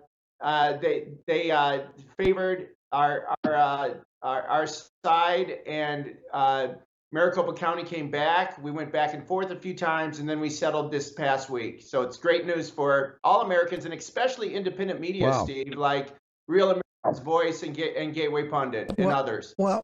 uh, 0.41 0.77
they 0.77 1.07
they 1.27 1.51
uh, 1.51 1.81
favored 2.17 2.69
our 2.91 3.35
our, 3.43 3.55
uh, 3.55 3.89
our, 4.21 4.41
our 4.43 4.67
side, 5.05 5.59
and 5.65 6.15
uh, 6.33 6.69
Maricopa 7.11 7.53
County 7.53 7.83
came 7.83 8.09
back. 8.09 8.61
We 8.61 8.71
went 8.71 8.91
back 8.91 9.13
and 9.13 9.25
forth 9.25 9.51
a 9.51 9.55
few 9.55 9.73
times, 9.73 10.19
and 10.19 10.29
then 10.29 10.39
we 10.39 10.49
settled 10.49 10.91
this 10.91 11.11
past 11.11 11.49
week. 11.49 11.81
So 11.81 12.01
it's 12.01 12.17
great 12.17 12.45
news 12.45 12.69
for 12.69 13.19
all 13.23 13.41
Americans, 13.41 13.85
and 13.85 13.93
especially 13.93 14.55
independent 14.55 14.99
media, 14.99 15.29
wow. 15.29 15.43
Steve, 15.43 15.73
like 15.75 16.13
Real 16.47 16.69
America's 16.69 17.23
Voice 17.23 17.63
and 17.63 17.77
and 17.77 18.13
Gateway 18.13 18.47
Pundit 18.47 18.93
and 18.97 19.07
well, 19.07 19.17
others. 19.17 19.53
Well. 19.57 19.81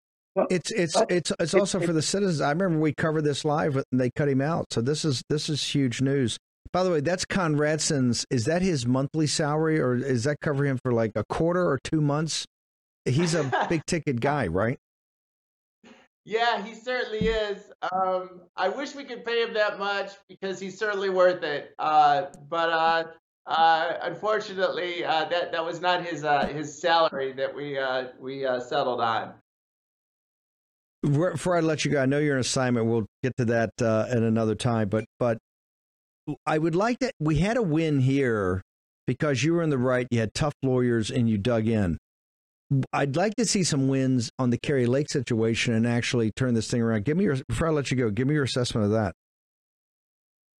It's 0.49 0.69
it's 0.71 1.01
it's 1.09 1.31
it's 1.39 1.53
also 1.53 1.79
for 1.79 1.93
the 1.93 2.01
citizens. 2.01 2.41
I 2.41 2.49
remember 2.49 2.79
we 2.79 2.93
covered 2.93 3.21
this 3.21 3.45
live 3.45 3.77
and 3.77 3.85
they 3.93 4.11
cut 4.11 4.27
him 4.27 4.41
out. 4.41 4.65
So 4.73 4.81
this 4.81 5.05
is 5.05 5.23
this 5.29 5.47
is 5.47 5.63
huge 5.63 6.01
news. 6.01 6.37
By 6.71 6.83
the 6.83 6.91
way, 6.91 6.99
that's 6.99 7.25
Conradson's. 7.25 8.25
Is 8.29 8.45
that 8.45 8.61
his 8.61 8.85
monthly 8.85 9.27
salary, 9.27 9.79
or 9.79 9.95
is 9.95 10.25
that 10.25 10.41
cover 10.41 10.65
him 10.65 10.77
for 10.83 10.91
like 10.91 11.11
a 11.15 11.23
quarter 11.29 11.65
or 11.65 11.79
two 11.83 12.01
months? 12.01 12.45
He's 13.05 13.33
a 13.33 13.51
big 13.69 13.85
ticket 13.85 14.19
guy, 14.19 14.47
right? 14.47 14.77
Yeah, 16.25 16.63
he 16.63 16.73
certainly 16.73 17.27
is. 17.27 17.71
Um, 17.93 18.41
I 18.57 18.67
wish 18.67 18.95
we 18.95 19.03
could 19.03 19.23
pay 19.23 19.43
him 19.43 19.53
that 19.53 19.77
much 19.77 20.13
because 20.27 20.59
he's 20.59 20.77
certainly 20.77 21.09
worth 21.09 21.43
it. 21.43 21.75
Uh, 21.77 22.23
but 22.49 22.69
uh, 22.71 23.03
uh, 23.45 23.93
unfortunately, 24.01 25.05
uh, 25.05 25.25
that 25.25 25.51
that 25.51 25.63
was 25.63 25.81
not 25.81 26.03
his 26.03 26.23
uh, 26.23 26.47
his 26.47 26.81
salary 26.81 27.31
that 27.33 27.55
we 27.55 27.77
uh, 27.77 28.07
we 28.19 28.47
settled 28.67 29.01
on. 29.01 29.33
Before 31.03 31.55
I 31.55 31.59
let 31.59 31.85
you 31.85 31.91
go, 31.91 32.01
I 32.01 32.07
know 32.07 32.17
you're 32.17 32.33
an 32.33 32.41
assignment. 32.41 32.87
We'll 32.87 33.05
get 33.21 33.37
to 33.37 33.45
that 33.45 33.69
at 33.79 34.17
another 34.17 34.55
time. 34.55 34.89
But 34.89 35.05
but 35.19 35.37
I 36.45 36.57
would 36.57 36.75
like 36.75 36.99
that. 36.99 37.13
We 37.19 37.37
had 37.37 37.57
a 37.57 37.61
win 37.61 37.99
here 37.99 38.61
because 39.07 39.43
you 39.43 39.53
were 39.53 39.61
in 39.61 39.69
the 39.69 39.77
right. 39.77 40.07
You 40.11 40.19
had 40.19 40.33
tough 40.33 40.53
lawyers 40.63 41.11
and 41.11 41.29
you 41.29 41.37
dug 41.37 41.67
in. 41.67 41.97
I'd 42.91 43.15
like 43.15 43.35
to 43.35 43.45
see 43.45 43.63
some 43.63 43.87
wins 43.87 44.31
on 44.39 44.49
the 44.49 44.57
Kari 44.57 44.87
Lake 44.87 45.09
situation 45.09 45.73
and 45.73 45.85
actually 45.85 46.31
turn 46.31 46.55
this 46.55 46.69
thing 46.69 46.81
around. 46.81 47.05
Give 47.05 47.15
me 47.15 47.25
your 47.25 47.37
before 47.47 47.67
I 47.67 47.71
let 47.71 47.91
you 47.91 47.97
go. 47.97 48.09
Give 48.09 48.27
me 48.27 48.33
your 48.33 48.43
assessment 48.43 48.85
of 48.85 48.91
that. 48.91 49.13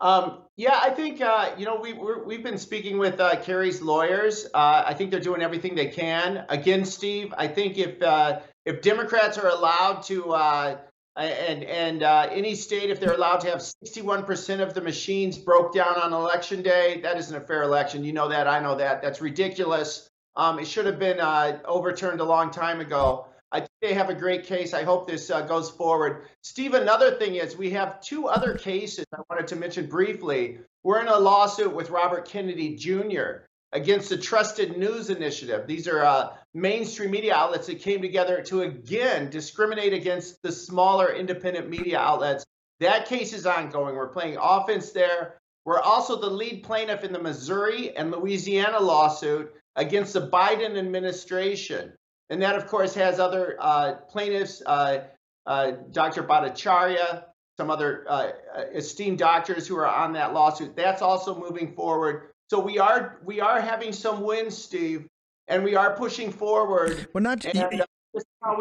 Um, 0.02 0.44
yeah, 0.56 0.80
I 0.82 0.92
think 0.92 1.22
uh, 1.22 1.52
you 1.58 1.66
know 1.66 1.78
we 1.78 1.94
we 1.94 2.36
have 2.36 2.44
been 2.44 2.60
speaking 2.60 3.00
with 3.00 3.20
uh, 3.20 3.38
Kari's 3.42 3.82
lawyers. 3.82 4.46
Uh, 4.54 4.84
I 4.86 4.94
think 4.94 5.10
they're 5.10 5.20
doing 5.20 5.42
everything 5.42 5.74
they 5.74 5.88
can. 5.88 6.46
Again, 6.50 6.86
Steve, 6.86 7.34
I 7.38 7.48
think 7.48 7.78
if 7.78 8.02
uh, 8.04 8.42
if 8.66 8.82
Democrats 8.82 9.38
are 9.40 9.50
allowed 9.50 10.04
to 10.04 10.34
uh, 10.34 10.78
and 11.24 11.64
and 11.64 12.04
uh, 12.04 12.28
any 12.32 12.56
state 12.56 12.90
if 12.90 13.00
they're 13.00 13.14
allowed 13.14 13.40
to 13.42 13.50
have 13.50 13.60
61% 13.60 14.60
of 14.60 14.74
the 14.74 14.82
machines 14.82 15.38
broke 15.38 15.74
down 15.74 15.96
on 15.96 16.14
election 16.14 16.62
day, 16.62 17.00
that 17.02 17.18
isn't 17.18 17.36
a 17.36 17.42
fair 17.42 17.64
election. 17.64 18.04
You 18.04 18.14
know 18.14 18.28
that. 18.30 18.48
I 18.48 18.60
know 18.60 18.76
that. 18.76 19.02
That's 19.02 19.22
ridiculous. 19.22 20.10
Um, 20.36 20.60
it 20.60 20.68
should 20.68 20.86
have 20.86 21.00
been 21.00 21.20
uh, 21.20 21.60
overturned 21.66 22.20
a 22.20 22.26
long 22.26 22.52
time 22.52 22.82
ago. 22.82 23.28
I 23.52 23.60
think 23.60 23.72
they 23.82 23.94
have 23.94 24.10
a 24.10 24.14
great 24.14 24.44
case. 24.44 24.74
I 24.74 24.84
hope 24.84 25.08
this 25.08 25.30
uh, 25.30 25.42
goes 25.42 25.70
forward. 25.70 26.26
Steve, 26.42 26.74
another 26.74 27.12
thing 27.12 27.36
is 27.36 27.56
we 27.56 27.70
have 27.72 28.02
two 28.02 28.28
other 28.28 28.54
cases 28.58 29.06
I 29.14 29.22
wanted 29.30 29.48
to 29.48 29.56
mention 29.56 29.86
briefly. 29.86 30.60
We're 30.84 31.00
in 31.00 31.08
a 31.08 31.18
lawsuit 31.18 31.74
with 31.74 31.90
Robert 31.90 32.28
Kennedy 32.28 32.76
Jr. 32.76 33.46
against 33.76 34.08
the 34.08 34.18
Trusted 34.18 34.78
News 34.78 35.10
Initiative. 35.10 35.68
These 35.68 35.86
are 35.90 36.04
uh, 36.04 36.30
mainstream 36.54 37.12
media 37.12 37.36
outlets 37.36 37.68
that 37.68 37.82
came 37.82 38.02
together 38.02 38.42
to 38.44 38.62
again 38.62 39.30
discriminate 39.30 39.92
against 39.92 40.42
the 40.42 40.52
smaller 40.52 41.14
independent 41.14 41.70
media 41.70 42.00
outlets. 42.00 42.46
That 42.80 43.06
case 43.06 43.34
is 43.34 43.46
ongoing. 43.46 43.96
We're 43.96 44.08
playing 44.08 44.38
offense 44.42 44.92
there. 44.92 45.40
We're 45.66 45.82
also 45.82 46.20
the 46.20 46.30
lead 46.30 46.64
plaintiff 46.64 47.04
in 47.04 47.12
the 47.12 47.22
Missouri 47.22 47.96
and 47.98 48.12
Louisiana 48.12 48.80
lawsuit 48.80 49.54
against 49.76 50.14
the 50.14 50.30
Biden 50.30 50.78
administration. 50.78 51.92
And 52.30 52.42
that, 52.42 52.56
of 52.56 52.68
course, 52.68 52.94
has 52.96 53.20
other 53.20 53.58
uh, 53.60 53.96
plaintiffs, 54.08 54.64
uh, 54.66 55.00
uh, 55.46 55.72
Dr. 55.92 56.24
Bhattacharya, 56.24 57.26
some 57.58 57.70
other 57.70 58.06
uh, 58.08 58.30
esteemed 58.74 59.18
doctors 59.18 59.68
who 59.68 59.76
are 59.76 59.88
on 59.88 60.14
that 60.14 60.34
lawsuit. 60.34 60.78
That's 60.78 61.02
also 61.02 61.38
moving 61.38 61.74
forward. 61.74 62.30
So 62.50 62.60
we 62.60 62.78
are 62.78 63.20
we 63.24 63.40
are 63.40 63.60
having 63.60 63.92
some 63.92 64.22
wins, 64.22 64.58
Steve, 64.58 65.08
and 65.48 65.64
we 65.64 65.76
are 65.76 65.96
pushing 65.96 66.32
forward. 66.32 67.08
Well, 67.14 67.24
not 67.24 67.44
and, 67.46 67.58
uh, 67.58 67.86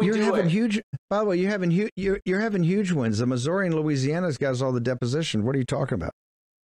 you're 0.01 0.17
having 0.17 0.47
it. 0.47 0.51
huge. 0.51 0.81
By 1.09 1.19
the 1.19 1.25
way, 1.25 1.37
you're 1.37 1.51
having 1.51 1.71
huge. 1.71 1.91
You're, 1.95 2.19
you're 2.25 2.41
having 2.41 2.63
huge 2.63 2.91
wins. 2.91 3.19
The 3.19 3.25
Missouri 3.25 3.67
and 3.67 3.75
Louisiana's 3.75 4.37
guys 4.37 4.61
all 4.61 4.71
the 4.71 4.79
deposition. 4.79 5.45
What 5.45 5.55
are 5.55 5.59
you 5.59 5.65
talking 5.65 5.95
about? 5.95 6.11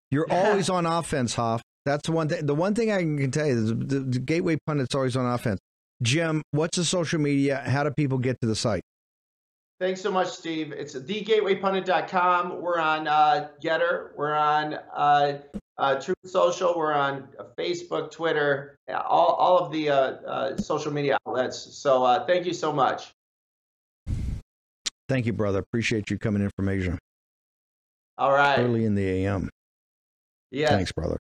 You're 0.10 0.28
always 0.32 0.70
on 0.70 0.86
offense, 0.86 1.36
Hoft. 1.36 1.62
That's 1.86 2.06
the 2.06 2.12
one 2.12 2.28
thing. 2.30 2.46
The 2.46 2.56
one 2.56 2.76
thing 2.76 2.92
I 2.92 2.98
can 2.98 3.32
tell 3.32 3.48
you 3.48 3.54
is 3.54 3.70
the, 3.70 4.00
the 4.00 4.20
Gateway 4.20 4.58
pundit's 4.68 4.96
always 4.96 5.16
on 5.16 5.26
offense. 5.26 5.60
Jim, 6.02 6.42
what's 6.52 6.78
the 6.78 6.86
social 6.86 7.20
media? 7.20 7.58
How 7.58 7.84
do 7.84 7.92
people 7.92 8.18
get 8.18 8.40
to 8.42 8.48
the 8.48 8.56
site? 8.56 8.82
Thanks 9.80 10.02
so 10.02 10.12
much, 10.12 10.28
Steve. 10.28 10.72
It's 10.72 10.96
thegatewaypundit.com. 10.96 12.62
We're 12.62 12.80
on 12.80 13.08
uh, 13.08 13.50
Gettr. 13.64 14.10
We're 14.16 14.36
on 14.36 14.76
uh, 14.94 15.40
uh, 15.82 16.00
Truth 16.00 16.16
Social. 16.26 16.74
We're 16.78 16.94
on 16.94 17.28
Facebook, 17.58 18.12
Twitter, 18.12 18.78
all, 18.88 19.34
all 19.34 19.58
of 19.58 19.72
the 19.72 19.90
uh, 19.90 19.96
uh, 19.96 20.58
social 20.58 20.94
media 20.94 21.18
outlets. 21.28 21.58
So 21.58 22.04
uh, 22.04 22.26
thank 22.26 22.46
you 22.46 22.54
so 22.54 22.72
much. 22.72 23.12
Thank 25.10 25.26
you, 25.26 25.34
brother. 25.34 25.60
Appreciate 25.60 26.10
you 26.10 26.18
coming 26.18 26.42
in 26.42 26.52
from 26.56 26.70
Asia. 26.70 26.98
All 28.18 28.32
right. 28.32 28.60
Early 28.60 28.86
in 28.86 28.96
the 28.96 29.06
AM. 29.06 29.50
Yeah. 30.52 30.70
Thanks, 30.70 30.92
brother. 30.92 31.18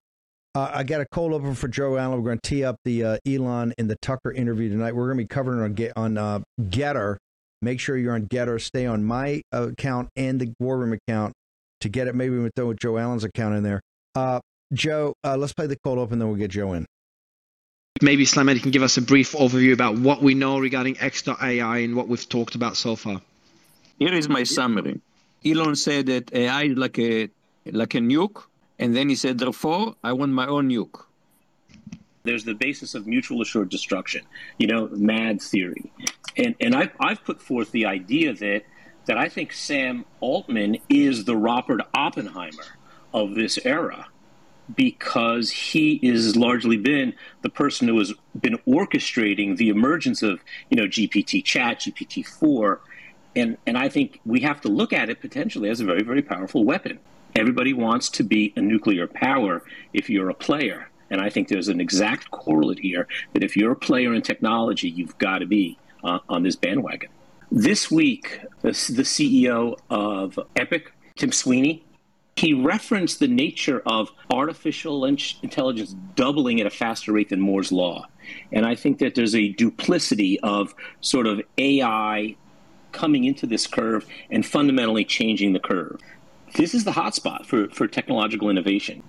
Uh, 0.53 0.69
I 0.73 0.83
got 0.83 1.01
a 1.01 1.05
cold 1.11 1.33
open 1.33 1.55
for 1.55 1.67
Joe 1.67 1.97
Allen. 1.97 2.17
We're 2.17 2.29
going 2.29 2.39
to 2.39 2.49
tee 2.49 2.63
up 2.63 2.75
the 2.85 3.03
uh, 3.03 3.17
Elon 3.25 3.73
and 3.77 3.89
the 3.89 3.95
Tucker 4.01 4.31
interview 4.31 4.69
tonight. 4.69 4.95
We're 4.95 5.07
going 5.07 5.17
to 5.17 5.23
be 5.23 5.27
covering 5.27 5.61
on 5.61 5.73
get 5.73 5.93
on 5.95 6.17
uh, 6.17 6.41
Gettr. 6.61 7.17
Make 7.61 7.79
sure 7.79 7.97
you're 7.97 8.13
on 8.13 8.27
Gettr. 8.27 8.61
Stay 8.61 8.85
on 8.85 9.03
my 9.03 9.41
account 9.51 10.09
and 10.15 10.39
the 10.39 10.53
War 10.59 10.77
Room 10.77 10.93
account 10.93 11.33
to 11.79 11.89
get 11.89 12.07
it. 12.07 12.15
Maybe 12.15 12.37
we 12.37 12.49
throw 12.55 12.73
Joe 12.73 12.97
Allen's 12.97 13.23
account 13.23 13.55
in 13.55 13.63
there. 13.63 13.81
Uh, 14.13 14.41
Joe, 14.73 15.13
uh, 15.23 15.37
let's 15.37 15.53
play 15.53 15.67
the 15.67 15.77
call 15.77 16.01
up 16.01 16.11
and 16.11 16.21
then 16.21 16.29
we'll 16.29 16.37
get 16.37 16.51
Joe 16.51 16.73
in. 16.73 16.85
Maybe 18.01 18.25
Slammed 18.25 18.61
can 18.61 18.71
give 18.71 18.83
us 18.83 18.97
a 18.97 19.01
brief 19.01 19.33
overview 19.33 19.73
about 19.73 19.97
what 19.97 20.21
we 20.21 20.33
know 20.33 20.57
regarding 20.59 20.99
X.AI 20.99 21.77
and 21.79 21.95
what 21.95 22.07
we've 22.07 22.27
talked 22.27 22.55
about 22.55 22.77
so 22.77 22.95
far. 22.95 23.21
Here 23.99 24.13
is 24.13 24.27
my 24.27 24.43
summary. 24.43 25.01
Elon 25.45 25.75
said 25.75 26.07
that 26.07 26.33
AI 26.33 26.63
is 26.63 26.77
like 26.77 26.97
a 26.97 27.29
like 27.65 27.93
a 27.93 27.99
nuke 27.99 28.43
and 28.81 28.95
then 28.95 29.09
he 29.09 29.15
said, 29.15 29.37
therefore, 29.37 29.95
I 30.03 30.13
want 30.13 30.31
my 30.31 30.47
own 30.47 30.67
nuke. 30.67 31.05
There's 32.23 32.43
the 32.43 32.55
basis 32.55 32.95
of 32.95 33.05
mutual 33.05 33.41
assured 33.43 33.69
destruction, 33.69 34.23
you 34.57 34.65
know, 34.65 34.89
MAD 34.91 35.39
theory. 35.41 35.91
And, 36.35 36.55
and 36.59 36.75
I've, 36.75 36.91
I've 36.99 37.23
put 37.23 37.39
forth 37.39 37.71
the 37.71 37.85
idea 37.85 38.33
that, 38.33 38.63
that 39.05 39.17
I 39.17 39.29
think 39.29 39.53
Sam 39.53 40.05
Altman 40.19 40.79
is 40.89 41.25
the 41.25 41.37
Robert 41.37 41.81
Oppenheimer 41.93 42.79
of 43.13 43.35
this 43.35 43.59
era 43.63 44.07
because 44.75 45.49
he 45.51 45.99
is 46.01 46.35
largely 46.35 46.77
been 46.77 47.13
the 47.41 47.49
person 47.49 47.87
who 47.87 47.97
has 47.99 48.13
been 48.39 48.57
orchestrating 48.67 49.57
the 49.57 49.69
emergence 49.69 50.21
of, 50.21 50.39
you 50.69 50.77
know, 50.77 50.85
GPT 50.85 51.43
chat, 51.43 51.79
GPT-4. 51.79 52.79
And, 53.35 53.57
and 53.65 53.77
I 53.77 53.89
think 53.89 54.19
we 54.25 54.41
have 54.41 54.61
to 54.61 54.67
look 54.67 54.93
at 54.93 55.09
it 55.09 55.21
potentially 55.21 55.69
as 55.69 55.79
a 55.79 55.85
very, 55.85 56.03
very 56.03 56.21
powerful 56.21 56.63
weapon. 56.63 56.99
Everybody 57.35 57.73
wants 57.73 58.09
to 58.09 58.23
be 58.23 58.53
a 58.55 58.61
nuclear 58.61 59.07
power 59.07 59.63
if 59.93 60.09
you're 60.09 60.29
a 60.29 60.33
player. 60.33 60.89
And 61.09 61.21
I 61.21 61.29
think 61.29 61.47
there's 61.47 61.67
an 61.67 61.81
exact 61.81 62.31
correlate 62.31 62.79
here 62.79 63.07
that 63.33 63.43
if 63.43 63.55
you're 63.55 63.71
a 63.71 63.75
player 63.75 64.13
in 64.13 64.21
technology, 64.21 64.89
you've 64.89 65.17
got 65.17 65.39
to 65.39 65.45
be 65.45 65.77
uh, 66.03 66.19
on 66.29 66.43
this 66.43 66.55
bandwagon. 66.55 67.09
This 67.51 67.91
week, 67.91 68.41
the, 68.61 68.69
the 68.69 69.03
CEO 69.03 69.77
of 69.89 70.39
Epic, 70.55 70.93
Tim 71.17 71.31
Sweeney, 71.31 71.83
he 72.35 72.53
referenced 72.53 73.19
the 73.19 73.27
nature 73.27 73.81
of 73.85 74.11
artificial 74.31 75.05
intelligence 75.05 75.95
doubling 76.15 76.59
at 76.59 76.67
a 76.67 76.71
faster 76.71 77.11
rate 77.11 77.29
than 77.29 77.39
Moore's 77.39 77.71
Law. 77.71 78.05
And 78.51 78.65
I 78.65 78.75
think 78.75 78.99
that 78.99 79.15
there's 79.15 79.35
a 79.35 79.49
duplicity 79.49 80.39
of 80.41 80.73
sort 81.01 81.27
of 81.27 81.41
AI 81.57 82.35
coming 82.91 83.25
into 83.25 83.45
this 83.45 83.67
curve 83.67 84.05
and 84.29 84.45
fundamentally 84.45 85.05
changing 85.05 85.53
the 85.53 85.59
curve 85.59 86.01
this 86.55 86.73
is 86.73 86.83
the 86.83 86.91
hotspot 86.91 87.45
for, 87.45 87.69
for 87.69 87.87
technological 87.87 88.49
innovation. 88.49 89.03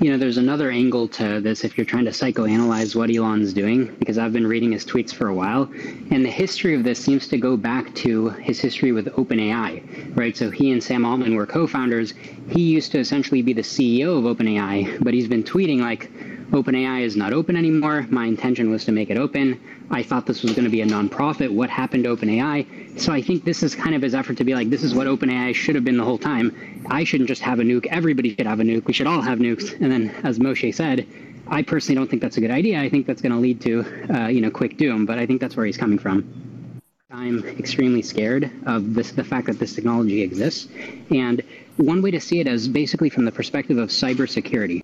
You 0.00 0.10
know, 0.10 0.16
there's 0.16 0.38
another 0.38 0.70
angle 0.70 1.08
to 1.08 1.42
this 1.42 1.62
if 1.62 1.76
you're 1.76 1.84
trying 1.84 2.06
to 2.06 2.10
psychoanalyze 2.10 2.96
what 2.96 3.14
Elon's 3.14 3.52
doing, 3.52 3.94
because 3.98 4.16
I've 4.16 4.32
been 4.32 4.46
reading 4.46 4.72
his 4.72 4.82
tweets 4.82 5.12
for 5.12 5.28
a 5.28 5.34
while, 5.34 5.70
and 6.10 6.24
the 6.24 6.30
history 6.30 6.74
of 6.74 6.84
this 6.84 6.98
seems 6.98 7.28
to 7.28 7.36
go 7.36 7.54
back 7.54 7.94
to 7.96 8.30
his 8.30 8.58
history 8.58 8.92
with 8.92 9.08
OpenAI, 9.08 10.16
right? 10.16 10.34
So 10.34 10.50
he 10.50 10.72
and 10.72 10.82
Sam 10.82 11.04
Altman 11.04 11.34
were 11.34 11.44
co 11.44 11.66
founders. 11.66 12.14
He 12.48 12.62
used 12.62 12.92
to 12.92 12.98
essentially 12.98 13.42
be 13.42 13.52
the 13.52 13.60
CEO 13.60 14.16
of 14.16 14.24
OpenAI, 14.24 15.04
but 15.04 15.12
he's 15.12 15.28
been 15.28 15.44
tweeting 15.44 15.80
like, 15.80 16.10
OpenAI 16.50 17.02
is 17.02 17.16
not 17.16 17.32
open 17.32 17.56
anymore. 17.56 18.06
My 18.10 18.26
intention 18.26 18.70
was 18.70 18.84
to 18.86 18.92
make 18.92 19.08
it 19.08 19.16
open. 19.16 19.60
I 19.88 20.02
thought 20.02 20.26
this 20.26 20.42
was 20.42 20.52
going 20.52 20.64
to 20.64 20.70
be 20.70 20.80
a 20.80 20.86
nonprofit. 20.86 21.48
What 21.48 21.70
happened 21.70 22.04
to 22.04 22.16
OpenAI? 22.16 22.98
So 22.98 23.12
I 23.12 23.22
think 23.22 23.44
this 23.44 23.62
is 23.62 23.76
kind 23.76 23.94
of 23.94 24.02
his 24.02 24.16
effort 24.16 24.36
to 24.38 24.44
be 24.44 24.54
like, 24.54 24.68
this 24.68 24.82
is 24.82 24.92
what 24.92 25.06
OpenAI 25.06 25.54
should 25.54 25.76
have 25.76 25.84
been 25.84 25.96
the 25.96 26.04
whole 26.04 26.18
time. 26.18 26.84
I 26.90 27.04
shouldn't 27.04 27.28
just 27.28 27.42
have 27.42 27.60
a 27.60 27.62
nuke. 27.62 27.86
Everybody 27.86 28.34
should 28.34 28.48
have 28.48 28.58
a 28.58 28.64
nuke. 28.64 28.86
We 28.86 28.92
should 28.92 29.06
all 29.06 29.20
have 29.20 29.38
nukes. 29.38 29.80
And 29.80 29.92
then, 29.92 30.10
as 30.24 30.40
Moshe 30.40 30.74
said, 30.74 31.06
I 31.46 31.62
personally 31.62 31.94
don't 31.94 32.10
think 32.10 32.20
that's 32.20 32.36
a 32.36 32.40
good 32.40 32.50
idea. 32.50 32.80
I 32.80 32.88
think 32.88 33.06
that's 33.06 33.22
going 33.22 33.32
to 33.32 33.38
lead 33.38 33.60
to, 33.60 33.84
uh, 34.12 34.26
you 34.26 34.40
know, 34.40 34.50
quick 34.50 34.76
doom. 34.76 35.06
But 35.06 35.20
I 35.20 35.26
think 35.26 35.40
that's 35.40 35.56
where 35.56 35.66
he's 35.66 35.76
coming 35.76 36.00
from. 36.00 36.82
I'm 37.12 37.44
extremely 37.44 38.02
scared 38.02 38.50
of 38.66 38.94
this, 38.94 39.12
the 39.12 39.24
fact 39.24 39.46
that 39.46 39.60
this 39.60 39.74
technology 39.74 40.22
exists. 40.22 40.68
And 41.10 41.42
one 41.76 42.02
way 42.02 42.10
to 42.10 42.20
see 42.20 42.40
it 42.40 42.48
is 42.48 42.66
basically 42.66 43.10
from 43.10 43.24
the 43.24 43.32
perspective 43.32 43.78
of 43.78 43.90
cybersecurity 43.90 44.82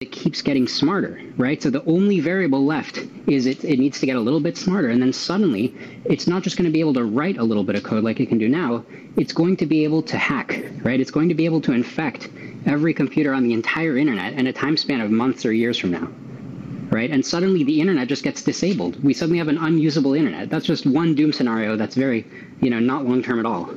it 0.00 0.12
keeps 0.12 0.40
getting 0.40 0.66
smarter, 0.66 1.20
right? 1.36 1.62
So 1.62 1.68
the 1.68 1.84
only 1.84 2.20
variable 2.20 2.64
left 2.64 3.06
is 3.26 3.44
it, 3.44 3.62
it 3.64 3.78
needs 3.78 4.00
to 4.00 4.06
get 4.06 4.16
a 4.16 4.20
little 4.20 4.40
bit 4.40 4.56
smarter. 4.56 4.88
And 4.88 5.02
then 5.02 5.12
suddenly, 5.12 5.74
it's 6.06 6.26
not 6.26 6.42
just 6.42 6.56
going 6.56 6.64
to 6.64 6.72
be 6.72 6.80
able 6.80 6.94
to 6.94 7.04
write 7.04 7.36
a 7.36 7.44
little 7.44 7.64
bit 7.64 7.76
of 7.76 7.82
code 7.82 8.02
like 8.02 8.18
it 8.18 8.30
can 8.30 8.38
do 8.38 8.48
now, 8.48 8.82
it's 9.18 9.34
going 9.34 9.58
to 9.58 9.66
be 9.66 9.84
able 9.84 10.00
to 10.04 10.16
hack, 10.16 10.64
right? 10.82 10.98
It's 10.98 11.10
going 11.10 11.28
to 11.28 11.34
be 11.34 11.44
able 11.44 11.60
to 11.60 11.72
infect 11.72 12.30
every 12.64 12.94
computer 12.94 13.34
on 13.34 13.42
the 13.42 13.52
entire 13.52 13.98
internet 13.98 14.32
in 14.32 14.46
a 14.46 14.54
time 14.54 14.78
span 14.78 15.02
of 15.02 15.10
months 15.10 15.44
or 15.44 15.52
years 15.52 15.76
from 15.76 15.90
now. 15.90 16.08
Right? 16.88 17.10
And 17.10 17.24
suddenly 17.24 17.62
the 17.62 17.78
internet 17.78 18.08
just 18.08 18.22
gets 18.22 18.42
disabled. 18.42 19.04
We 19.04 19.12
suddenly 19.12 19.36
have 19.36 19.48
an 19.48 19.58
unusable 19.58 20.14
internet. 20.14 20.48
That's 20.48 20.64
just 20.64 20.86
one 20.86 21.14
doom 21.14 21.30
scenario 21.30 21.76
that's 21.76 21.94
very, 21.94 22.26
you 22.62 22.70
know, 22.70 22.80
not 22.80 23.04
long 23.04 23.22
term 23.22 23.38
at 23.38 23.44
all. 23.44 23.68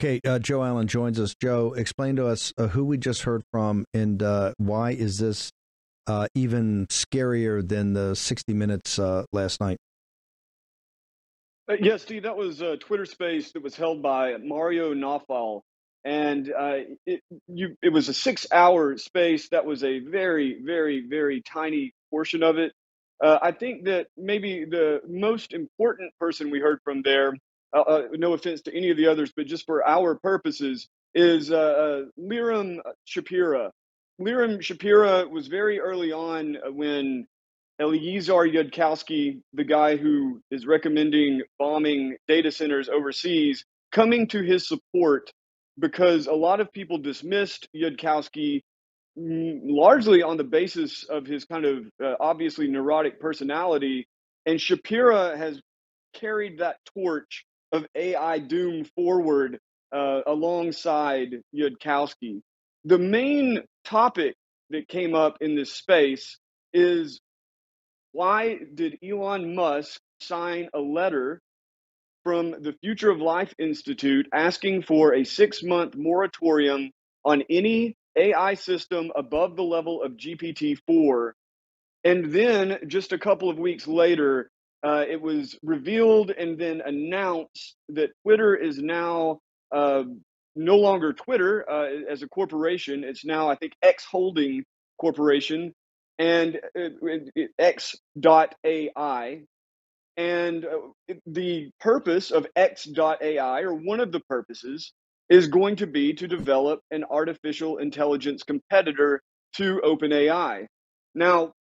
Okay, 0.00 0.20
uh, 0.24 0.38
Joe 0.38 0.62
Allen 0.62 0.86
joins 0.86 1.18
us. 1.18 1.34
Joe, 1.42 1.74
explain 1.76 2.14
to 2.16 2.26
us 2.28 2.52
uh, 2.56 2.68
who 2.68 2.84
we 2.84 2.98
just 2.98 3.22
heard 3.22 3.42
from 3.50 3.84
and 3.92 4.22
uh, 4.22 4.52
why 4.56 4.92
is 4.92 5.18
this 5.18 5.50
uh, 6.06 6.28
even 6.36 6.86
scarier 6.86 7.68
than 7.68 7.94
the 7.94 8.14
60 8.14 8.54
Minutes 8.54 9.00
uh, 9.00 9.24
last 9.32 9.60
night? 9.60 9.78
Uh, 11.68 11.74
yes, 11.80 12.02
Steve, 12.02 12.22
that 12.22 12.36
was 12.36 12.60
a 12.60 12.76
Twitter 12.76 13.06
space 13.06 13.50
that 13.52 13.62
was 13.62 13.74
held 13.74 14.00
by 14.00 14.36
Mario 14.36 14.94
Nawfal, 14.94 15.62
and 16.04 16.48
it, 17.04 17.20
you, 17.48 17.76
it 17.82 17.92
was 17.92 18.08
a 18.08 18.14
six-hour 18.14 18.98
space. 18.98 19.48
That 19.48 19.66
was 19.66 19.82
a 19.82 19.98
very, 19.98 20.60
very, 20.62 21.04
very 21.08 21.42
tiny 21.42 21.92
portion 22.10 22.44
of 22.44 22.56
it. 22.56 22.72
I 23.20 23.50
think 23.50 23.86
that 23.86 24.06
maybe 24.16 24.64
the 24.64 25.00
most 25.08 25.52
important 25.52 26.12
person 26.20 26.50
we 26.52 26.60
heard 26.60 26.78
from 26.84 27.02
there, 27.02 27.34
uh, 27.76 27.80
uh 27.80 28.02
no 28.12 28.32
offense 28.32 28.62
to 28.62 28.74
any 28.74 28.90
of 28.90 28.96
the 28.96 29.06
others, 29.06 29.32
but 29.36 29.46
just 29.46 29.66
for 29.66 29.86
our 29.86 30.14
purposes, 30.16 30.88
is 31.14 31.50
uh, 31.50 31.56
uh, 31.56 32.02
Liron 32.20 32.78
Shapira. 33.08 33.70
Liron 34.20 34.58
Shapira 34.58 35.28
was 35.30 35.46
very 35.46 35.80
early 35.80 36.12
on 36.12 36.56
when 36.72 37.26
Eliezer 37.80 38.46
Yudkowsky, 38.48 39.40
the 39.52 39.64
guy 39.64 39.96
who 39.96 40.40
is 40.50 40.66
recommending 40.66 41.42
bombing 41.58 42.16
data 42.26 42.50
centers 42.50 42.88
overseas, 42.88 43.64
coming 43.92 44.26
to 44.28 44.42
his 44.42 44.66
support 44.66 45.32
because 45.78 46.26
a 46.26 46.32
lot 46.32 46.60
of 46.60 46.72
people 46.72 46.98
dismissed 46.98 47.68
Yudkowsky 47.74 48.62
mm, 49.18 49.60
largely 49.64 50.22
on 50.22 50.36
the 50.36 50.44
basis 50.44 51.04
of 51.04 51.26
his 51.26 51.44
kind 51.44 51.64
of 51.64 51.86
uh, 52.02 52.14
obviously 52.18 52.66
neurotic 52.66 53.20
personality. 53.20 54.08
And 54.44 54.58
Shapira 54.58 55.36
has 55.36 55.60
carried 56.14 56.58
that 56.58 56.78
torch 56.94 57.44
of 57.72 57.86
AI 57.94 58.38
doom 58.38 58.84
forward 58.96 59.58
uh, 59.92 60.20
alongside 60.26 61.40
Yudkowsky. 61.54 62.40
The 62.84 62.98
main 62.98 63.62
topic 63.84 64.34
that 64.70 64.88
came 64.88 65.14
up 65.14 65.38
in 65.40 65.54
this 65.56 65.72
space 65.72 66.38
is 66.72 67.20
why 68.12 68.58
did 68.74 68.98
Elon 69.02 69.54
Musk 69.54 70.00
sign 70.20 70.68
a 70.74 70.80
letter 70.80 71.40
from 72.24 72.50
the 72.50 72.74
Future 72.82 73.10
of 73.10 73.20
Life 73.20 73.54
Institute 73.58 74.28
asking 74.32 74.82
for 74.82 75.14
a 75.14 75.24
six 75.24 75.62
month 75.62 75.94
moratorium 75.96 76.90
on 77.24 77.42
any 77.50 77.94
AI 78.16 78.54
system 78.54 79.10
above 79.14 79.56
the 79.56 79.62
level 79.62 80.02
of 80.02 80.12
GPT 80.12 80.78
4? 80.86 81.34
And 82.04 82.32
then 82.32 82.78
just 82.86 83.12
a 83.12 83.18
couple 83.18 83.50
of 83.50 83.58
weeks 83.58 83.86
later, 83.86 84.50
uh, 84.84 85.04
it 85.08 85.20
was 85.20 85.58
revealed 85.62 86.30
and 86.30 86.58
then 86.58 86.82
announced 86.84 87.76
that 87.90 88.10
Twitter 88.24 88.56
is 88.56 88.78
now 88.78 89.40
uh, 89.74 90.04
no 90.56 90.76
longer 90.76 91.12
Twitter 91.12 91.68
uh, 91.70 91.88
as 92.10 92.22
a 92.22 92.28
corporation. 92.28 93.04
It's 93.04 93.24
now, 93.24 93.50
I 93.50 93.56
think, 93.56 93.72
X 93.82 94.04
Holding 94.04 94.64
Corporation 95.00 95.74
and 96.18 96.60
uh, 96.78 96.88
X.AI. 97.58 99.42
And 100.16 100.64
uh, 100.64 101.14
the 101.26 101.70
purpose 101.80 102.30
of 102.32 102.46
X.AI, 102.56 103.60
or 103.62 103.74
one 103.74 104.00
of 104.00 104.12
the 104.12 104.20
purposes, 104.20 104.92
is 105.28 105.48
going 105.48 105.76
to 105.76 105.86
be 105.86 106.14
to 106.14 106.28
develop 106.28 106.80
an 106.90 107.04
artificial 107.10 107.78
intelligence 107.78 108.42
competitor 108.42 109.22
to 109.54 109.80
OpenAI. 109.84 110.66
Now, 111.14 111.52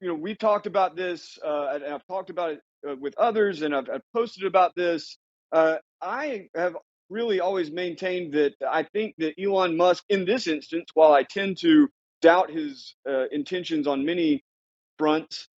you 0.00 0.08
know, 0.08 0.14
we've 0.14 0.38
talked 0.38 0.66
about 0.66 0.96
this, 0.96 1.38
uh, 1.44 1.72
and 1.74 1.84
I've 1.84 2.06
talked 2.06 2.30
about 2.30 2.52
it 2.52 2.62
uh, 2.88 2.96
with 2.96 3.16
others, 3.18 3.62
and 3.62 3.74
I've, 3.74 3.88
I've 3.90 4.02
posted 4.14 4.44
about 4.44 4.74
this. 4.74 5.18
Uh, 5.52 5.76
I 6.00 6.48
have 6.54 6.76
really 7.10 7.40
always 7.40 7.70
maintained 7.70 8.34
that 8.34 8.54
I 8.66 8.84
think 8.84 9.14
that 9.18 9.34
Elon 9.38 9.76
Musk, 9.76 10.04
in 10.08 10.24
this 10.24 10.46
instance, 10.46 10.86
while 10.94 11.12
I 11.12 11.24
tend 11.24 11.58
to 11.58 11.88
doubt 12.22 12.50
his 12.50 12.94
uh, 13.08 13.26
intentions 13.30 13.86
on 13.86 14.06
many 14.06 14.42
fronts, 14.98 15.48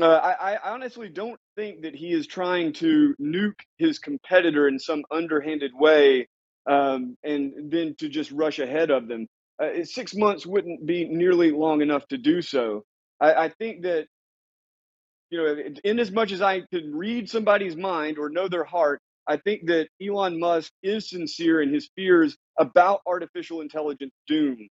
uh, 0.00 0.06
I, 0.06 0.54
I, 0.54 0.72
honestly 0.72 1.08
don't 1.08 1.38
think 1.56 1.82
that 1.82 1.94
he 1.94 2.12
is 2.12 2.26
trying 2.26 2.72
to 2.74 3.14
nuke 3.20 3.60
his 3.78 4.00
competitor 4.00 4.66
in 4.66 4.80
some 4.80 5.04
underhanded 5.12 5.70
way 5.72 6.26
um, 6.66 7.16
and 7.22 7.70
then 7.70 7.94
to 7.98 8.08
just 8.08 8.32
rush 8.32 8.58
ahead 8.58 8.90
of 8.90 9.06
them. 9.06 9.28
Uh, 9.62 9.84
six 9.84 10.14
months 10.16 10.44
wouldn't 10.44 10.84
be 10.84 11.04
nearly 11.04 11.52
long 11.52 11.80
enough 11.80 12.04
to 12.08 12.18
do 12.18 12.42
so. 12.42 12.82
I, 13.20 13.34
I 13.34 13.48
think 13.48 13.82
that, 13.82 14.06
you 15.30 15.38
know, 15.38 15.56
in 15.84 15.98
as 15.98 16.10
much 16.10 16.32
as 16.32 16.42
I 16.42 16.62
can 16.72 16.94
read 16.94 17.28
somebody's 17.28 17.76
mind 17.76 18.18
or 18.18 18.28
know 18.28 18.48
their 18.48 18.64
heart, 18.64 19.00
I 19.26 19.38
think 19.38 19.66
that 19.66 19.88
Elon 20.02 20.38
Musk 20.38 20.70
is 20.82 21.08
sincere 21.08 21.62
in 21.62 21.72
his 21.72 21.88
fears 21.96 22.36
about 22.58 23.00
artificial 23.06 23.60
intelligence 23.62 24.12
doom. 24.26 24.68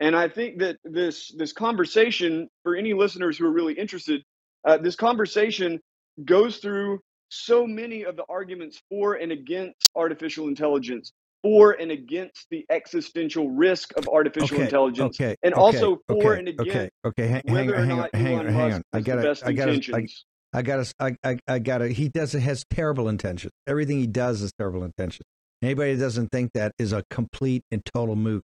And 0.00 0.16
I 0.16 0.28
think 0.28 0.58
that 0.58 0.78
this 0.84 1.32
this 1.36 1.52
conversation, 1.52 2.48
for 2.64 2.74
any 2.74 2.92
listeners 2.92 3.38
who 3.38 3.46
are 3.46 3.52
really 3.52 3.74
interested, 3.74 4.22
uh, 4.66 4.78
this 4.78 4.96
conversation 4.96 5.80
goes 6.24 6.58
through 6.58 7.00
so 7.28 7.66
many 7.66 8.04
of 8.04 8.16
the 8.16 8.24
arguments 8.28 8.82
for 8.90 9.14
and 9.14 9.32
against 9.32 9.88
artificial 9.94 10.48
intelligence, 10.48 11.12
for 11.42 11.72
and 11.72 11.90
against 11.90 12.46
the 12.50 12.64
existential 12.70 13.50
risk 13.50 13.92
of 13.96 14.08
artificial 14.08 14.56
okay, 14.56 14.64
intelligence, 14.64 15.20
okay, 15.20 15.36
and 15.42 15.54
okay, 15.54 15.60
also 15.60 15.98
for 16.08 16.34
and 16.34 16.48
against 16.48 16.70
okay, 16.70 16.90
okay, 17.04 17.26
hang, 17.26 17.42
whether 17.46 17.76
hang, 17.76 17.92
or 17.92 17.96
not 17.96 18.14
hang, 18.14 18.34
Elon 18.34 18.46
hang, 18.46 18.54
hang 18.54 18.70
Musk 18.70 18.76
on. 18.76 18.82
I 18.92 19.00
got 19.00 19.22
best 19.22 19.42
I 19.44 19.52
got 19.52 19.68
I. 19.68 20.06
I 20.54 20.60
got 20.60 20.92
I, 21.00 21.16
I, 21.24 21.38
I 21.48 21.58
got 21.58 21.78
to. 21.78 21.88
He 21.88 22.08
does 22.08 22.32
has 22.32 22.64
terrible 22.70 23.08
intentions. 23.08 23.52
Everything 23.66 23.98
he 23.98 24.06
does 24.06 24.42
is 24.42 24.52
terrible 24.58 24.84
intentions. 24.84 25.26
Anybody 25.62 25.94
that 25.94 26.04
doesn't 26.04 26.28
think 26.30 26.52
that 26.54 26.72
is 26.78 26.92
a 26.92 27.04
complete 27.10 27.62
and 27.70 27.82
total 27.84 28.16
moot. 28.16 28.42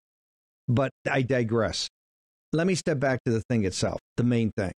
But 0.68 0.92
I 1.11 1.22
digress. 1.22 1.88
Let 2.53 2.66
me 2.66 2.74
step 2.74 2.99
back 2.99 3.24
to 3.24 3.32
the 3.32 3.42
thing 3.42 3.64
itself, 3.64 4.01
the 4.16 4.24
main 4.24 4.53
thing. 4.57 4.72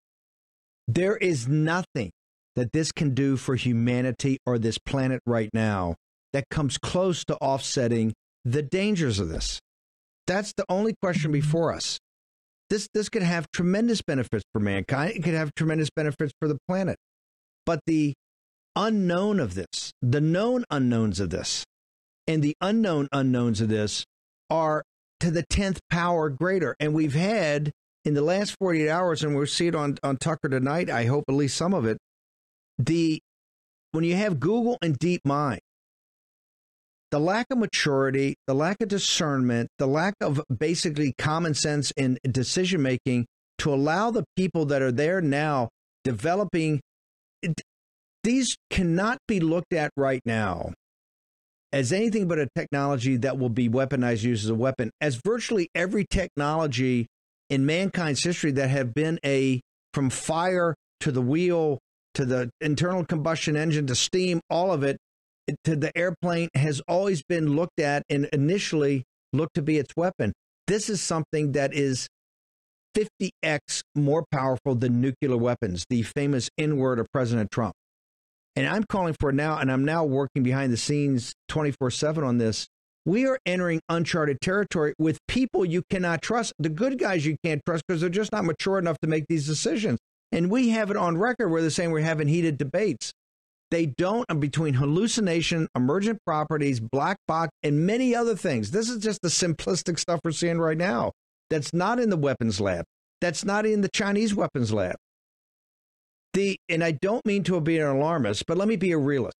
There 0.88 1.16
is 1.16 1.46
nothing 1.46 2.10
that 2.56 2.72
this 2.72 2.90
can 2.90 3.14
do 3.14 3.36
for 3.36 3.54
humanity 3.54 4.38
or 4.44 4.58
this 4.58 4.78
planet 4.78 5.20
right 5.24 5.50
now 5.52 5.94
that 6.32 6.44
comes 6.50 6.78
close 6.78 7.24
to 7.26 7.36
offsetting 7.36 8.12
the 8.44 8.62
dangers 8.62 9.18
of 9.18 9.28
this. 9.28 9.60
That's 10.26 10.52
the 10.56 10.64
only 10.68 10.94
question 11.02 11.32
before 11.32 11.72
us. 11.72 11.98
This 12.68 12.88
this 12.94 13.08
could 13.08 13.22
have 13.22 13.50
tremendous 13.52 14.00
benefits 14.00 14.44
for 14.52 14.60
mankind. 14.60 15.14
It 15.16 15.24
could 15.24 15.34
have 15.34 15.54
tremendous 15.54 15.90
benefits 15.94 16.32
for 16.40 16.46
the 16.46 16.58
planet. 16.68 16.96
But 17.66 17.80
the 17.86 18.14
unknown 18.76 19.40
of 19.40 19.54
this, 19.54 19.92
the 20.00 20.20
known 20.20 20.64
unknowns 20.70 21.18
of 21.18 21.30
this, 21.30 21.64
and 22.26 22.42
the 22.42 22.54
unknown 22.60 23.08
unknowns 23.12 23.60
of 23.60 23.68
this 23.68 24.04
are 24.48 24.84
to 25.18 25.30
the 25.30 25.44
10th 25.52 25.78
power 25.90 26.28
greater. 26.28 26.76
And 26.78 26.94
we've 26.94 27.14
had 27.14 27.72
in 28.04 28.14
the 28.14 28.22
last 28.22 28.56
48 28.58 28.88
hours, 28.88 29.22
and 29.22 29.36
we'll 29.36 29.46
see 29.46 29.66
it 29.66 29.74
on, 29.74 29.98
on 30.02 30.16
Tucker 30.16 30.48
tonight, 30.48 30.88
I 30.88 31.04
hope 31.04 31.24
at 31.28 31.34
least 31.34 31.56
some 31.56 31.74
of 31.74 31.84
it, 31.84 31.98
the 32.78 33.20
when 33.92 34.04
you 34.04 34.14
have 34.14 34.38
Google 34.38 34.78
and 34.80 34.98
DeepMind, 34.98 35.58
the 37.10 37.20
lack 37.20 37.46
of 37.50 37.58
maturity, 37.58 38.36
the 38.46 38.54
lack 38.54 38.80
of 38.80 38.88
discernment, 38.88 39.68
the 39.78 39.86
lack 39.86 40.14
of 40.20 40.40
basically 40.56 41.14
common 41.18 41.54
sense 41.54 41.90
in 41.96 42.18
decision 42.30 42.82
making 42.82 43.26
to 43.58 43.72
allow 43.72 44.10
the 44.10 44.24
people 44.36 44.64
that 44.66 44.82
are 44.82 44.92
there 44.92 45.20
now 45.20 45.68
developing 46.04 46.80
these 48.22 48.56
cannot 48.70 49.18
be 49.26 49.40
looked 49.40 49.72
at 49.72 49.90
right 49.96 50.20
now 50.24 50.72
as 51.72 51.92
anything 51.92 52.26
but 52.26 52.38
a 52.38 52.48
technology 52.56 53.16
that 53.16 53.38
will 53.38 53.48
be 53.48 53.68
weaponized 53.68 54.22
used 54.22 54.44
as 54.44 54.50
a 54.50 54.54
weapon. 54.54 54.90
As 55.00 55.16
virtually 55.16 55.68
every 55.74 56.04
technology 56.04 57.06
in 57.48 57.64
mankind's 57.64 58.22
history 58.22 58.52
that 58.52 58.68
have 58.68 58.94
been 58.94 59.18
a 59.24 59.60
from 59.94 60.10
fire 60.10 60.74
to 61.00 61.12
the 61.12 61.22
wheel 61.22 61.78
to 62.14 62.24
the 62.24 62.50
internal 62.60 63.04
combustion 63.04 63.56
engine 63.56 63.86
to 63.86 63.94
steam 63.94 64.40
all 64.50 64.72
of 64.72 64.82
it 64.82 64.98
to 65.64 65.76
the 65.76 65.96
airplane 65.96 66.48
has 66.54 66.80
always 66.88 67.22
been 67.22 67.56
looked 67.56 67.80
at 67.80 68.02
and 68.10 68.26
initially 68.32 69.04
looked 69.32 69.54
to 69.54 69.62
be 69.62 69.78
its 69.78 69.94
weapon. 69.96 70.32
This 70.66 70.88
is 70.88 71.00
something 71.00 71.52
that 71.52 71.74
is 71.74 72.08
50x 72.96 73.82
more 73.94 74.24
powerful 74.30 74.74
than 74.74 75.00
nuclear 75.00 75.36
weapons, 75.36 75.84
the 75.88 76.02
famous 76.02 76.48
N 76.58 76.76
word 76.76 76.98
of 76.98 77.06
President 77.12 77.50
Trump. 77.50 77.74
And 78.56 78.66
I'm 78.66 78.84
calling 78.84 79.14
for 79.18 79.32
now, 79.32 79.58
and 79.58 79.70
I'm 79.70 79.84
now 79.84 80.04
working 80.04 80.42
behind 80.42 80.72
the 80.72 80.76
scenes 80.76 81.34
24 81.48 81.90
7 81.90 82.24
on 82.24 82.38
this. 82.38 82.66
We 83.06 83.26
are 83.26 83.38
entering 83.46 83.80
uncharted 83.88 84.40
territory 84.40 84.94
with 84.98 85.18
people 85.26 85.64
you 85.64 85.82
cannot 85.88 86.20
trust. 86.20 86.52
The 86.58 86.68
good 86.68 86.98
guys 86.98 87.24
you 87.24 87.36
can't 87.42 87.62
trust 87.64 87.84
because 87.86 88.00
they're 88.00 88.10
just 88.10 88.32
not 88.32 88.44
mature 88.44 88.78
enough 88.78 88.98
to 89.02 89.08
make 89.08 89.24
these 89.28 89.46
decisions. 89.46 89.98
And 90.32 90.50
we 90.50 90.68
have 90.70 90.90
it 90.90 90.96
on 90.96 91.16
record 91.16 91.48
where 91.48 91.60
they're 91.60 91.70
saying 91.70 91.90
we're 91.90 92.00
having 92.00 92.28
heated 92.28 92.58
debates. 92.58 93.12
They 93.70 93.86
don't, 93.86 94.26
between 94.40 94.74
hallucination, 94.74 95.68
emergent 95.76 96.18
properties, 96.26 96.80
black 96.80 97.18
box, 97.28 97.50
and 97.62 97.86
many 97.86 98.14
other 98.14 98.34
things. 98.34 98.72
This 98.72 98.88
is 98.88 99.02
just 99.02 99.22
the 99.22 99.28
simplistic 99.28 99.98
stuff 99.98 100.20
we're 100.24 100.32
seeing 100.32 100.58
right 100.58 100.76
now. 100.76 101.12
That's 101.50 101.72
not 101.72 102.00
in 102.00 102.10
the 102.10 102.16
weapons 102.16 102.60
lab. 102.60 102.84
That's 103.20 103.44
not 103.44 103.66
in 103.66 103.80
the 103.82 103.88
Chinese 103.88 104.34
weapons 104.34 104.72
lab. 104.72 104.96
The 106.32 106.56
and 106.68 106.82
I 106.82 106.92
don't 106.92 107.24
mean 107.26 107.42
to 107.44 107.60
be 107.60 107.78
an 107.78 107.86
alarmist, 107.86 108.46
but 108.46 108.56
let 108.56 108.68
me 108.68 108.76
be 108.76 108.92
a 108.92 108.98
realist. 108.98 109.36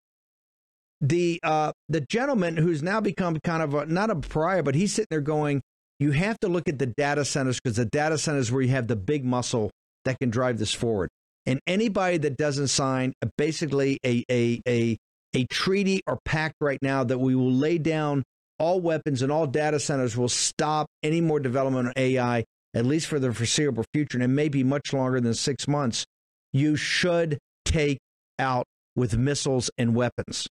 The 0.99 1.39
uh, 1.41 1.71
the 1.89 2.01
gentleman 2.01 2.57
who's 2.57 2.83
now 2.83 3.01
become 3.01 3.39
kind 3.43 3.63
of 3.63 3.73
a, 3.73 3.85
not 3.85 4.09
a 4.09 4.15
pariah, 4.15 4.63
but 4.63 4.75
he's 4.75 4.93
sitting 4.93 5.07
there 5.09 5.21
going, 5.21 5.61
you 5.99 6.11
have 6.11 6.37
to 6.39 6.47
look 6.47 6.67
at 6.67 6.79
the 6.79 6.85
data 6.85 7.25
centers 7.25 7.59
because 7.59 7.77
the 7.77 7.85
data 7.85 8.17
centers 8.17 8.51
where 8.51 8.61
you 8.61 8.69
have 8.69 8.87
the 8.87 8.95
big 8.95 9.25
muscle 9.25 9.71
that 10.05 10.19
can 10.19 10.29
drive 10.29 10.57
this 10.57 10.73
forward. 10.73 11.09
And 11.45 11.59
anybody 11.65 12.17
that 12.19 12.37
doesn't 12.37 12.67
sign 12.67 13.13
basically 13.37 13.99
a, 14.05 14.23
a, 14.29 14.61
a, 14.67 14.97
a 15.35 15.45
treaty 15.45 16.01
or 16.05 16.19
pact 16.25 16.55
right 16.61 16.79
now 16.81 17.03
that 17.03 17.17
we 17.17 17.35
will 17.35 17.51
lay 17.51 17.77
down 17.77 18.23
all 18.59 18.79
weapons 18.79 19.23
and 19.23 19.31
all 19.31 19.47
data 19.47 19.79
centers 19.79 20.15
will 20.15 20.29
stop 20.29 20.85
any 21.01 21.19
more 21.19 21.39
development 21.39 21.87
of 21.87 21.93
AI, 21.95 22.43
at 22.75 22.85
least 22.85 23.07
for 23.07 23.19
the 23.19 23.33
foreseeable 23.33 23.83
future, 23.91 24.17
and 24.17 24.23
it 24.23 24.27
may 24.27 24.49
be 24.49 24.63
much 24.63 24.93
longer 24.93 25.19
than 25.19 25.33
six 25.33 25.67
months. 25.67 26.05
You 26.53 26.75
should 26.75 27.39
take 27.65 27.97
out 28.37 28.65
with 28.95 29.17
missiles 29.17 29.71
and 29.79 29.95
weapons. 29.95 30.47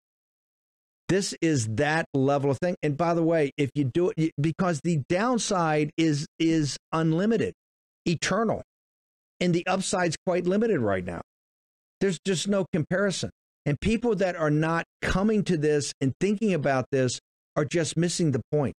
This 1.08 1.36
is 1.42 1.68
that 1.76 2.06
level 2.14 2.52
of 2.52 2.58
thing. 2.60 2.76
And 2.82 2.98
by 2.98 3.14
the 3.14 3.24
way, 3.24 3.52
if 3.58 3.70
you 3.76 3.84
do 3.84 4.12
it, 4.16 4.32
because 4.40 4.82
the 4.84 5.02
downside 5.10 5.92
is 5.98 6.28
is 6.38 6.78
unlimited, 6.92 7.54
eternal, 8.06 8.64
and 9.40 9.54
the 9.54 9.66
upside's 9.68 10.18
quite 10.26 10.46
limited 10.46 10.80
right 10.80 11.06
now. 11.06 11.22
There's 12.02 12.20
just 12.26 12.48
no 12.48 12.66
comparison. 12.72 13.30
And 13.66 13.80
people 13.80 14.16
that 14.16 14.36
are 14.36 14.50
not 14.50 14.86
coming 15.02 15.44
to 15.46 15.58
this 15.58 15.94
and 16.02 16.14
thinking 16.20 16.54
about 16.54 16.86
this 16.92 17.20
are 17.56 17.66
just 17.66 17.98
missing 17.98 18.32
the 18.32 18.42
point. 18.52 18.74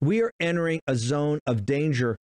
We 0.00 0.22
are 0.22 0.32
entering 0.40 0.80
a 0.86 0.96
zone 0.96 1.40
of 1.46 1.64
danger. 1.64 2.16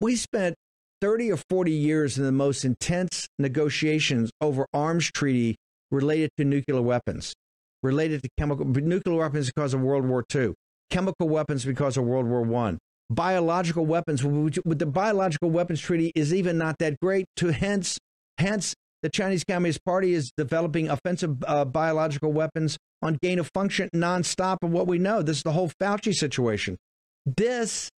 We 0.00 0.16
spent 0.16 0.56
30 1.00 1.32
or 1.32 1.38
40 1.48 1.72
years 1.72 2.18
in 2.18 2.24
the 2.24 2.32
most 2.32 2.64
intense 2.64 3.28
negotiations 3.38 4.30
over 4.40 4.66
arms 4.72 5.10
treaty 5.12 5.56
related 5.90 6.30
to 6.38 6.44
nuclear 6.44 6.82
weapons, 6.82 7.34
related 7.82 8.22
to 8.22 8.28
chemical 8.38 8.66
nuclear 8.66 9.16
weapons 9.16 9.46
because 9.46 9.74
of 9.74 9.80
World 9.80 10.06
War 10.06 10.24
II, 10.34 10.54
chemical 10.90 11.28
weapons 11.28 11.64
because 11.64 11.96
of 11.96 12.04
World 12.04 12.26
War 12.26 12.42
One, 12.42 12.78
biological 13.10 13.86
weapons. 13.86 14.24
With 14.24 14.78
the 14.78 14.86
biological 14.86 15.50
weapons 15.50 15.80
treaty 15.80 16.12
is 16.14 16.32
even 16.34 16.58
not 16.58 16.78
that 16.78 16.98
great. 17.00 17.26
To 17.36 17.52
hence, 17.52 17.98
hence 18.38 18.74
the 19.02 19.08
Chinese 19.08 19.44
Communist 19.44 19.84
Party 19.84 20.12
is 20.12 20.32
developing 20.36 20.88
offensive 20.88 21.42
uh, 21.44 21.64
biological 21.64 22.32
weapons 22.32 22.76
on 23.02 23.18
gain 23.22 23.38
of 23.38 23.50
function 23.54 23.88
nonstop. 23.94 24.58
And 24.62 24.72
what 24.72 24.86
we 24.86 24.98
know, 24.98 25.22
this 25.22 25.38
is 25.38 25.42
the 25.42 25.52
whole 25.52 25.70
Fauci 25.80 26.14
situation. 26.14 26.76
This 27.24 27.90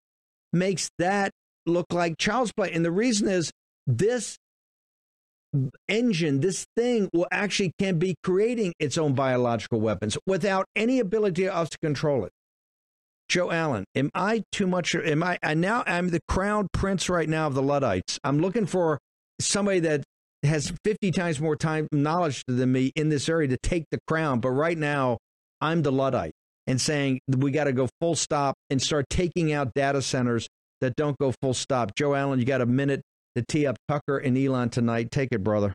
makes 0.52 0.90
that 0.98 1.30
look 1.66 1.92
like 1.92 2.18
child's 2.18 2.52
play. 2.52 2.72
And 2.72 2.84
the 2.84 2.90
reason 2.90 3.28
is 3.28 3.50
this 3.86 4.36
engine, 5.88 6.40
this 6.40 6.64
thing 6.76 7.08
will 7.12 7.26
actually 7.32 7.72
can 7.78 7.98
be 7.98 8.14
creating 8.22 8.72
its 8.78 8.96
own 8.96 9.14
biological 9.14 9.80
weapons 9.80 10.16
without 10.26 10.66
any 10.76 11.00
ability 11.00 11.48
of 11.48 11.54
us 11.54 11.70
to 11.70 11.78
control 11.78 12.24
it. 12.24 12.32
Joe 13.30 13.52
Allen, 13.52 13.84
am 13.94 14.10
I 14.12 14.42
too 14.50 14.66
much? 14.66 14.92
Am 14.96 15.22
I, 15.22 15.38
I 15.40 15.54
now? 15.54 15.84
I'm 15.86 16.08
the 16.08 16.20
crown 16.26 16.66
prince 16.72 17.08
right 17.08 17.28
now 17.28 17.46
of 17.46 17.54
the 17.54 17.62
Luddites. 17.62 18.18
I'm 18.24 18.40
looking 18.40 18.66
for 18.66 18.98
somebody 19.40 19.78
that 19.80 20.02
has 20.42 20.72
50 20.84 21.12
times 21.12 21.40
more 21.40 21.54
time 21.54 21.86
knowledge 21.92 22.42
than 22.48 22.72
me 22.72 22.90
in 22.96 23.08
this 23.08 23.28
area 23.28 23.46
to 23.46 23.56
take 23.62 23.84
the 23.92 24.00
crown. 24.08 24.40
But 24.40 24.50
right 24.50 24.76
now, 24.76 25.18
I'm 25.60 25.82
the 25.82 25.92
Luddite 25.92 26.32
and 26.66 26.80
saying 26.80 27.20
we 27.28 27.52
got 27.52 27.64
to 27.64 27.72
go 27.72 27.88
full 28.00 28.16
stop 28.16 28.56
and 28.68 28.82
start 28.82 29.06
taking 29.08 29.52
out 29.52 29.74
data 29.74 30.02
centers 30.02 30.48
that 30.80 30.96
don't 30.96 31.16
go 31.18 31.32
full 31.40 31.54
stop. 31.54 31.94
Joe 31.94 32.16
Allen, 32.16 32.40
you 32.40 32.44
got 32.44 32.62
a 32.62 32.66
minute 32.66 33.00
to 33.36 33.44
tee 33.46 33.64
up 33.64 33.76
Tucker 33.86 34.18
and 34.18 34.36
Elon 34.36 34.70
tonight. 34.70 35.12
Take 35.12 35.28
it, 35.30 35.44
brother. 35.44 35.72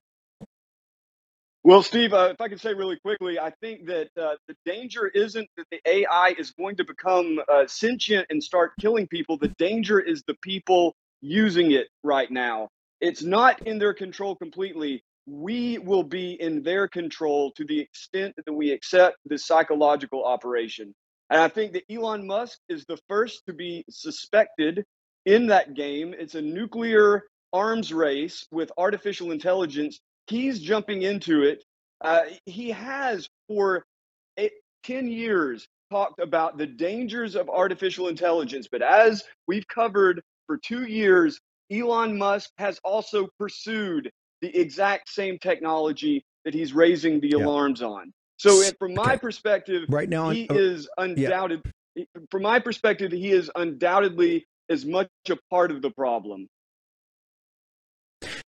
Well, 1.66 1.84
Steve, 1.84 2.16
uh, 2.16 2.30
if 2.34 2.42
I 2.42 2.50
can 2.50 2.60
say 2.60 2.74
really 2.74 2.98
quickly, 3.00 3.40
I 3.40 3.52
think 3.62 3.88
that 3.88 4.10
uh, 4.22 4.36
the 4.50 4.58
danger 4.66 5.10
isn't 5.10 5.50
that 5.58 5.68
the 5.72 5.82
AI 5.86 6.36
is 6.40 6.54
going 6.54 6.78
to 6.78 6.86
become 6.86 7.40
uh, 7.54 7.68
sentient 7.68 8.28
and 8.32 8.44
start 8.44 8.74
killing 8.82 9.08
people. 9.08 9.38
The 9.38 9.54
danger 9.60 10.02
is 10.02 10.24
the 10.28 10.36
people 10.42 10.96
using 11.22 11.74
it 11.74 11.90
right 12.04 12.32
now. 12.32 12.70
It's 13.04 13.24
not 13.24 13.68
in 13.68 13.80
their 13.80 13.94
control 13.94 14.38
completely. 14.38 15.04
We 15.28 15.80
will 15.80 16.04
be 16.04 16.34
in 16.42 16.64
their 16.64 16.90
control 16.90 17.54
to 17.58 17.66
the 17.66 17.80
extent 17.82 18.36
that 18.48 18.54
we 18.54 18.72
accept 18.72 19.18
this 19.28 19.48
psychological 19.48 20.26
operation. 20.26 20.96
And 21.30 21.42
I 21.42 21.50
think 21.50 21.76
that 21.76 21.84
Elon 21.94 22.28
Musk 22.28 22.60
is 22.72 22.88
the 22.88 22.98
first 23.10 23.44
to 23.48 23.54
be 23.54 23.86
suspected 23.92 24.86
in 25.28 25.48
that 25.50 25.76
game. 25.76 26.16
It's 26.18 26.36
a 26.36 26.44
nuclear 26.44 27.26
arms 27.54 27.94
race 27.94 28.48
with 28.52 28.74
artificial 28.80 29.32
intelligence. 29.32 30.02
He's 30.28 30.60
jumping 30.60 31.04
into 31.04 31.44
it. 31.44 31.64
Uh, 32.02 32.22
he 32.46 32.70
has 32.72 33.30
for 33.48 33.86
eight, 34.38 34.54
10 34.84 35.08
years 35.08 35.68
talked 35.92 36.20
about 36.20 36.58
the 36.58 36.66
dangers 36.66 37.36
of 37.36 37.50
artificial 37.50 38.08
intelligence. 38.08 38.68
But 38.72 38.82
as 38.82 39.24
we've 39.48 39.68
covered 39.68 40.22
for 40.48 40.58
two 40.58 40.86
years, 40.86 41.40
Elon 41.72 42.18
Musk 42.18 42.50
has 42.58 42.80
also 42.84 43.28
pursued 43.40 44.12
the 44.42 44.56
exact 44.56 45.10
same 45.10 45.40
technology 45.40 46.24
that 46.44 46.54
he's 46.54 46.74
raising 46.74 47.20
the 47.20 47.30
yeah. 47.30 47.44
alarms 47.44 47.82
on. 47.82 48.12
So, 48.38 48.62
from 48.78 48.94
my 48.94 49.14
okay. 49.14 49.18
perspective, 49.18 49.86
right 49.90 50.10
now 50.10 50.30
he 50.30 50.46
is 50.50 50.90
undoubted. 50.98 51.62
Yeah. 51.96 52.04
From 52.30 52.42
my 52.42 52.60
perspective, 52.60 53.12
he 53.14 53.32
is 53.32 53.50
undoubtedly 53.56 54.46
as 54.70 54.86
much 54.86 55.08
a 55.30 55.38
part 55.50 55.72
of 55.72 55.82
the 55.82 55.92
problem. 55.92 56.48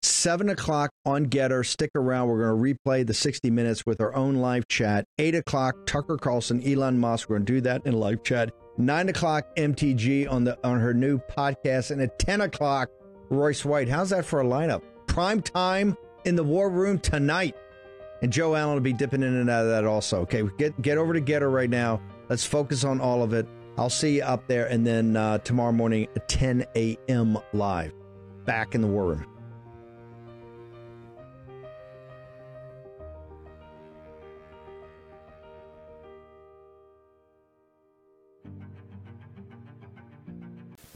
Seven 0.03 0.49
o'clock 0.49 0.91
on 1.05 1.27
Gettr. 1.27 1.65
Stick 1.65 1.91
around. 1.95 2.27
We're 2.27 2.51
going 2.51 2.75
to 2.75 2.79
replay 2.79 3.05
the 3.05 3.13
60 3.13 3.49
minutes 3.49 3.85
with 3.85 3.99
our 3.99 4.15
own 4.15 4.35
live 4.35 4.67
chat. 4.67 5.05
Eight 5.17 5.35
o'clock, 5.35 5.75
Tucker 5.85 6.17
Carlson, 6.17 6.61
Elon 6.65 6.99
Musk. 6.99 7.29
We're 7.29 7.37
going 7.37 7.45
to 7.45 7.53
do 7.53 7.61
that 7.61 7.85
in 7.85 7.93
live 7.93 8.23
chat. 8.23 8.53
Nine 8.77 9.09
o'clock, 9.09 9.55
MTG 9.55 10.31
on 10.31 10.43
the 10.43 10.57
on 10.63 10.79
her 10.79 10.93
new 10.93 11.17
podcast, 11.17 11.89
and 11.89 11.99
at 11.99 12.19
ten 12.19 12.41
o'clock, 12.41 12.89
Royce 13.29 13.65
White. 13.65 13.89
How's 13.89 14.11
that 14.11 14.23
for 14.23 14.41
a 14.41 14.45
lineup? 14.45 14.83
Prime 15.07 15.41
time 15.41 15.97
in 16.25 16.35
the 16.35 16.43
war 16.43 16.69
room 16.69 16.99
tonight. 16.99 17.55
And 18.21 18.31
Joe 18.31 18.55
Allen 18.55 18.75
will 18.75 18.81
be 18.81 18.93
dipping 18.93 19.23
in 19.23 19.35
and 19.35 19.49
out 19.49 19.63
of 19.63 19.69
that 19.69 19.85
also. 19.85 20.21
Okay, 20.21 20.43
get 20.59 20.79
get 20.81 20.99
over 20.99 21.13
to 21.13 21.21
Gettr 21.21 21.51
right 21.51 21.69
now. 21.69 21.99
Let's 22.29 22.45
focus 22.45 22.83
on 22.83 23.01
all 23.01 23.23
of 23.23 23.33
it. 23.33 23.47
I'll 23.77 23.89
see 23.89 24.17
you 24.17 24.23
up 24.23 24.47
there, 24.47 24.67
and 24.67 24.85
then 24.85 25.15
uh, 25.15 25.39
tomorrow 25.39 25.71
morning 25.71 26.07
at 26.15 26.27
10 26.27 26.65
a.m. 26.75 27.37
live, 27.53 27.93
back 28.45 28.75
in 28.75 28.81
the 28.81 28.87
war 28.87 29.05
room. 29.07 29.36